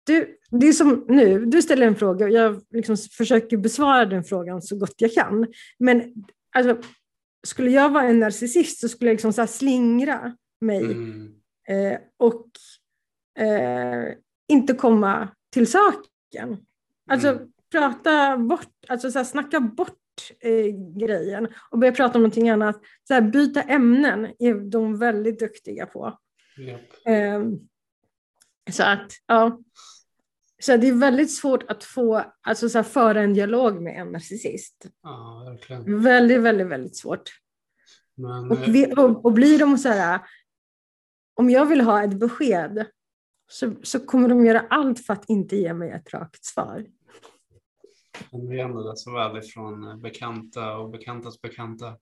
du, 0.04 0.38
det 0.50 0.68
är 0.68 0.74
som 0.74 1.06
nu, 1.08 1.46
du 1.46 1.62
ställer 1.62 1.88
en 1.88 1.96
fråga 1.96 2.26
och 2.26 2.32
jag 2.32 2.62
liksom 2.70 2.98
försöker 2.98 3.58
besvara 3.58 4.06
den 4.06 4.24
frågan 4.24 4.62
så 4.62 4.76
gott 4.78 4.96
jag 4.98 5.14
kan. 5.14 5.48
Men 5.80 6.14
alltså, 6.56 6.78
skulle 7.48 7.72
jag 7.72 7.90
vara 7.90 8.04
en 8.04 8.20
narcissist 8.20 8.80
så 8.80 8.90
skulle 8.90 9.10
jag 9.10 9.14
liksom 9.14 9.34
så 9.34 9.48
slingra 9.48 10.36
mig 10.62 10.84
mm. 10.84 11.34
eh, 11.68 12.00
och 12.18 12.48
eh, 13.40 14.14
inte 14.48 14.74
komma 14.74 15.28
till 15.54 15.68
saken. 15.68 16.58
Alltså 17.10 17.28
mm. 17.28 17.52
prata 17.72 18.38
bort, 18.38 18.86
alltså 18.88 19.12
så 19.12 19.20
här, 19.20 19.26
snacka 19.26 19.60
bort 19.60 19.98
eh, 20.40 20.66
grejen 20.98 21.48
och 21.72 21.80
börja 21.80 21.94
prata 21.94 22.18
om 22.18 22.22
någonting 22.22 22.50
annat. 22.50 22.82
Så 23.08 23.14
här, 23.14 23.22
byta 23.22 23.62
ämnen 23.62 24.26
är 24.40 24.54
de 24.72 24.98
väldigt 24.98 25.40
duktiga 25.40 25.86
på. 25.86 26.18
Yep. 26.60 26.82
Så 28.72 28.84
att, 28.84 29.12
ja. 29.28 29.60
Så 30.64 30.78
det 30.78 30.88
är 30.88 30.94
väldigt 30.94 31.32
svårt 31.32 31.64
att 31.72 31.84
få, 31.84 32.24
alltså 32.42 32.70
så 32.70 32.78
här, 32.78 32.84
föra 32.84 33.22
en 33.22 33.34
dialog 33.34 33.82
med 33.82 34.02
en 34.02 34.12
narcissist. 34.12 34.86
Ja, 35.04 35.44
verkligen. 35.46 36.02
Väldigt, 36.04 36.42
väldigt, 36.42 36.68
väldigt 36.68 36.98
svårt. 36.98 37.30
Men, 38.16 38.52
och, 38.52 38.58
eh, 38.58 38.72
vi, 38.72 38.94
och, 38.94 39.26
och, 39.26 39.34
blir 39.34 39.60
de 39.60 39.78
så 39.78 39.90
här, 39.90 40.20
om 41.34 41.50
jag 41.50 41.66
vill 41.66 41.82
ha 41.82 42.04
ett 42.04 42.20
besked 42.20 42.86
så, 43.52 43.74
så 43.84 44.00
kommer 44.00 44.30
de 44.30 44.46
göra 44.46 44.66
allt 44.70 45.06
för 45.06 45.14
att 45.14 45.30
inte 45.30 45.56
ge 45.56 45.74
mig 45.74 45.92
ett 45.92 46.14
rakt 46.14 46.46
svar 46.46 46.86
känner 48.32 48.54
igen 48.54 48.76
det 48.76 48.98
så 48.98 49.14
väl 49.14 49.38
ifrån 49.38 49.88
eh, 49.88 49.96
bekanta 49.96 50.78
och 50.78 50.90
bekantas 50.90 51.42
bekanta. 51.42 51.98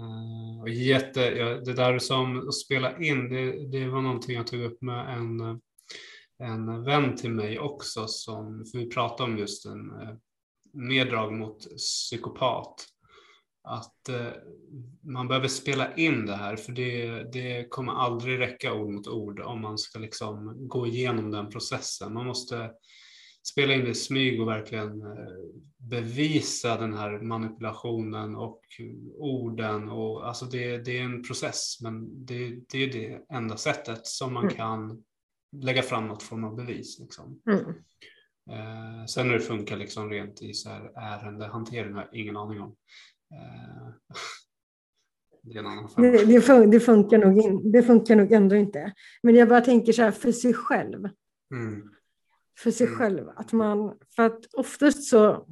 Eh, 0.00 0.60
och 0.60 0.68
jätte, 0.68 1.30
det 1.64 1.72
där 1.72 1.98
som 1.98 2.48
att 2.48 2.54
spela 2.54 2.98
in, 2.98 3.28
det, 3.28 3.70
det 3.70 3.88
var 3.88 4.02
någonting 4.02 4.36
jag 4.36 4.46
tog 4.46 4.62
upp 4.62 4.82
med 4.82 5.16
en, 5.16 5.60
en 6.38 6.84
vän 6.84 7.16
till 7.16 7.30
mig 7.30 7.58
också, 7.58 8.06
som, 8.06 8.64
för 8.64 8.78
vi 8.78 8.90
pratade 8.90 9.32
om 9.32 9.38
just 9.38 9.66
en 9.66 10.00
eh, 10.00 10.14
meddrag 10.72 11.32
mot 11.32 11.76
psykopat. 11.76 12.86
Att 13.62 14.08
eh, 14.08 14.32
man 15.02 15.28
behöver 15.28 15.48
spela 15.48 15.94
in 15.96 16.26
det 16.26 16.36
här, 16.36 16.56
för 16.56 16.72
det, 16.72 17.22
det 17.32 17.70
kommer 17.70 17.92
aldrig 17.92 18.40
räcka 18.40 18.74
ord 18.74 18.90
mot 18.90 19.08
ord 19.08 19.40
om 19.40 19.60
man 19.60 19.78
ska 19.78 19.98
liksom 19.98 20.56
gå 20.68 20.86
igenom 20.86 21.30
den 21.30 21.50
processen. 21.50 22.12
Man 22.12 22.26
måste 22.26 22.70
spela 23.42 23.74
in 23.74 23.84
det 23.84 23.90
i 23.90 23.94
smyg 23.94 24.40
och 24.40 24.48
verkligen 24.48 25.02
eh, 25.02 25.36
bevisa 25.78 26.76
den 26.76 26.94
här 26.94 27.18
manipulationen 27.18 28.36
och 28.36 28.60
orden. 29.16 29.88
Och, 29.88 30.28
alltså 30.28 30.44
det, 30.44 30.78
det 30.78 30.98
är 30.98 31.02
en 31.02 31.22
process, 31.22 31.78
men 31.82 32.24
det, 32.26 32.56
det 32.72 32.78
är 32.78 32.92
det 32.92 33.20
enda 33.36 33.56
sättet 33.56 34.06
som 34.06 34.32
man 34.32 34.44
mm. 34.44 34.56
kan 34.56 35.04
lägga 35.56 35.82
fram 35.82 36.08
något 36.08 36.22
form 36.22 36.44
av 36.44 36.56
bevis. 36.56 36.98
Liksom. 36.98 37.40
Mm. 37.50 37.64
Eh, 38.50 39.04
sen 39.06 39.26
hur 39.26 39.34
det 39.34 39.44
funkar 39.44 39.76
liksom 39.76 40.10
rent 40.10 40.42
i 40.42 40.54
så 40.54 40.68
här 40.68 40.92
ärendehantering 40.96 41.94
har 41.94 42.08
jag 42.10 42.20
ingen 42.20 42.36
aning 42.36 42.60
om. 42.60 42.76
Eh, 43.34 43.88
det, 45.42 45.62
det, 45.96 46.26
det, 46.26 46.40
fun 46.40 46.70
det, 46.70 46.80
funkar 46.80 47.18
nog 47.18 47.38
in, 47.38 47.72
det 47.72 47.82
funkar 47.82 48.16
nog 48.16 48.32
ändå 48.32 48.56
inte. 48.56 48.92
Men 49.22 49.34
jag 49.34 49.48
bara 49.48 49.60
tänker 49.60 49.92
så 49.92 50.02
här 50.02 50.10
för 50.10 50.32
sig 50.32 50.54
själv. 50.54 51.08
Mm 51.54 51.90
för 52.62 52.70
sig 52.70 52.86
mm. 52.86 52.98
själv. 52.98 53.28
Att 53.36 53.52
man, 53.52 53.98
för 54.16 54.22
att 54.22 54.54
oftast 54.54 55.04
så 55.04 55.46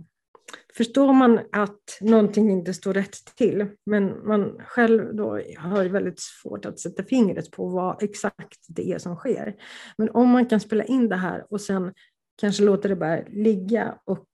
förstår 0.76 1.12
man 1.12 1.40
att 1.52 1.98
någonting 2.00 2.50
inte 2.50 2.74
står 2.74 2.94
rätt 2.94 3.36
till, 3.36 3.66
men 3.86 4.26
man 4.26 4.60
själv 4.66 5.16
då 5.16 5.40
har 5.58 5.84
väldigt 5.84 6.20
svårt 6.20 6.64
att 6.64 6.80
sätta 6.80 7.02
fingret 7.02 7.50
på 7.50 7.68
vad 7.68 8.02
exakt 8.02 8.66
det 8.68 8.92
är 8.92 8.98
som 8.98 9.16
sker. 9.16 9.56
Men 9.98 10.10
om 10.10 10.28
man 10.28 10.46
kan 10.46 10.60
spela 10.60 10.84
in 10.84 11.08
det 11.08 11.16
här 11.16 11.46
och 11.50 11.60
sen 11.60 11.94
kanske 12.40 12.62
låta 12.62 12.88
det 12.88 12.96
bara 12.96 13.20
ligga 13.28 13.98
och, 14.04 14.28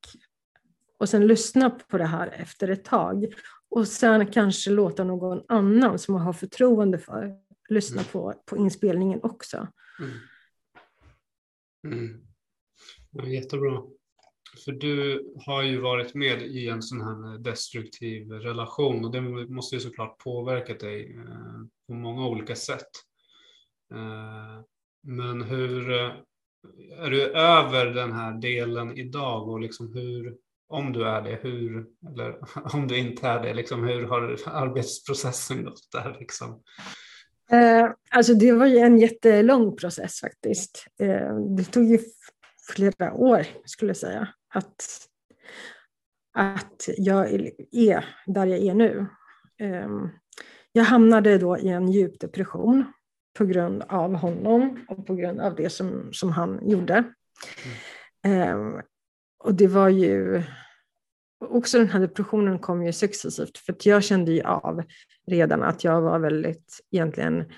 och 0.98 1.08
sen 1.08 1.26
lyssna 1.26 1.70
på 1.70 1.98
det 1.98 2.06
här 2.06 2.34
efter 2.36 2.68
ett 2.68 2.84
tag 2.84 3.34
och 3.68 3.88
sen 3.88 4.26
kanske 4.26 4.70
låta 4.70 5.04
någon 5.04 5.42
annan 5.48 5.98
som 5.98 6.14
man 6.14 6.22
har 6.22 6.32
förtroende 6.32 6.98
för 6.98 7.32
lyssna 7.68 8.00
mm. 8.00 8.12
på, 8.12 8.34
på 8.46 8.56
inspelningen 8.56 9.20
också. 9.22 9.68
Mm. 10.00 10.12
Mm. 11.86 12.33
Ja, 13.14 13.26
jättebra. 13.26 13.82
För 14.64 14.72
du 14.72 15.24
har 15.46 15.62
ju 15.62 15.80
varit 15.80 16.14
med 16.14 16.42
i 16.42 16.68
en 16.68 16.82
sån 16.82 17.00
här 17.00 17.32
eh, 17.32 17.40
destruktiv 17.40 18.30
relation 18.30 19.04
och 19.04 19.12
det 19.12 19.20
måste 19.48 19.76
ju 19.76 19.80
såklart 19.80 20.18
påverkat 20.18 20.80
dig 20.80 21.16
eh, 21.16 21.66
på 21.86 21.94
många 21.94 22.26
olika 22.26 22.54
sätt. 22.54 22.90
Eh, 23.94 24.62
men 25.02 25.42
hur, 25.42 25.90
är 26.98 27.10
du 27.10 27.22
över 27.26 27.86
den 27.86 28.12
här 28.12 28.40
delen 28.40 28.98
idag 28.98 29.48
och 29.48 29.60
liksom 29.60 29.94
hur, 29.94 30.36
om 30.68 30.92
du 30.92 31.04
är 31.04 31.22
det, 31.22 31.38
hur, 31.42 31.86
eller 32.08 32.38
om 32.74 32.88
du 32.88 32.98
inte 32.98 33.28
är 33.28 33.42
det, 33.42 33.54
liksom 33.54 33.84
hur 33.84 34.02
har 34.02 34.38
arbetsprocessen 34.46 35.64
gått 35.64 35.92
där 35.92 36.16
liksom? 36.20 36.62
alltså 38.10 38.34
det 38.34 38.52
var 38.52 38.66
ju 38.66 38.78
en 38.78 38.98
jättelång 38.98 39.76
process 39.76 40.20
faktiskt. 40.20 40.86
det 41.56 41.64
tog 41.64 41.84
ju 41.84 41.98
flera 42.72 43.12
år, 43.12 43.46
skulle 43.64 43.90
jag 43.90 43.96
säga, 43.96 44.28
att, 44.54 45.08
att 46.32 46.88
jag 46.96 47.32
är 47.70 48.04
där 48.26 48.46
jag 48.46 48.58
är 48.58 48.74
nu. 48.74 49.06
Ehm, 49.58 50.08
jag 50.72 50.84
hamnade 50.84 51.38
då 51.38 51.58
i 51.58 51.68
en 51.68 51.88
djup 51.88 52.20
depression 52.20 52.84
på 53.38 53.44
grund 53.44 53.82
av 53.88 54.14
honom 54.14 54.84
och 54.88 55.06
på 55.06 55.14
grund 55.14 55.40
av 55.40 55.54
det 55.54 55.70
som, 55.70 56.12
som 56.12 56.32
han 56.32 56.70
gjorde. 56.70 57.04
Mm. 58.26 58.82
Och 59.38 59.54
det 59.54 59.66
var 59.66 59.88
ju 59.88 60.42
också 61.40 61.78
den 61.78 61.88
här 61.88 62.00
depressionen 62.00 62.58
kom 62.58 62.86
ju 62.86 62.92
successivt 62.92 63.58
för 63.58 63.72
att 63.72 63.86
jag 63.86 64.04
kände 64.04 64.32
ju 64.32 64.42
av 64.42 64.82
redan 65.26 65.62
att 65.62 65.84
jag 65.84 66.00
var 66.00 66.18
väldigt 66.18 66.80
egentligen, 66.90 67.52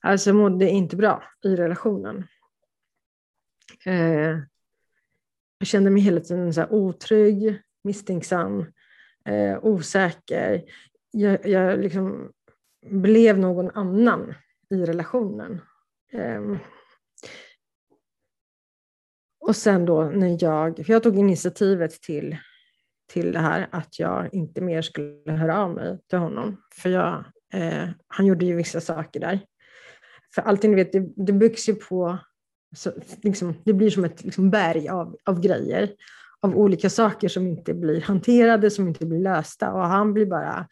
alltså 0.00 0.32
mådde 0.32 0.68
inte 0.68 0.96
bra 0.96 1.22
i 1.44 1.56
relationen. 1.56 2.26
Eh, 3.86 4.38
jag 5.58 5.66
kände 5.66 5.90
mig 5.90 6.02
hela 6.02 6.20
tiden 6.20 6.54
så 6.54 6.60
här 6.60 6.72
otrygg, 6.72 7.62
misstänksam, 7.84 8.66
eh, 9.24 9.64
osäker. 9.64 10.64
Jag, 11.10 11.46
jag 11.46 11.78
liksom 11.78 12.32
blev 12.90 13.38
någon 13.38 13.70
annan 13.70 14.34
i 14.70 14.84
relationen. 14.84 15.60
Eh, 16.12 16.56
och 19.40 19.56
sen 19.56 19.84
då 19.84 20.04
när 20.04 20.44
jag, 20.44 20.76
för 20.86 20.92
jag 20.92 21.02
tog 21.02 21.18
initiativet 21.18 21.90
till, 21.90 22.36
till 23.12 23.32
det 23.32 23.38
här 23.38 23.68
att 23.72 23.98
jag 23.98 24.34
inte 24.34 24.60
mer 24.60 24.82
skulle 24.82 25.32
höra 25.32 25.58
av 25.58 25.74
mig 25.74 25.98
till 26.08 26.18
honom. 26.18 26.62
För 26.74 26.90
jag, 26.90 27.24
eh, 27.52 27.88
han 28.08 28.26
gjorde 28.26 28.44
ju 28.44 28.56
vissa 28.56 28.80
saker 28.80 29.20
där. 29.20 29.40
För 30.34 30.42
allting, 30.42 30.76
vet, 30.76 30.92
det, 30.92 31.08
det 31.16 31.32
byggs 31.32 31.68
ju 31.68 31.74
på 31.74 32.18
så, 32.72 32.92
liksom, 33.22 33.54
det 33.64 33.72
blir 33.72 33.90
som 33.90 34.04
ett 34.04 34.24
liksom, 34.24 34.50
berg 34.50 34.88
av, 34.88 35.16
av 35.24 35.40
grejer. 35.40 35.90
av 36.40 36.56
olika 36.56 36.90
saker 36.90 37.28
som 37.28 37.46
inte 37.46 37.74
blir 37.74 38.00
hanterade, 38.00 38.70
som 38.70 38.88
inte 38.88 39.06
blir 39.06 39.20
lösta. 39.20 39.72
Och 39.72 39.80
han 39.80 40.12
blir 40.12 40.26
bara 40.26 40.68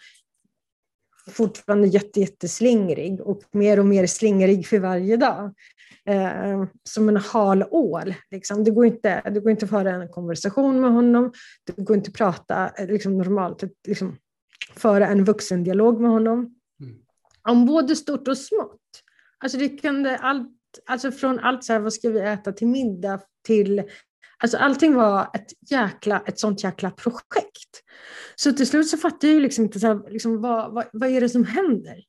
fortfarande 1.29 1.89
jätte, 1.89 2.21
jätteslingrig 2.21 3.21
och 3.21 3.43
mer 3.53 3.79
och 3.79 3.87
mer 3.87 4.07
slingrig 4.07 4.67
för 4.67 4.79
varje 4.79 5.17
dag. 5.17 5.55
Eh, 6.05 6.65
som 6.85 7.09
en 7.09 7.17
hal 7.17 7.65
ål. 7.71 8.15
Liksom. 8.31 8.65
Det, 8.65 8.71
går 8.71 8.87
inte, 8.87 9.31
det 9.31 9.41
går 9.41 9.51
inte 9.51 9.65
att 9.65 9.71
föra 9.71 9.91
en 9.91 10.09
konversation 10.09 10.81
med 10.81 10.91
honom, 10.91 11.33
det 11.65 11.83
går 11.83 11.97
inte 11.97 12.09
att 12.09 12.17
prata 12.17 12.71
eh, 12.79 12.87
liksom, 12.87 13.19
normalt, 13.19 13.65
liksom, 13.87 14.17
föra 14.77 15.07
en 15.07 15.25
vuxendialog 15.25 16.01
med 16.01 16.11
honom. 16.11 16.39
Mm. 16.81 16.97
Om 17.49 17.67
både 17.67 17.97
stort 17.97 18.29
och 18.29 18.39
smått. 18.39 18.81
Alltså, 19.39 19.59
det 19.59 19.69
kan 19.69 20.07
allt, 20.07 20.49
alltså 20.87 21.13
från 21.13 21.39
allt 21.39 21.65
så 21.65 21.73
här, 21.73 21.81
vad 21.81 21.93
ska 21.93 22.11
vi 22.11 22.21
äta 22.21 22.53
till 22.53 22.67
middag 22.67 23.21
till 23.47 23.83
Alltså 24.43 24.57
allting 24.57 24.95
var 24.95 25.31
ett, 25.35 25.71
jäkla, 25.71 26.23
ett 26.27 26.39
sånt 26.39 26.65
jäkla 26.65 26.91
projekt. 26.91 27.83
Så 28.37 28.53
till 28.53 28.67
slut 28.67 28.89
så 28.89 28.97
fattade 28.97 29.27
jag 29.27 29.35
ju 29.35 29.41
liksom 29.41 29.65
inte 29.65 29.81
så 29.81 29.87
här, 29.87 30.11
liksom, 30.11 30.41
vad, 30.41 30.75
vad, 30.75 30.85
vad 30.93 31.11
är 31.11 31.21
det 31.21 31.29
som 31.29 31.45
händer. 31.45 32.05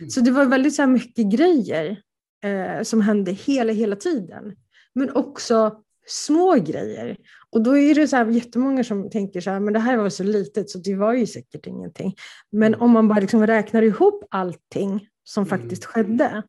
Mm. 0.00 0.10
Så 0.10 0.20
det 0.20 0.30
var 0.30 0.44
väldigt 0.44 0.74
så 0.74 0.86
mycket 0.86 1.26
grejer 1.26 1.96
eh, 2.44 2.82
som 2.82 3.00
hände 3.00 3.32
hela, 3.32 3.72
hela 3.72 3.96
tiden. 3.96 4.56
Men 4.94 5.10
också 5.10 5.82
små 6.06 6.54
grejer. 6.54 7.16
Och 7.50 7.62
då 7.62 7.78
är 7.78 7.94
det 7.94 8.08
så 8.08 8.16
här 8.16 8.26
jättemånga 8.26 8.84
som 8.84 9.10
tänker 9.10 9.40
så 9.40 9.50
här, 9.50 9.60
men 9.60 9.72
det 9.72 9.80
här 9.80 9.96
var 9.96 10.08
så 10.08 10.22
litet 10.22 10.70
så 10.70 10.78
det 10.78 10.94
var 10.94 11.12
ju 11.12 11.26
säkert 11.26 11.66
ingenting. 11.66 12.14
Men 12.52 12.74
mm. 12.74 12.80
om 12.80 12.90
man 12.90 13.08
bara 13.08 13.20
liksom 13.20 13.46
räknar 13.46 13.82
ihop 13.82 14.24
allting 14.30 15.08
som 15.24 15.44
mm. 15.44 15.58
faktiskt 15.58 15.84
skedde 15.84 16.42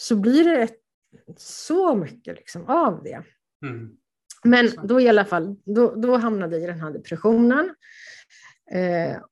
så 0.00 0.16
blir 0.16 0.44
det 0.44 0.68
så 1.36 1.94
mycket 1.94 2.36
liksom 2.36 2.66
av 2.66 3.02
det. 3.02 3.22
Mm. 3.62 3.96
Men 4.44 4.70
då 4.84 5.00
i 5.00 5.08
alla 5.08 5.24
fall, 5.24 5.56
då, 5.64 5.94
då 5.94 6.16
hamnade 6.16 6.56
jag 6.56 6.64
i 6.64 6.66
den 6.66 6.80
här 6.80 6.90
depressionen. 6.90 7.74
Eh, 8.70 9.22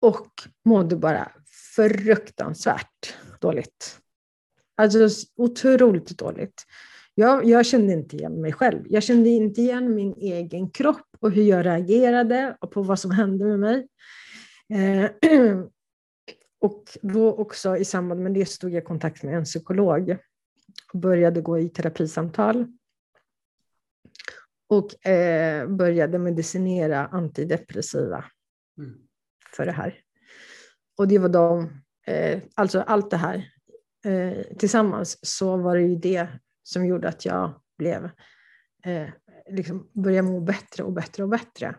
och 0.00 0.30
mådde 0.64 0.96
bara 0.96 1.32
fruktansvärt 1.76 3.16
dåligt. 3.40 4.00
Alltså 4.76 5.08
otroligt 5.36 6.18
dåligt. 6.18 6.66
Jag, 7.14 7.44
jag, 7.44 7.66
kände 7.66 7.92
inte 7.92 8.16
igen 8.16 8.40
mig 8.40 8.52
själv. 8.52 8.84
Jag 8.88 9.02
kände 9.02 9.28
inte 9.28 9.60
igen 9.60 9.94
min 9.94 10.14
egen 10.16 10.70
kropp 10.70 11.08
och 11.20 11.30
hur 11.30 11.42
jag 11.42 11.66
reagerade 11.66 12.56
och 12.60 12.70
på 12.70 12.82
vad 12.82 12.98
som 12.98 13.10
hände 13.10 13.44
med 13.44 13.58
mig. 13.60 13.88
Eh, 14.68 15.10
och 16.60 16.98
då 17.02 17.34
också 17.34 17.76
i 17.76 17.84
samband 17.84 18.22
med 18.22 18.34
det 18.34 18.46
stod 18.46 18.70
jag 18.70 18.82
i 18.82 18.86
kontakt 18.86 19.22
med 19.22 19.34
en 19.34 19.44
psykolog 19.44 20.16
och 20.92 21.00
började 21.00 21.40
gå 21.40 21.58
i 21.58 21.68
terapisamtal 21.68 22.66
och 24.68 25.06
eh, 25.06 25.68
började 25.68 26.18
medicinera 26.18 27.06
antidepressiva 27.06 28.24
mm. 28.78 28.98
för 29.56 29.66
det 29.66 29.72
här. 29.72 30.00
Och 30.98 31.08
det 31.08 31.18
var 31.18 31.28
de, 31.28 31.70
eh, 32.06 32.42
alltså 32.54 32.80
allt 32.80 33.10
det 33.10 33.16
här 33.16 33.52
eh, 34.04 34.56
tillsammans 34.58 35.18
så 35.22 35.56
var 35.56 35.76
det 35.76 35.82
ju 35.82 35.96
det 35.96 36.28
som 36.62 36.86
gjorde 36.86 37.08
att 37.08 37.24
jag 37.24 37.60
blev, 37.78 38.10
eh, 38.84 39.08
liksom 39.50 39.90
började 39.92 40.28
må 40.28 40.40
bättre 40.40 40.84
och 40.84 40.92
bättre 40.92 41.22
och 41.22 41.28
bättre. 41.28 41.76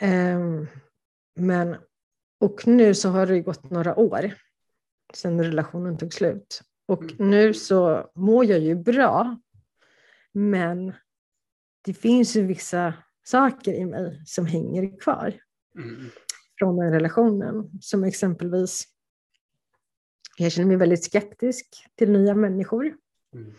Ehm, 0.00 0.66
men, 1.36 1.76
och 2.44 2.66
nu 2.66 2.94
så 2.94 3.08
har 3.08 3.26
det 3.26 3.40
gått 3.40 3.70
några 3.70 3.98
år 3.98 4.34
sedan 5.14 5.44
relationen 5.44 5.98
tog 5.98 6.12
slut. 6.12 6.60
Och 6.86 7.02
mm. 7.02 7.30
nu 7.30 7.54
så 7.54 8.10
mår 8.14 8.44
jag 8.44 8.58
ju 8.58 8.74
bra, 8.74 9.40
men 10.32 10.92
det 11.84 11.94
finns 11.94 12.36
ju 12.36 12.46
vissa 12.46 12.94
saker 13.22 13.72
i 13.72 13.84
mig 13.84 14.22
som 14.26 14.46
hänger 14.46 15.00
kvar 15.00 15.40
mm. 15.78 16.10
från 16.58 16.76
den 16.76 16.92
relationen. 16.92 17.70
Som 17.80 18.04
exempelvis, 18.04 18.84
jag 20.36 20.52
känner 20.52 20.68
mig 20.68 20.76
väldigt 20.76 21.04
skeptisk 21.04 21.86
till 21.94 22.10
nya 22.10 22.34
människor. 22.34 22.96
Mm. 23.34 23.52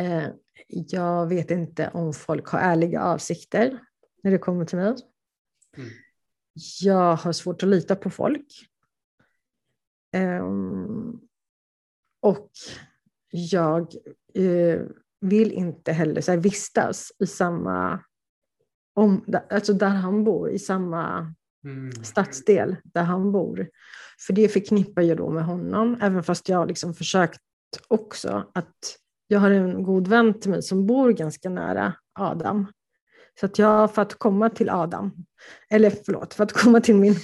Eh, 0.00 0.30
jag 0.66 1.26
vet 1.26 1.50
inte 1.50 1.90
om 1.94 2.12
folk 2.12 2.48
har 2.48 2.58
ärliga 2.58 3.02
avsikter 3.02 3.78
när 4.22 4.30
det 4.30 4.38
kommer 4.38 4.64
till 4.64 4.78
mig. 4.78 4.94
Mm. 5.76 5.90
Jag 6.80 7.16
har 7.16 7.32
svårt 7.32 7.62
att 7.62 7.68
lita 7.68 7.96
på 7.96 8.10
folk. 8.10 8.46
Um, 10.16 11.20
och 12.20 12.50
jag 13.30 13.94
uh, 14.38 14.86
vill 15.20 15.52
inte 15.52 15.92
heller 15.92 16.20
så 16.20 16.30
här, 16.30 16.38
vistas 16.38 17.12
i 17.18 17.26
samma, 17.26 18.00
om, 18.94 19.24
alltså 19.50 19.72
där 19.72 19.88
han 19.88 20.24
bor, 20.24 20.50
i 20.50 20.58
samma 20.58 21.34
mm. 21.64 22.04
stadsdel 22.04 22.76
där 22.84 23.02
han 23.02 23.32
bor. 23.32 23.68
För 24.26 24.32
det 24.32 24.48
förknippar 24.48 25.02
jag 25.02 25.16
då 25.16 25.30
med 25.30 25.44
honom, 25.44 25.98
även 26.02 26.22
fast 26.22 26.48
jag 26.48 26.68
liksom 26.68 26.94
försökt 26.94 27.40
också 27.88 28.50
att 28.54 28.98
jag 29.26 29.40
har 29.40 29.50
en 29.50 29.82
god 29.82 30.08
vän 30.08 30.40
till 30.40 30.50
mig 30.50 30.62
som 30.62 30.86
bor 30.86 31.12
ganska 31.12 31.50
nära 31.50 31.94
Adam. 32.12 32.66
Så 33.40 33.46
att 33.46 33.58
jag, 33.58 33.94
för 33.94 34.02
att 34.02 34.14
komma 34.14 34.50
till 34.50 34.70
Adam, 34.70 35.12
eller 35.70 35.90
förlåt, 35.90 36.34
för 36.34 36.44
att 36.44 36.52
komma 36.52 36.80
till 36.80 36.96
min, 36.96 37.14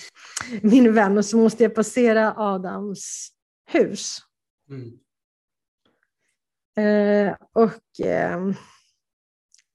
min 0.63 0.95
vän 0.95 1.25
så 1.25 1.37
måste 1.37 1.63
jag 1.63 1.75
passera 1.75 2.35
Adams 2.37 3.29
hus. 3.67 4.19
Mm. 4.69 4.99
Eh, 6.77 7.37
och 7.53 8.07
eh, 8.07 8.55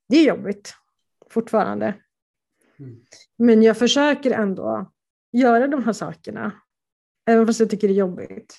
det 0.10 0.18
är 0.18 0.28
jobbigt 0.28 0.74
fortfarande. 1.30 1.96
Mm. 2.80 2.96
Men 3.38 3.64
jag 3.64 3.78
försöker 3.78 4.32
ändå 4.32 4.92
göra 5.32 5.68
de 5.68 5.84
här 5.84 5.94
sakerna. 5.94 6.52
Även 7.28 7.48
fast 7.48 7.60
jag 7.60 7.70
tycker 7.70 7.88
det 7.88 7.94
är 7.94 7.98
jobbigt. 7.98 8.56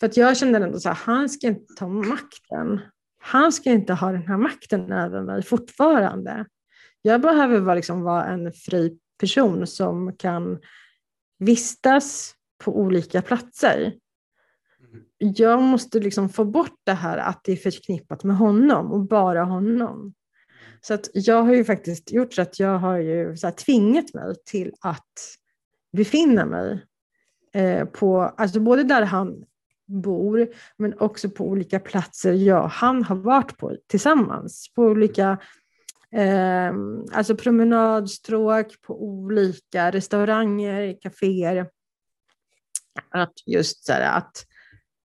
För 0.00 0.06
att 0.06 0.16
jag 0.16 0.36
känner 0.36 0.60
ändå 0.60 0.80
så 0.80 0.88
här, 0.88 0.96
han 0.96 1.28
ska 1.28 1.46
inte 1.46 1.74
ta 1.74 1.88
makten. 1.88 2.80
Han 3.20 3.52
ska 3.52 3.70
inte 3.70 3.92
ha 3.92 4.12
den 4.12 4.26
här 4.26 4.36
makten 4.36 4.92
över 4.92 5.22
mig 5.22 5.42
fortfarande. 5.42 6.46
Jag 7.06 7.20
behöver 7.20 7.60
vara, 7.60 7.74
liksom, 7.74 8.02
vara 8.02 8.24
en 8.24 8.52
fri 8.52 8.98
person 9.20 9.66
som 9.66 10.16
kan 10.16 10.58
vistas 11.38 12.34
på 12.64 12.80
olika 12.80 13.22
platser 13.22 13.92
jag 15.18 15.62
måste 15.62 16.00
liksom 16.00 16.28
få 16.28 16.44
bort 16.44 16.80
det 16.84 16.92
här 16.92 17.18
att 17.18 17.40
det 17.44 17.52
är 17.52 17.56
förknippat 17.56 18.24
med 18.24 18.36
honom 18.36 18.92
och 18.92 19.00
bara 19.00 19.44
honom. 19.44 20.14
Så 20.80 20.94
att 20.94 21.08
jag 21.12 21.42
har 21.42 21.54
ju 21.54 21.64
faktiskt 21.64 22.12
gjort 22.12 22.32
så 22.32 22.42
att 22.42 22.60
jag 22.60 22.78
har 22.78 22.96
ju 22.98 23.36
så 23.36 23.50
tvingat 23.50 24.14
mig 24.14 24.34
till 24.44 24.72
att 24.80 25.12
befinna 25.92 26.46
mig 26.46 26.86
eh, 27.54 27.84
på, 27.84 28.22
alltså 28.22 28.60
både 28.60 28.82
där 28.82 29.02
han 29.02 29.44
bor, 29.86 30.48
men 30.76 30.98
också 30.98 31.30
på 31.30 31.48
olika 31.48 31.80
platser 31.80 32.32
jag 32.32 32.64
och 32.64 32.70
han 32.70 33.02
har 33.02 33.16
varit 33.16 33.56
på 33.58 33.76
tillsammans. 33.86 34.72
På 34.74 34.82
olika 34.82 35.38
eh, 36.14 36.72
alltså 37.12 37.36
promenadstråk, 37.36 38.80
på 38.82 39.02
olika 39.04 39.90
restauranger, 39.90 40.98
kaféer. 41.00 41.68
Att 43.10 43.32
just 43.46 43.84
så 43.84 43.92
här, 43.92 44.18
att 44.18 44.46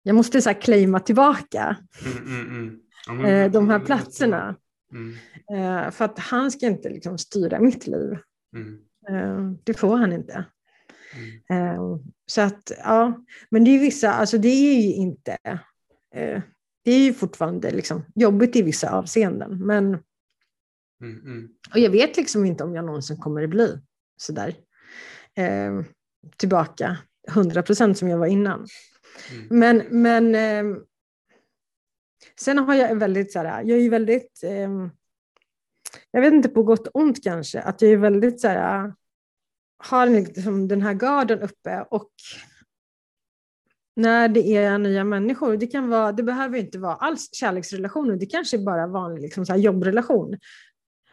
jag 0.03 0.17
måste 0.17 0.43
så 0.43 0.49
här 0.49 0.61
claima 0.61 1.01
tillbaka 1.01 1.77
mm, 2.05 2.47
mm, 2.47 2.81
mm. 3.09 3.25
Eh, 3.25 3.51
de 3.53 3.71
här 3.71 3.81
platserna. 3.81 4.57
Mm. 4.93 5.15
Eh, 5.53 5.91
för 5.91 6.05
att 6.05 6.19
han 6.19 6.51
ska 6.51 6.67
inte 6.67 6.89
liksom 6.89 7.19
styra 7.19 7.61
mitt 7.61 7.87
liv. 7.87 8.19
Mm. 8.57 8.79
Eh, 9.09 9.59
det 9.65 9.75
får 9.75 9.97
han 9.97 10.13
inte. 10.13 10.45
Så 12.27 12.41
att, 12.41 12.73
ja, 12.85 13.25
men 13.51 13.65
det 13.65 13.71
är 13.71 13.79
vissa, 13.79 14.13
alltså 14.13 14.39
det 14.39 14.49
är 14.49 14.81
ju 14.81 14.93
inte, 14.95 15.37
det 16.85 16.93
är 16.93 16.99
ju 16.99 17.15
fortfarande 17.15 17.71
liksom 17.71 18.05
jobbigt 18.15 18.57
i 18.57 18.63
vissa 18.63 18.91
avseenden, 18.91 19.67
men 19.67 19.99
och 21.73 21.79
jag 21.79 21.91
vet 21.91 22.17
liksom 22.17 22.45
inte 22.45 22.65
om 22.65 22.75
jag 22.75 22.85
någonsin 22.85 23.17
kommer 23.17 23.43
att 23.43 23.51
bli 23.51 23.79
sådär 24.17 24.55
tillbaka 26.37 26.99
100 27.29 27.63
procent 27.63 27.99
som 27.99 28.09
jag 28.09 28.19
var 28.19 28.27
innan. 28.27 28.67
Mm. 29.33 29.47
Men, 29.51 30.03
men 30.03 30.35
eh, 30.35 30.83
sen 32.41 32.59
har 32.59 32.75
jag 32.75 32.97
väldigt 32.97 33.33
så 33.33 33.39
här, 33.39 33.65
jag 33.65 33.79
är 33.79 33.91
väldigt, 33.91 34.43
eh, 34.43 34.71
jag 36.11 36.21
vet 36.21 36.33
inte 36.33 36.49
på 36.49 36.63
gott 36.63 36.87
och 36.87 37.01
ont 37.01 37.25
kanske, 37.25 37.61
att 37.61 37.83
jag 37.83 37.91
är 37.93 37.97
väldigt 37.97 38.41
så 38.41 38.49
här, 38.49 38.95
har 39.79 40.07
liksom 40.07 40.69
den 40.69 40.83
här 40.83 40.95
garden 40.95 41.41
uppe 41.41 41.87
och 41.91 42.11
när 43.97 44.29
det 44.29 44.57
är 44.57 44.79
nya 44.79 45.05
människor, 45.05 45.57
det, 45.57 45.67
kan 45.67 45.89
vara, 45.89 46.13
det 46.13 46.23
behöver 46.23 46.59
inte 46.59 46.79
vara 46.79 46.95
alls 46.95 47.29
kärleksrelationer, 47.33 48.17
det 48.17 48.27
kanske 48.27 48.57
är 48.57 48.65
bara 48.65 48.87
vanlig 48.87 49.23
liksom 49.23 49.47
så 49.47 49.55
jobbrelation. 49.55 50.37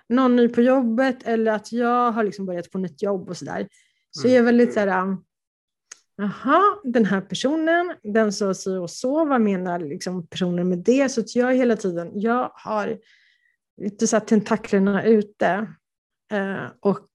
Någon 0.09 0.35
ny 0.35 0.49
på 0.49 0.61
jobbet 0.61 1.23
eller 1.23 1.51
att 1.51 1.71
jag 1.71 2.11
har 2.11 2.23
liksom 2.23 2.45
börjat 2.45 2.71
på 2.71 2.77
nytt 2.77 3.01
jobb 3.01 3.29
och 3.29 3.37
sådär. 3.37 3.67
Så 4.11 4.27
jag 4.27 4.37
är 4.37 4.43
väldigt 4.43 4.73
så 4.73 4.79
här, 4.79 5.17
Jaha, 6.17 6.61
den 6.83 7.05
här 7.05 7.21
personen, 7.21 7.95
den 8.03 8.33
sa 8.33 8.53
så 8.53 8.81
och 8.81 8.89
så, 8.89 9.25
vad 9.25 9.41
menar 9.41 9.79
liksom 9.79 10.27
personen 10.27 10.69
med 10.69 10.77
det? 10.77 11.09
Så 11.09 11.21
att 11.21 11.35
jag 11.35 11.55
hela 11.55 11.75
tiden, 11.75 12.11
jag 12.13 12.51
har 12.53 12.97
lite 13.81 14.07
så 14.07 14.15
här 14.15 14.25
tentaklerna 14.25 15.03
ute. 15.03 15.67
Eh, 16.31 16.65
och 16.79 17.07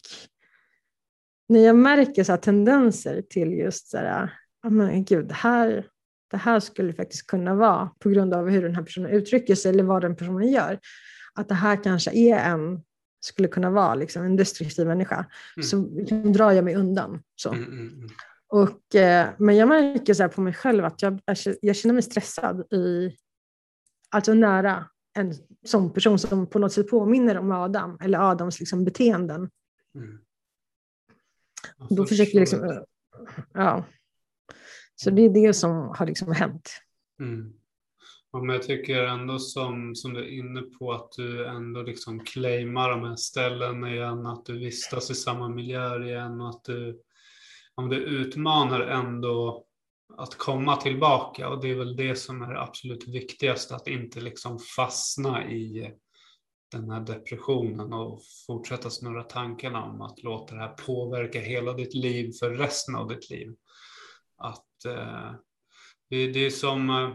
när 1.48 1.60
jag 1.60 1.76
märker 1.76 2.24
så 2.24 2.36
tendenser 2.36 3.22
till 3.22 3.52
just 3.52 3.88
så 3.88 3.96
här, 3.96 4.32
oh 4.64 4.70
men 4.70 5.04
gud, 5.04 5.28
det 5.28 5.34
här, 5.34 5.86
det 6.30 6.36
här 6.36 6.60
skulle 6.60 6.92
faktiskt 6.92 7.26
kunna 7.26 7.54
vara 7.54 7.90
på 7.98 8.08
grund 8.08 8.34
av 8.34 8.48
hur 8.48 8.62
den 8.62 8.74
här 8.74 8.82
personen 8.82 9.10
uttrycker 9.10 9.54
sig 9.54 9.70
eller 9.70 9.84
vad 9.84 10.02
den 10.02 10.16
personen 10.16 10.48
gör. 10.48 10.78
Att 11.40 11.48
det 11.48 11.54
här 11.54 11.82
kanske 11.82 12.10
är 12.12 12.38
en, 12.38 12.82
skulle 13.20 13.48
kunna 13.48 13.70
vara 13.70 13.94
liksom 13.94 14.24
en 14.24 14.36
destruktiv 14.36 14.86
människa. 14.86 15.26
Mm. 15.56 15.66
Så 15.66 15.88
liksom 15.94 16.32
drar 16.32 16.50
jag 16.50 16.64
mig 16.64 16.74
undan. 16.74 17.22
Så. 17.36 17.52
Mm, 17.52 17.64
mm, 17.64 17.88
mm. 17.88 18.08
och, 18.48 18.94
eh, 18.94 19.28
men 19.38 19.56
jag 19.56 19.68
märker 19.68 20.14
så 20.14 20.28
på 20.28 20.40
mig 20.40 20.54
själv 20.54 20.84
att 20.84 21.02
jag, 21.02 21.20
jag 21.60 21.76
känner 21.76 21.92
mig 21.92 22.02
stressad 22.02 22.72
i, 22.72 23.16
alltså 24.10 24.34
nära 24.34 24.86
en 25.14 25.34
sån 25.66 25.92
person 25.92 26.18
som 26.18 26.46
på 26.46 26.58
något 26.58 26.72
sätt 26.72 26.88
påminner 26.88 27.38
om 27.38 27.52
Adam 27.52 27.98
eller 28.00 28.30
Adams 28.30 28.60
liksom 28.60 28.84
beteenden. 28.84 29.50
Mm. 29.94 30.18
Då 31.90 32.06
försöker 32.06 32.32
jag 32.34 32.40
liksom, 32.40 32.84
ja. 33.54 33.84
Så 34.94 35.10
det 35.10 35.22
är 35.22 35.30
det 35.30 35.54
som 35.54 35.94
har 35.98 36.06
liksom 36.06 36.32
hänt. 36.32 36.70
Mm. 37.20 37.52
Ja, 38.32 38.42
men 38.42 38.56
jag 38.56 38.62
tycker 38.62 39.02
ändå 39.02 39.38
som, 39.38 39.94
som 39.94 40.14
du 40.14 40.20
är 40.20 40.38
inne 40.38 40.60
på 40.60 40.92
att 40.92 41.12
du 41.12 41.46
ändå 41.46 41.82
liksom 41.82 42.24
claimar 42.24 42.90
de 42.90 43.04
här 43.04 43.16
ställena 43.16 43.94
igen, 43.94 44.26
att 44.26 44.44
du 44.44 44.58
vistas 44.58 45.10
i 45.10 45.14
samma 45.14 45.48
miljöer 45.48 46.04
igen 46.04 46.40
och 46.40 46.48
att 46.48 46.64
du, 46.64 47.00
om 47.74 47.88
du 47.88 47.96
utmanar 47.96 48.80
ändå 48.80 49.64
att 50.16 50.34
komma 50.34 50.76
tillbaka 50.76 51.48
och 51.48 51.60
det 51.60 51.70
är 51.70 51.74
väl 51.74 51.96
det 51.96 52.16
som 52.16 52.42
är 52.42 52.54
absolut 52.54 53.08
viktigast, 53.08 53.72
att 53.72 53.88
inte 53.88 54.20
liksom 54.20 54.58
fastna 54.76 55.50
i 55.50 55.94
den 56.72 56.90
här 56.90 57.00
depressionen 57.00 57.92
och 57.92 58.20
fortsätta 58.46 58.90
snurra 58.90 59.22
tankarna 59.22 59.84
om 59.84 60.00
att 60.00 60.22
låta 60.22 60.54
det 60.54 60.60
här 60.60 60.74
påverka 60.86 61.40
hela 61.40 61.72
ditt 61.72 61.94
liv 61.94 62.32
för 62.40 62.50
resten 62.50 62.94
av 62.94 63.08
ditt 63.08 63.30
liv. 63.30 63.54
Att 64.36 64.84
eh, 64.84 65.32
det, 66.10 66.26
det, 66.32 66.46
är 66.46 66.50
som, 66.50 66.90
eh, 66.90 67.10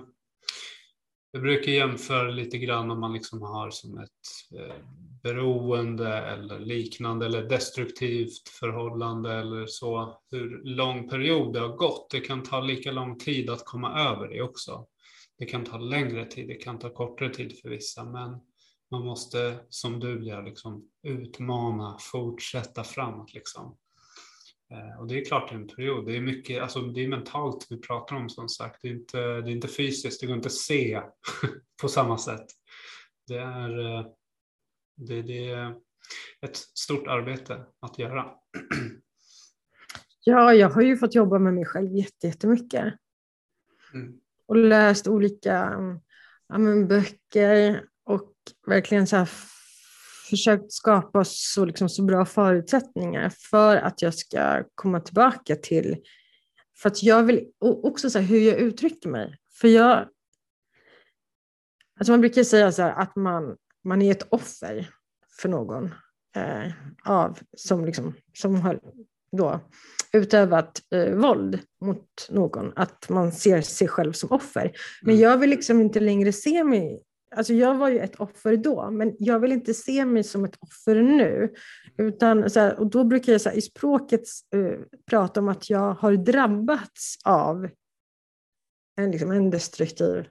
jag 1.36 1.42
brukar 1.42 1.72
jämföra 1.72 2.32
lite 2.32 2.58
grann 2.58 2.92
om 2.92 3.00
man 3.00 3.14
liksom 3.14 3.42
har 3.42 3.70
som 3.70 3.98
ett 3.98 4.10
eh, 4.60 4.76
beroende 5.24 6.18
eller 6.18 6.60
liknande 6.60 7.26
eller 7.26 7.50
destruktivt 7.50 8.50
förhållande 8.50 9.34
eller 9.34 9.66
så, 9.68 10.22
hur 10.32 10.62
lång 10.64 11.10
period 11.10 11.54
det 11.54 11.60
har 11.60 11.76
gått. 11.76 12.10
Det 12.12 12.20
kan 12.20 12.44
ta 12.44 12.62
lika 12.62 12.92
lång 12.92 13.20
tid 13.20 13.50
att 13.50 13.66
komma 13.66 14.00
över 14.00 14.28
det 14.28 14.42
också. 14.42 14.86
Det 15.38 15.46
kan 15.46 15.66
ta 15.66 15.78
längre 15.78 16.26
tid, 16.26 16.48
det 16.48 16.56
kan 16.56 16.80
ta 16.80 16.90
kortare 16.90 17.30
tid 17.30 17.60
för 17.62 17.70
vissa, 17.70 18.04
men 18.04 18.40
man 18.92 19.06
måste, 19.06 19.60
som 19.70 20.00
du 20.00 20.26
gör, 20.26 20.44
liksom, 20.44 20.90
utmana, 21.04 21.98
fortsätta 22.00 22.84
framåt. 22.84 23.34
Liksom. 23.34 23.78
Eh, 24.72 25.00
och 25.00 25.08
det 25.08 25.22
är 25.22 25.26
klart 25.26 25.52
en 25.52 25.68
period. 25.68 26.06
Det 26.06 26.18
är 26.18 26.22
mycket, 26.22 26.62
alltså 26.62 26.82
det 26.82 27.04
är 27.04 27.08
mentalt 27.08 27.68
vi 27.70 27.82
pratar 27.82 28.16
om 28.16 28.30
som 28.30 28.50
sagt. 28.50 28.82
Det 28.82 28.88
är 28.88 28.92
inte, 28.92 29.18
det 29.18 29.50
är 29.50 29.56
inte 29.56 29.68
fysiskt, 29.68 30.22
det 30.22 30.28
går 30.28 30.36
inte 30.36 30.48
att 30.48 30.54
se 30.54 31.02
på 31.82 31.88
samma 31.88 32.18
sätt. 32.18 32.46
Det 33.28 33.38
är, 33.38 33.80
eh, 33.80 34.06
det, 34.96 35.22
det 35.22 35.50
är 35.50 35.76
ett 36.42 36.58
stort 36.58 37.08
arbete 37.08 37.66
att 37.80 38.00
göra. 38.00 38.32
Ja, 40.24 40.54
jag 40.54 40.70
har 40.70 40.82
ju 40.82 40.98
fått 40.98 41.16
jobba 41.16 41.40
med 41.40 41.54
mig 41.54 41.66
själv 41.66 41.90
jättemycket. 42.24 42.94
Mm. 43.94 44.20
Och 44.46 44.56
läst 44.56 45.08
olika 45.08 45.54
ja, 46.48 46.58
men, 46.58 46.88
böcker 46.88 47.86
och 48.04 48.34
verkligen 48.68 49.08
så 49.08 49.16
här 49.16 49.30
försökt 50.30 50.72
skapa 50.72 51.24
så, 51.24 51.66
liksom, 51.66 51.90
så 51.90 52.04
bra 52.04 52.26
förutsättningar 52.26 53.30
för 53.30 53.78
att 53.78 54.02
jag 54.02 54.14
ska 54.14 54.64
komma 54.76 55.00
tillbaka 55.00 55.56
till, 55.56 55.98
för 56.78 56.90
att 56.90 57.04
jag 57.04 57.24
vill 57.24 57.48
också 57.60 58.10
så 58.10 58.20
här, 58.20 58.26
hur 58.26 58.40
jag 58.40 58.60
uttrycker 58.60 59.10
mig. 59.10 59.38
För 59.62 59.68
jag, 59.68 60.08
alltså 62.00 62.12
man 62.12 62.22
brukar 62.22 62.44
säga 62.44 62.72
så 62.72 62.82
här, 62.82 62.92
att 62.92 63.16
man, 63.16 63.58
man 63.84 64.02
är 64.02 64.12
ett 64.12 64.28
offer 64.30 64.90
för 65.42 65.50
någon 65.50 65.86
eh, 66.36 66.72
av, 67.06 67.40
som, 67.58 67.86
liksom, 67.86 68.14
som 68.34 68.56
har 68.56 68.80
då 69.32 69.60
utövat 70.14 70.82
eh, 70.92 71.16
våld 71.16 71.60
mot 71.82 72.28
någon, 72.30 72.74
att 72.76 73.10
man 73.10 73.32
ser 73.32 73.62
sig 73.62 73.88
själv 73.88 74.14
som 74.14 74.32
offer. 74.32 74.72
Men 75.02 75.14
mm. 75.14 75.24
jag 75.24 75.38
vill 75.38 75.50
liksom 75.50 75.82
inte 75.82 76.00
längre 76.00 76.34
se 76.34 76.64
mig 76.64 77.04
Alltså 77.36 77.54
jag 77.54 77.76
var 77.76 77.90
ju 77.90 78.00
ett 78.00 78.16
offer 78.16 78.58
då, 78.58 78.92
men 78.92 79.16
jag 79.20 79.40
vill 79.40 79.52
inte 79.52 79.74
se 79.74 80.06
mig 80.06 80.24
som 80.24 80.46
ett 80.46 80.58
offer 80.60 80.96
nu. 80.96 81.54
Utan, 81.98 82.50
så 82.50 82.60
här, 82.60 82.80
och 82.80 82.88
då 82.88 83.04
brukar 83.04 83.32
jag 83.32 83.42
så 83.42 83.50
här, 83.50 83.58
i 83.58 83.62
språket 83.62 84.22
uh, 84.56 84.80
prata 85.06 85.40
om 85.40 85.48
att 85.48 85.70
jag 85.70 85.94
har 85.94 86.12
drabbats 86.12 87.18
av 87.24 87.70
en, 88.98 89.12
liksom, 89.12 89.32
en 89.32 89.50
destruktiv 89.50 90.28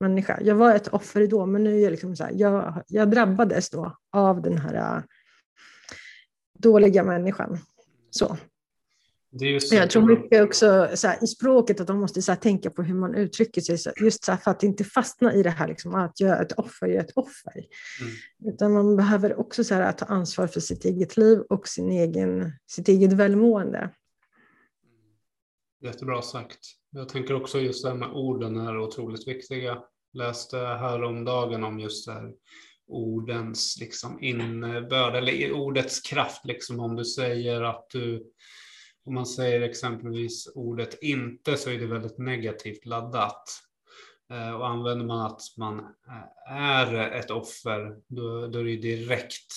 människa. 0.00 0.38
Jag 0.42 0.54
var 0.54 0.74
ett 0.74 0.88
offer 0.88 1.26
då, 1.26 1.46
men 1.46 1.64
nu 1.64 1.76
är 1.76 1.82
jag, 1.82 1.90
liksom 1.90 2.16
så 2.16 2.24
här, 2.24 2.32
jag, 2.34 2.82
jag 2.86 3.10
drabbades 3.10 3.70
då 3.70 3.96
av 4.12 4.42
den 4.42 4.58
här 4.58 4.96
uh, 4.96 5.02
dåliga 6.58 7.04
människan. 7.04 7.58
Så 8.10 8.36
jag 9.70 9.90
tror 9.90 10.06
mycket 10.06 10.44
också 10.44 10.88
så 10.94 11.08
här, 11.08 11.24
i 11.24 11.26
språket 11.26 11.80
att 11.80 11.88
man 11.88 12.00
måste 12.00 12.22
så 12.22 12.32
här, 12.32 12.38
tänka 12.38 12.70
på 12.70 12.82
hur 12.82 12.94
man 12.94 13.14
uttrycker 13.14 13.60
sig, 13.60 13.78
så, 13.78 13.90
just 14.00 14.24
så 14.24 14.32
här, 14.32 14.38
för 14.38 14.50
att 14.50 14.62
inte 14.62 14.84
fastna 14.84 15.34
i 15.34 15.42
det 15.42 15.50
här 15.50 15.68
liksom, 15.68 15.94
att 15.94 16.20
är 16.20 16.42
ett 16.42 16.52
offer, 16.52 16.88
är 16.88 17.00
ett 17.00 17.12
offer. 17.14 17.64
Mm. 18.00 18.54
Utan 18.54 18.72
man 18.72 18.96
behöver 18.96 19.40
också 19.40 19.64
så 19.64 19.74
här, 19.74 19.92
ta 19.92 20.04
ansvar 20.04 20.46
för 20.46 20.60
sitt 20.60 20.84
eget 20.84 21.16
liv 21.16 21.38
och 21.38 21.68
sin 21.68 21.90
egen, 21.90 22.52
sitt 22.66 22.88
eget 22.88 23.12
välmående. 23.12 23.90
Jättebra 25.82 26.22
sagt. 26.22 26.60
Jag 26.90 27.08
tänker 27.08 27.34
också 27.34 27.58
just 27.58 27.82
det 27.82 27.88
här 27.88 27.96
med 27.96 28.08
orden 28.08 28.56
är 28.56 28.78
otroligt 28.78 29.28
viktiga. 29.28 29.82
Läste 30.12 30.58
häromdagen 30.58 31.64
om 31.64 31.80
just 31.80 32.06
det 32.06 32.12
här 32.12 32.32
ordens 32.88 33.76
liksom 33.80 34.22
innebörd 34.22 35.16
eller 35.16 35.52
ordets 35.52 36.00
kraft. 36.00 36.44
Liksom 36.44 36.80
om 36.80 36.96
du 36.96 37.04
säger 37.04 37.62
att 37.62 37.86
du, 37.92 38.26
om 39.06 39.14
man 39.14 39.26
säger 39.26 39.60
exempelvis 39.60 40.52
ordet 40.54 41.02
inte 41.02 41.56
så 41.56 41.70
är 41.70 41.78
det 41.78 41.86
väldigt 41.86 42.18
negativt 42.18 42.86
laddat. 42.86 43.42
Eh, 44.30 44.54
och 44.54 44.68
använder 44.68 45.06
man 45.06 45.26
att 45.26 45.40
man 45.56 45.94
är 46.48 46.94
ett 46.94 47.30
offer, 47.30 47.96
då, 48.06 48.46
då 48.46 48.58
är 48.58 48.64
det 48.64 48.76
direkt 48.76 49.52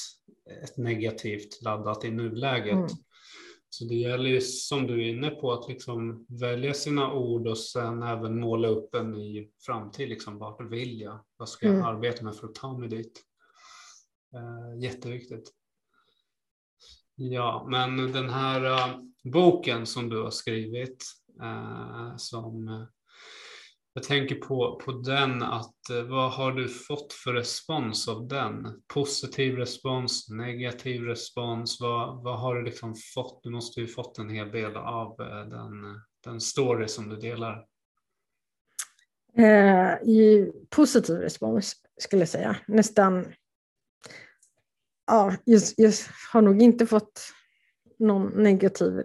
ett 0.63 0.77
negativt 0.77 1.61
laddat 1.61 2.05
i 2.05 2.11
nuläget. 2.11 2.73
Mm. 2.73 2.87
Så 3.69 3.85
det 3.85 3.95
gäller 3.95 4.29
ju 4.29 4.41
som 4.41 4.87
du 4.87 4.93
är 4.93 5.09
inne 5.09 5.29
på 5.29 5.51
att 5.53 5.69
liksom 5.69 6.25
välja 6.29 6.73
sina 6.73 7.13
ord 7.13 7.47
och 7.47 7.57
sen 7.57 8.03
även 8.03 8.39
måla 8.39 8.67
upp 8.67 8.95
en 8.95 9.11
ny 9.11 9.49
framtid. 9.65 10.09
Liksom, 10.09 10.37
vart 10.37 10.71
vill 10.71 11.01
jag? 11.01 11.19
Vad 11.37 11.49
ska 11.49 11.65
jag 11.65 11.75
mm. 11.75 11.85
arbeta 11.85 12.23
med 12.23 12.35
för 12.35 12.47
att 12.47 12.55
ta 12.55 12.77
mig 12.77 12.89
dit? 12.89 13.21
Uh, 14.35 14.83
jätteviktigt. 14.83 15.53
Ja, 17.15 17.67
men 17.69 18.11
den 18.11 18.29
här 18.29 18.65
uh, 18.65 19.08
boken 19.23 19.85
som 19.85 20.09
du 20.09 20.21
har 20.21 20.31
skrivit 20.31 21.03
Eh, 21.41 22.15
som 22.17 22.67
eh, 22.67 22.87
jag 23.93 24.03
tänker 24.03 24.35
på, 24.35 24.81
på 24.85 24.91
den 24.91 25.43
att 25.43 25.89
eh, 25.89 26.03
vad 26.03 26.31
har 26.31 26.51
du 26.51 26.69
fått 26.69 27.13
för 27.13 27.33
respons 27.33 28.07
av 28.07 28.27
den? 28.27 28.81
Positiv 28.87 29.55
respons, 29.55 30.29
negativ 30.29 31.01
respons? 31.01 31.81
Vad, 31.81 32.23
vad 32.23 32.39
har 32.39 32.55
du 32.55 32.63
liksom 32.63 32.95
fått? 33.13 33.43
Du 33.43 33.49
måste 33.49 33.81
ju 33.81 33.87
fått 33.87 34.17
en 34.17 34.29
hel 34.29 34.51
del 34.51 34.75
av 34.75 35.21
eh, 35.21 35.49
den, 35.49 36.01
den 36.23 36.41
story 36.41 36.87
som 36.87 37.09
du 37.09 37.15
delar. 37.15 37.65
Eh, 39.37 40.09
I 40.09 40.51
positiv 40.69 41.15
respons 41.15 41.75
skulle 41.97 42.21
jag 42.21 42.29
säga. 42.29 42.55
Nästan, 42.67 43.33
ja, 45.07 45.35
jag, 45.43 45.61
jag 45.77 45.93
har 46.33 46.41
nog 46.41 46.61
inte 46.61 46.85
fått 46.85 47.33
någon 47.99 48.43
negativ 48.43 49.03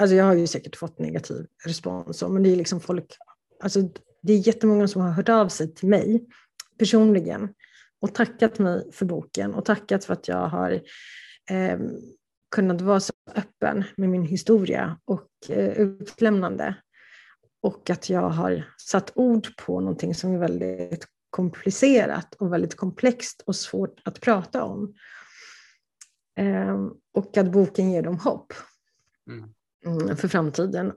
Alltså 0.00 0.16
jag 0.16 0.24
har 0.24 0.34
ju 0.34 0.46
säkert 0.46 0.76
fått 0.76 0.98
negativ 0.98 1.46
respons, 1.64 2.22
men 2.22 2.42
det 2.42 2.52
är 2.52 2.56
liksom 2.56 2.80
folk 2.80 3.16
alltså, 3.60 3.80
det 4.22 4.32
är 4.32 4.46
jättemånga 4.46 4.88
som 4.88 5.02
har 5.02 5.10
hört 5.10 5.28
av 5.28 5.48
sig 5.48 5.74
till 5.74 5.88
mig 5.88 6.26
personligen 6.78 7.54
och 8.00 8.14
tackat 8.14 8.58
mig 8.58 8.92
för 8.92 9.06
boken 9.06 9.54
och 9.54 9.64
tackat 9.64 10.04
för 10.04 10.12
att 10.12 10.28
jag 10.28 10.48
har 10.48 10.72
eh, 11.50 11.78
kunnat 12.50 12.80
vara 12.80 13.00
så 13.00 13.12
öppen 13.34 13.84
med 13.96 14.08
min 14.08 14.22
historia 14.22 14.98
och 15.04 15.28
eh, 15.48 15.72
utlämnande. 15.72 16.74
Och 17.62 17.90
att 17.90 18.10
jag 18.10 18.28
har 18.30 18.64
satt 18.76 19.12
ord 19.14 19.46
på 19.56 19.80
någonting 19.80 20.14
som 20.14 20.34
är 20.34 20.38
väldigt 20.38 21.06
komplicerat 21.30 22.34
och 22.34 22.52
väldigt 22.52 22.76
komplext 22.76 23.42
och 23.46 23.56
svårt 23.56 24.00
att 24.04 24.20
prata 24.20 24.64
om. 24.64 24.94
Eh, 26.38 26.86
och 27.14 27.36
att 27.36 27.52
boken 27.52 27.90
ger 27.90 28.02
dem 28.02 28.18
hopp 28.18 28.52
mm. 29.28 29.44
mm 29.86 30.16
för 30.16 30.28
framtiden. 30.28 30.92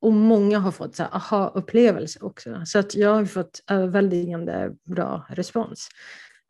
Och 0.00 0.12
många 0.12 0.58
har 0.58 0.72
fått 0.72 1.00
aha-upplevelse 1.00 2.20
också. 2.20 2.62
Så 2.66 2.78
att 2.78 2.94
jag 2.94 3.14
har 3.14 3.24
fått 3.24 3.62
överväldigande 3.70 4.74
bra 4.84 5.26
respons. 5.28 5.88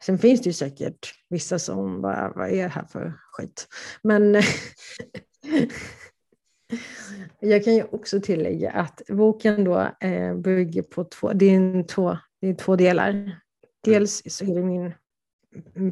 Sen 0.02 0.18
finns 0.18 0.42
det 0.42 0.48
ju 0.48 0.52
säkert 0.52 1.14
vissa 1.28 1.58
som 1.58 2.02
bara, 2.02 2.32
vad 2.36 2.48
är 2.48 2.62
det 2.62 2.68
här 2.68 2.84
för 2.84 3.12
skit? 3.32 3.68
Men 4.02 4.34
jag 7.40 7.64
kan 7.64 7.74
ju 7.74 7.82
också 7.82 8.20
tillägga 8.20 8.70
att 8.70 9.02
boken 9.08 9.64
då 9.64 9.90
eh, 10.00 10.34
bygger 10.34 10.82
på 10.82 11.04
två, 11.04 11.32
det 11.32 11.46
är, 11.46 11.56
en 11.56 11.86
två, 11.86 12.18
det 12.40 12.48
är 12.48 12.54
två 12.54 12.76
delar. 12.76 13.40
Dels 13.84 14.22
så 14.26 14.44
är 14.44 14.54
det 14.54 14.62
min 14.62 14.92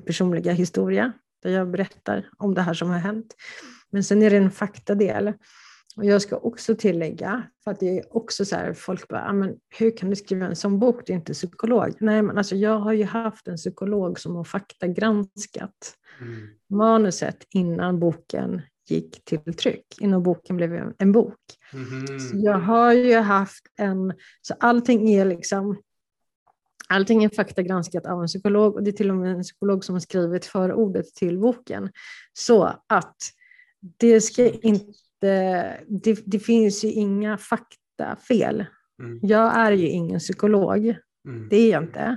personliga 0.00 0.52
historia, 0.52 1.12
där 1.42 1.50
jag 1.50 1.70
berättar 1.70 2.28
om 2.38 2.54
det 2.54 2.62
här 2.62 2.74
som 2.74 2.90
har 2.90 2.98
hänt. 2.98 3.34
Men 3.90 4.04
sen 4.04 4.22
är 4.22 4.30
det 4.30 4.36
en 4.36 4.50
faktadel. 4.50 5.32
Och 5.96 6.04
jag 6.04 6.22
ska 6.22 6.36
också 6.36 6.74
tillägga, 6.74 7.42
för 7.64 7.70
att 7.70 7.80
det 7.80 7.98
är 7.98 8.16
också 8.16 8.44
så 8.44 8.56
här, 8.56 8.72
folk 8.72 9.08
bara, 9.08 9.32
men 9.32 9.56
hur 9.78 9.96
kan 9.96 10.10
du 10.10 10.16
skriva 10.16 10.46
en 10.46 10.56
sån 10.56 10.78
bok, 10.78 11.06
du 11.06 11.12
är 11.12 11.16
inte 11.16 11.32
psykolog. 11.32 11.94
Nej, 12.00 12.22
men 12.22 12.38
alltså 12.38 12.56
jag 12.56 12.78
har 12.78 12.92
ju 12.92 13.04
haft 13.04 13.48
en 13.48 13.56
psykolog 13.56 14.20
som 14.20 14.36
har 14.36 14.44
faktagranskat 14.44 15.94
mm. 16.20 16.48
manuset 16.70 17.46
innan 17.50 18.00
boken 18.00 18.62
gick 18.88 19.24
till 19.24 19.54
tryck, 19.54 19.86
innan 20.00 20.22
boken 20.22 20.56
blev 20.56 20.92
en 20.98 21.12
bok. 21.12 21.38
Mm. 21.72 22.20
Så 22.20 22.36
jag 22.36 22.58
har 22.58 22.92
ju 22.92 23.16
haft 23.16 23.66
en, 23.78 24.14
så 24.42 24.54
allting 24.60 25.10
är 25.10 25.24
liksom, 25.24 25.76
allting 26.92 27.24
är 27.24 27.28
faktagranskat 27.28 28.06
av 28.06 28.20
en 28.20 28.26
psykolog 28.26 28.74
och 28.74 28.82
det 28.82 28.90
är 28.90 28.92
till 28.92 29.10
och 29.10 29.16
med 29.16 29.32
en 29.32 29.42
psykolog 29.42 29.84
som 29.84 29.94
har 29.94 30.00
skrivit 30.00 30.44
förordet 30.44 31.14
till 31.14 31.38
boken. 31.38 31.90
Så 32.32 32.64
att 32.86 33.16
det 33.98 34.20
ska 34.20 34.48
inte 34.48 34.92
det, 35.22 36.16
det 36.26 36.38
finns 36.38 36.84
ju 36.84 36.88
inga 36.88 37.38
faktafel. 37.38 38.64
Mm. 39.02 39.20
Jag 39.22 39.56
är 39.56 39.72
ju 39.72 39.88
ingen 39.88 40.18
psykolog, 40.18 40.94
mm. 41.28 41.48
det 41.50 41.56
är 41.56 41.70
jag 41.70 41.82
inte. 41.82 42.16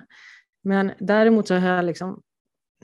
Men 0.64 0.92
däremot 1.00 1.48
så 1.48 1.56
har 1.56 1.70
jag 1.70 1.86
liksom, 1.86 2.22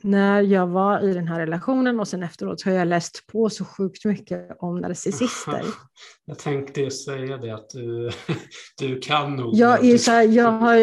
när 0.04 0.42
jag 0.42 0.68
var 0.68 1.10
i 1.10 1.14
den 1.14 1.28
här 1.28 1.40
relationen 1.40 2.00
och 2.00 2.08
sen 2.08 2.24
efteråt 2.24 2.62
så 2.62 2.70
har 2.70 2.78
jag 2.78 2.88
läst 2.88 3.28
på 3.28 3.50
så 3.50 3.66
sjukt 3.66 4.06
mycket 4.06 4.58
om 4.60 4.80
narcissister. 4.80 5.66
Jag 6.26 6.40
tänkte 6.40 6.92
säga 6.92 7.38
det 7.38 7.52
att 7.52 7.70
du, 7.70 8.12
du 8.78 9.00
kan 9.00 9.36
nog. 9.36 9.56
Jag 9.56 9.86
är 9.86 9.98
så 9.98 10.12
här, 10.12 10.24
jag 10.24 10.52
har, 10.52 10.78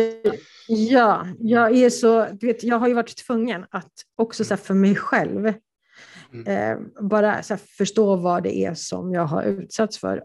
ja, 0.69 1.27
jag 1.39 1.77
är 1.77 1.91
så, 1.91 2.27
du 2.33 2.47
vet, 2.47 2.63
jag 2.63 2.79
har 2.79 2.89
ju 2.89 2.95
varit 2.95 3.27
tvungen 3.27 3.67
att 3.71 3.93
också 4.17 4.45
så 4.45 4.55
här, 4.55 4.63
för 4.63 4.75
mig 4.75 4.97
själv 4.97 5.53
Mm. 6.33 6.47
Eh, 6.47 7.03
bara 7.03 7.43
så 7.43 7.57
förstå 7.57 8.17
vad 8.17 8.43
det 8.43 8.57
är 8.57 8.75
som 8.75 9.13
jag 9.13 9.27
har 9.27 9.43
utsatts 9.43 9.99
för. 9.99 10.25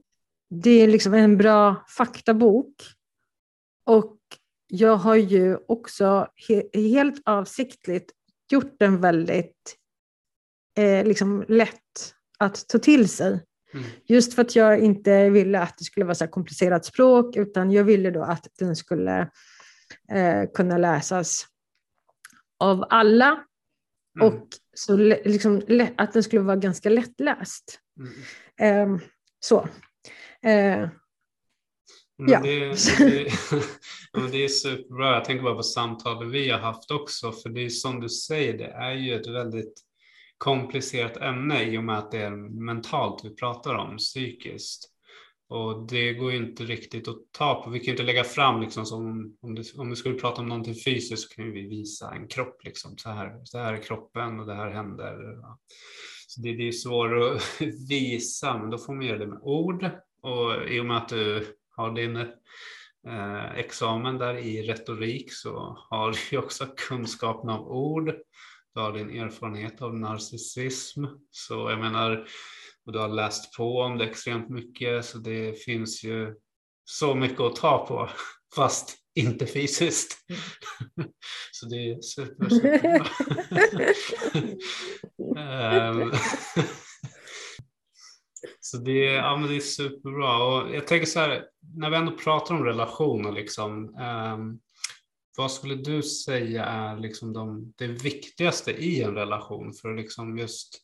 Det 0.50 0.72
är 0.72 0.88
liksom 0.88 1.14
en 1.14 1.38
bra 1.38 1.86
faktabok. 1.98 2.74
Och 3.86 4.18
jag 4.68 4.96
har 4.96 5.16
ju 5.16 5.58
också 5.68 6.28
he 6.48 6.64
helt 6.74 7.22
avsiktligt 7.26 8.12
gjort 8.54 8.76
den 8.80 9.02
väldigt 9.02 9.76
eh, 10.78 11.06
liksom 11.06 11.46
lätt 11.48 12.14
att 12.40 12.68
ta 12.68 12.80
till 12.80 13.10
sig. 13.10 13.46
Mm. 13.74 13.86
Just 14.06 14.34
för 14.34 14.42
att 14.42 14.56
jag 14.56 14.80
inte 14.80 15.30
ville 15.30 15.60
att 15.60 15.78
det 15.78 15.84
skulle 15.84 16.06
vara 16.06 16.16
så 16.16 16.28
komplicerat 16.28 16.86
språk, 16.86 17.36
utan 17.36 17.72
jag 17.72 17.84
ville 17.84 18.12
då 18.12 18.24
att 18.24 18.48
den 18.60 18.76
skulle 18.76 19.20
eh, 20.12 20.44
kunna 20.54 20.78
läsas 20.78 21.46
av 22.60 22.86
alla 22.90 23.44
Mm. 24.20 24.28
Och 24.28 24.48
så 24.74 24.96
liksom, 25.26 25.62
att 25.98 26.14
den 26.14 26.24
skulle 26.24 26.42
vara 26.42 26.56
ganska 26.56 26.90
lättläst. 26.90 27.80
Mm. 28.60 28.94
Eh, 28.94 29.02
så. 29.40 29.68
Eh, 30.42 30.90
ja. 32.18 32.40
Det, 32.40 32.60
det, 32.98 33.32
det, 34.32 34.44
är 34.44 34.48
superbra. 34.48 35.14
Jag 35.14 35.26
tänker 35.26 35.44
bara 35.44 35.56
på 35.56 35.64
samtalen 35.64 36.32
vi 36.32 36.50
har 36.50 36.60
haft 36.60 36.92
också. 36.92 37.32
För 37.32 37.50
det 37.50 37.66
är 37.66 37.70
som 37.70 38.00
du 38.00 38.10
säger, 38.10 38.58
det 38.58 38.68
är 38.68 38.94
ju 38.94 39.14
ett 39.14 39.28
väldigt 39.28 39.74
komplicerat 40.38 41.18
ämne 41.18 41.64
i 41.64 41.78
och 41.78 41.84
med 41.84 41.98
att 41.98 42.12
det 42.12 42.22
är 42.22 42.64
mentalt 42.66 43.26
vi 43.26 43.36
pratar 43.36 43.76
om, 43.76 43.98
psykiskt. 43.98 44.90
Och 45.50 45.88
det 45.88 46.14
går 46.14 46.32
ju 46.32 46.38
inte 46.38 46.64
riktigt 46.64 47.08
att 47.08 47.18
ta 47.32 47.64
på. 47.64 47.70
Vi 47.70 47.80
kan 47.80 47.92
inte 47.92 48.04
lägga 48.04 48.24
fram 48.24 48.62
liksom 48.62 48.86
som 48.86 49.36
om, 49.42 49.56
det, 49.56 49.64
om 49.78 49.90
vi 49.90 49.96
skulle 49.96 50.16
prata 50.16 50.42
om 50.42 50.48
någonting 50.48 50.76
fysiskt 50.86 51.30
så 51.30 51.36
kan 51.36 51.52
vi 51.52 51.62
visa 51.62 52.14
en 52.14 52.28
kropp 52.28 52.64
liksom. 52.64 52.98
Så 52.98 53.10
här, 53.10 53.42
så 53.44 53.58
här 53.58 53.74
är 53.74 53.84
kroppen 53.84 54.40
och 54.40 54.46
det 54.46 54.54
här 54.54 54.70
händer. 54.70 55.38
Så 56.28 56.42
det, 56.42 56.56
det 56.56 56.68
är 56.68 56.72
svårt 56.72 57.12
att 57.12 57.62
visa, 57.90 58.58
men 58.58 58.70
då 58.70 58.78
får 58.78 58.94
man 58.94 59.06
göra 59.06 59.18
det 59.18 59.28
med 59.28 59.40
ord. 59.42 59.90
Och 60.22 60.70
i 60.70 60.80
och 60.80 60.86
med 60.86 60.98
att 60.98 61.10
du 61.10 61.46
har 61.76 61.92
din 61.92 62.16
eh, 63.08 63.56
examen 63.56 64.18
där 64.18 64.38
i 64.38 64.62
retorik 64.62 65.34
så 65.34 65.78
har 65.90 66.12
du 66.12 66.18
ju 66.32 66.38
också 66.38 66.66
kunskapen 66.78 67.50
av 67.50 67.68
ord. 67.68 68.14
Du 68.74 68.82
har 68.82 68.94
din 68.94 69.22
erfarenhet 69.22 69.82
av 69.82 70.00
narcissism. 70.00 71.06
Så 71.32 71.70
jag 71.70 71.80
menar, 71.80 72.28
och 72.86 72.94
du 72.94 73.00
har 73.00 73.08
läst 73.08 73.58
på 73.58 73.80
om 73.80 73.98
det 73.98 74.06
extremt 74.06 74.50
mycket 74.50 75.06
så 75.06 75.18
det 75.18 75.64
finns 75.64 76.04
ju 76.04 76.36
så 76.86 77.16
mycket 77.16 77.40
att 77.40 77.56
ta 77.56 77.86
på 77.86 78.10
fast 78.56 78.98
inte 79.16 79.46
fysiskt. 79.46 80.18
så 81.52 81.66
det 81.66 81.76
är 81.76 82.02
super, 82.02 82.50
superbra. 82.50 83.10
um, 85.92 86.12
så 88.66 88.78
det, 88.78 89.04
ja, 89.04 89.38
men 89.38 89.50
det 89.50 89.56
är 89.56 89.60
superbra 89.60 90.44
och 90.44 90.76
jag 90.76 90.88
tänker 90.88 91.06
så 91.06 91.20
här 91.20 91.46
när 91.76 91.90
vi 91.90 91.96
ändå 91.96 92.12
pratar 92.12 92.56
om 92.56 92.64
relationer 92.64 93.32
liksom 93.32 93.96
um, 93.96 94.60
vad 95.38 95.52
skulle 95.52 95.76
du 95.76 96.04
säga 96.04 96.66
är 96.66 96.98
liksom 96.98 97.34
de, 97.34 97.74
det 97.78 97.88
viktigaste 97.88 98.72
i 98.72 99.02
en 99.02 99.16
relation 99.16 99.74
för 99.74 99.90
att 99.90 99.98
liksom 99.98 100.38
just 100.38 100.82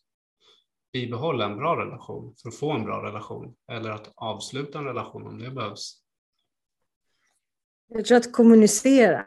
bibehålla 0.93 1.45
en 1.45 1.57
bra 1.57 1.85
relation, 1.85 2.35
för 2.41 2.49
att 2.49 2.55
få 2.55 2.71
en 2.71 2.83
bra 2.83 3.03
relation 3.05 3.55
eller 3.71 3.89
att 3.89 4.11
avsluta 4.15 4.79
en 4.79 4.85
relation 4.85 5.27
om 5.27 5.39
det 5.39 5.51
behövs? 5.51 5.93
Jag 7.87 8.05
tror 8.05 8.17
att 8.17 8.33
kommunicera, 8.33 9.25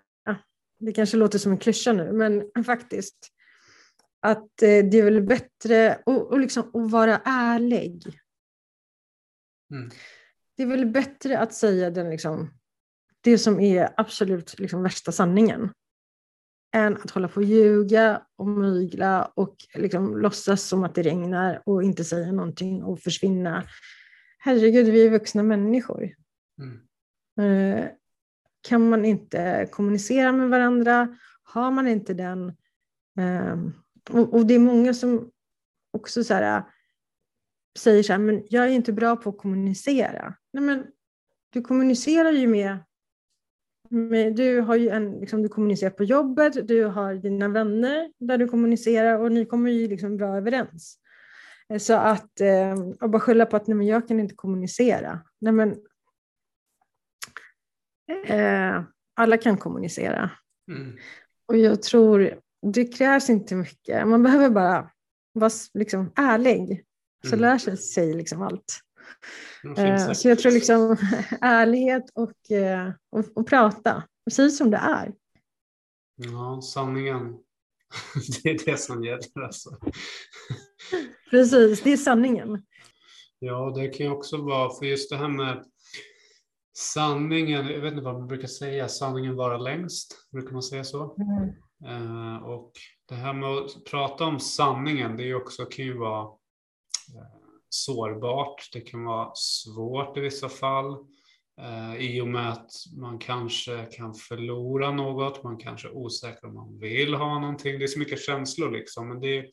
det 0.78 0.92
kanske 0.92 1.16
låter 1.16 1.38
som 1.38 1.52
en 1.52 1.58
klyscha 1.58 1.92
nu, 1.92 2.12
men 2.12 2.50
faktiskt 2.64 3.28
att 4.20 4.62
eh, 4.62 4.84
det 4.90 4.98
är 4.98 5.04
väl 5.04 5.22
bättre 5.22 5.94
att, 5.94 6.40
liksom, 6.40 6.70
att 6.74 6.90
vara 6.90 7.20
ärlig. 7.24 8.21
Mm. 9.72 9.90
Det 10.56 10.62
är 10.62 10.66
väl 10.66 10.86
bättre 10.86 11.38
att 11.38 11.54
säga 11.54 11.90
den, 11.90 12.10
liksom, 12.10 12.50
det 13.20 13.38
som 13.38 13.60
är 13.60 13.88
absolut 13.96 14.58
liksom, 14.58 14.82
värsta 14.82 15.12
sanningen 15.12 15.70
än 16.74 16.96
att 16.96 17.10
hålla 17.10 17.28
på 17.28 17.36
och 17.36 17.46
ljuga 17.46 18.22
och 18.36 18.46
mygla 18.46 19.24
och 19.24 19.56
liksom 19.74 20.16
låtsas 20.16 20.62
som 20.62 20.84
att 20.84 20.94
det 20.94 21.02
regnar 21.02 21.62
och 21.66 21.82
inte 21.82 22.04
säga 22.04 22.32
någonting 22.32 22.82
och 22.82 23.00
försvinna. 23.00 23.64
Herregud, 24.38 24.86
vi 24.86 25.06
är 25.06 25.10
vuxna 25.10 25.42
människor. 25.42 26.14
Mm. 26.58 26.80
Eh, 27.40 27.86
kan 28.60 28.90
man 28.90 29.04
inte 29.04 29.68
kommunicera 29.70 30.32
med 30.32 30.48
varandra, 30.48 31.16
har 31.42 31.70
man 31.70 31.88
inte 31.88 32.14
den... 32.14 32.48
Eh, 33.18 33.58
och, 34.10 34.46
det 34.46 34.54
är 34.54 34.58
många 34.58 34.94
som 34.94 35.30
också 35.90 36.24
så 36.24 36.34
här, 36.34 36.64
säger 37.78 38.02
så 38.02 38.12
här, 38.12 38.20
men 38.20 38.42
jag 38.48 38.64
är 38.64 38.68
inte 38.68 38.92
bra 38.92 39.16
på 39.16 39.30
att 39.30 39.38
kommunicera. 39.38 40.34
Nej, 40.52 40.64
men 40.64 40.86
du 41.50 41.60
kommunicerar 41.60 42.32
ju 42.32 42.46
med 42.46 42.78
men 43.92 44.34
du, 44.34 44.60
har 44.60 44.78
en, 44.78 45.20
liksom, 45.20 45.42
du 45.42 45.48
kommunicerar 45.48 45.90
på 45.90 46.04
jobbet, 46.04 46.68
du 46.68 46.84
har 46.84 47.14
dina 47.14 47.48
vänner 47.48 48.12
där 48.18 48.38
du 48.38 48.48
kommunicerar 48.48 49.18
och 49.18 49.32
ni 49.32 49.44
kommer 49.46 49.70
ju 49.70 49.88
liksom 49.88 50.16
bra 50.16 50.36
överens. 50.36 50.98
Eh, 51.68 51.78
så 51.78 51.94
att 51.94 52.40
eh, 52.40 52.72
och 53.00 53.10
bara 53.10 53.20
skylla 53.20 53.46
på 53.46 53.56
att 53.56 53.66
nej, 53.66 53.76
men 53.76 53.86
jag 53.86 54.08
kan 54.08 54.20
inte 54.20 54.34
kommunicera. 54.34 55.20
Nej, 55.40 55.52
men, 55.52 55.76
eh, 58.26 58.82
alla 59.14 59.36
kan 59.36 59.56
kommunicera. 59.56 60.30
Mm. 60.68 60.96
Och 61.46 61.56
jag 61.56 61.82
tror 61.82 62.40
det 62.72 62.84
krävs 62.84 63.30
inte 63.30 63.54
mycket. 63.54 64.08
Man 64.08 64.22
behöver 64.22 64.50
bara 64.50 64.90
vara 65.32 65.50
liksom, 65.74 66.12
ärlig. 66.16 66.84
Så 67.22 67.34
mm. 67.34 67.40
lär 67.40 67.58
sig, 67.58 67.76
sig 67.76 68.14
liksom 68.14 68.42
allt. 68.42 68.80
Eh, 69.76 70.12
så 70.12 70.28
jag 70.28 70.38
tror 70.38 70.52
liksom 70.52 70.96
ärlighet 71.40 72.04
och, 72.14 72.50
eh, 72.50 72.92
och, 73.10 73.24
och 73.34 73.46
prata, 73.46 74.02
precis 74.24 74.58
som 74.58 74.70
det 74.70 74.76
är. 74.76 75.12
Ja, 76.16 76.60
sanningen. 76.62 77.38
Det 78.42 78.50
är 78.50 78.64
det 78.64 78.76
som 78.76 79.04
gäller 79.04 79.42
alltså. 79.44 79.70
Precis, 81.30 81.82
det 81.82 81.92
är 81.92 81.96
sanningen. 81.96 82.62
Ja, 83.38 83.72
det 83.76 83.88
kan 83.88 84.06
ju 84.06 84.12
också 84.12 84.36
vara, 84.36 84.74
för 84.74 84.86
just 84.86 85.10
det 85.10 85.16
här 85.16 85.28
med 85.28 85.64
sanningen, 86.76 87.66
jag 87.66 87.80
vet 87.80 87.92
inte 87.92 88.04
vad 88.04 88.14
man 88.14 88.26
brukar 88.26 88.48
säga, 88.48 88.88
sanningen 88.88 89.36
vara 89.36 89.58
längst, 89.58 90.28
brukar 90.30 90.52
man 90.52 90.62
säga 90.62 90.84
så? 90.84 91.16
Mm. 91.16 91.52
Uh, 91.84 92.36
och 92.36 92.72
det 93.08 93.14
här 93.14 93.32
med 93.32 93.48
att 93.48 93.84
prata 93.84 94.24
om 94.24 94.40
sanningen, 94.40 95.16
det 95.16 95.30
är 95.30 95.34
också, 95.34 95.64
kan 95.64 95.84
ju 95.84 95.98
vara 95.98 96.28
sårbart, 97.74 98.68
det 98.72 98.80
kan 98.80 99.04
vara 99.04 99.32
svårt 99.34 100.16
i 100.16 100.20
vissa 100.20 100.48
fall. 100.48 100.92
Eh, 101.60 101.96
I 101.96 102.20
och 102.20 102.28
med 102.28 102.52
att 102.52 102.70
man 102.96 103.18
kanske 103.18 103.86
kan 103.92 104.14
förlora 104.14 104.90
något, 104.90 105.42
man 105.42 105.56
kanske 105.56 105.88
är 105.88 105.96
osäker 105.96 106.46
om 106.46 106.54
man 106.54 106.78
vill 106.78 107.14
ha 107.14 107.38
någonting. 107.38 107.78
Det 107.78 107.84
är 107.84 107.88
så 107.88 107.98
mycket 107.98 108.24
känslor 108.24 108.70
liksom. 108.70 109.08
Men 109.08 109.20
det 109.20 109.38
är 109.38 109.46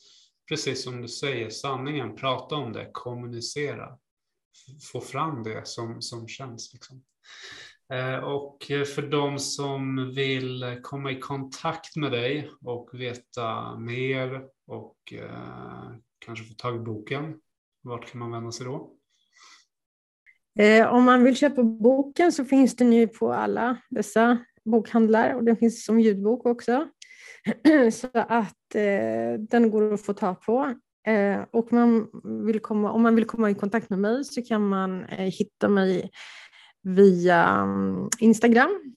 precis 0.50 0.84
som 0.84 1.02
du 1.02 1.08
säger, 1.08 1.50
sanningen, 1.50 2.16
prata 2.16 2.56
om 2.56 2.74
det, 2.74 2.90
kommunicera. 2.94 3.98
Få 4.92 5.02
fram 5.02 5.44
det 5.44 5.68
som, 5.68 6.02
som 6.02 6.28
känns. 6.28 6.74
Liksom. 6.74 7.04
Eh, 7.94 8.18
och 8.18 8.64
för 8.68 9.02
de 9.02 9.40
som 9.40 10.12
vill 10.16 10.80
komma 10.84 11.12
i 11.12 11.20
kontakt 11.20 11.96
med 11.96 12.12
dig 12.12 12.52
och 12.62 12.90
veta 12.94 13.78
mer 13.78 14.46
och 14.68 15.14
eh, 15.14 15.92
kanske 16.20 16.46
få 16.46 16.54
tag 16.54 16.76
i 16.76 16.80
boken, 16.80 17.40
vart 17.82 18.12
kan 18.12 18.20
man 18.20 18.32
vända 18.32 18.52
sig 18.52 18.66
då? 18.66 18.96
Eh, 20.60 20.88
om 20.88 21.04
man 21.04 21.24
vill 21.24 21.36
köpa 21.36 21.64
boken 21.64 22.32
så 22.32 22.46
finns 22.46 22.76
den 22.76 22.94
ju 22.94 23.08
på 23.08 23.34
alla 23.34 23.78
dessa 23.90 24.38
bokhandlar 24.66 25.34
och 25.34 25.44
den 25.44 25.58
finns 25.58 25.86
som 25.86 26.00
ljudbok 26.00 26.46
också. 26.46 26.88
så 27.92 28.08
att 28.14 28.76
eh, 28.76 29.40
den 29.40 29.72
går 29.72 29.94
att 29.94 30.02
få 30.02 30.14
tag 30.14 30.42
på. 30.42 30.74
Eh, 31.08 31.42
och 31.52 31.74
man 31.74 32.10
vill 32.46 32.60
komma, 32.60 32.92
om 32.92 33.02
man 33.02 33.16
vill 33.16 33.26
komma 33.26 33.50
i 33.50 33.56
kontakt 33.56 33.90
med 33.90 34.00
mig 34.00 34.26
så 34.26 34.42
kan 34.42 34.68
man 34.68 35.06
eh, 35.06 35.32
hitta 35.32 35.70
mig 35.70 36.12
via 36.82 37.62
um, 37.64 38.10
Instagram. 38.20 38.96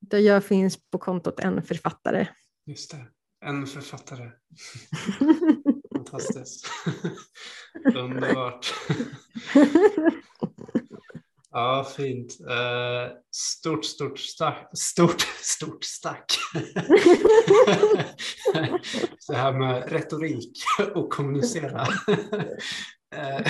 Där 0.00 0.18
jag 0.18 0.44
finns 0.44 0.90
på 0.90 0.98
kontot 0.98 1.40
en 1.40 1.62
författare. 1.62 2.28
Just 2.66 2.90
det, 2.90 3.06
en 3.44 3.66
författare. 3.66 4.30
Fantastiskt. 6.16 6.66
Underbart. 7.94 8.74
Ja, 11.50 11.86
fint. 11.96 12.36
Uh, 12.40 13.16
stort, 13.30 13.84
stort, 13.84 14.18
stack. 14.18 14.70
Stort, 14.78 15.20
stort 15.42 15.84
stack. 15.84 16.32
det 19.28 19.36
här 19.36 19.52
med 19.52 19.92
retorik 19.92 20.58
och 20.94 21.12
kommunicera. 21.12 21.86
Eh, 23.14 23.46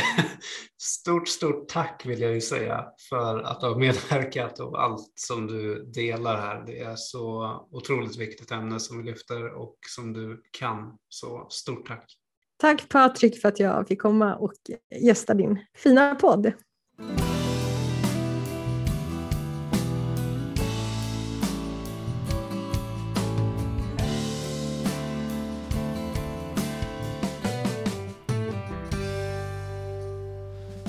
stort, 0.79 1.29
stort 1.29 1.69
tack 1.69 2.03
vill 2.07 2.21
jag 2.21 2.35
ju 2.35 2.41
säga 2.41 2.85
för 3.09 3.39
att 3.39 3.61
du 3.61 3.67
har 3.67 3.77
medverkat 3.77 4.61
och 4.61 4.83
allt 4.83 5.13
som 5.15 5.47
du 5.47 5.85
delar 5.85 6.37
här. 6.37 6.65
Det 6.67 6.81
är 6.81 6.97
så 6.97 7.51
otroligt 7.71 8.17
viktigt 8.17 8.51
ämne 8.51 8.81
som 8.81 8.99
vi 8.99 9.05
lyfter 9.05 9.55
och 9.55 9.79
som 9.89 10.13
du 10.13 10.43
kan. 10.51 10.99
Så 11.09 11.47
stort 11.51 11.89
tack. 11.89 12.17
Tack 12.59 12.89
Patrik 12.89 13.41
för 13.41 13.49
att 13.49 13.61
jag 13.61 13.89
fick 13.89 14.03
komma 14.03 14.35
och 14.35 14.53
gästa 15.01 15.35
din 15.35 15.59
fina 15.75 16.15
podd. 16.15 16.53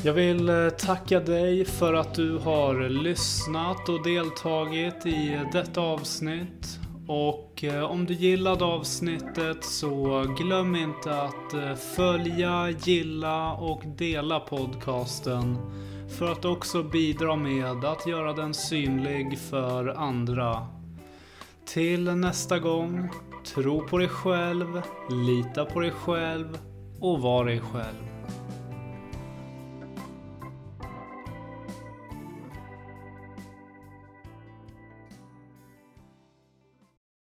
Jag 0.04 0.14
vill 0.14 0.50
eh, 0.50 0.70
tacka 0.70 1.20
dig 1.20 1.66
för 1.66 1.94
att 1.94 2.16
du 2.16 2.38
har 2.38 2.90
lyssnat 2.90 3.90
och 3.90 4.04
deltagit 4.04 5.06
i 5.06 5.40
detta 5.52 5.82
avsnitt. 5.82 6.87
Och 7.08 7.64
eh, 7.64 7.84
om 7.84 8.06
du 8.06 8.14
gillade 8.14 8.66
avsnittet 8.66 9.64
så 9.64 10.26
glöm 10.38 10.76
inte 10.76 11.22
att 11.22 11.54
eh, 11.54 11.76
följa, 11.76 12.70
gilla 12.70 13.54
och 13.54 13.84
dela 13.86 14.40
podcasten 14.40 15.58
för 16.18 16.32
att 16.32 16.46
också 16.46 16.84
bidra 16.84 17.36
med 17.36 17.86
att 17.86 18.08
göra 18.08 18.34
den 18.34 18.54
synlig 18.54 19.40
för 19.40 19.88
andra. 19.88 20.68
Till 21.66 22.04
nästa 22.04 22.60
gång, 22.60 23.10
tro 23.54 23.88
på 23.88 23.98
dig 23.98 24.10
själv, 24.10 24.82
lita 25.10 25.66
på 25.66 25.80
dig 25.80 25.92
själv 25.92 26.58
och 27.00 27.22
var 27.22 27.46
dig 27.46 27.60
själv. 27.60 28.07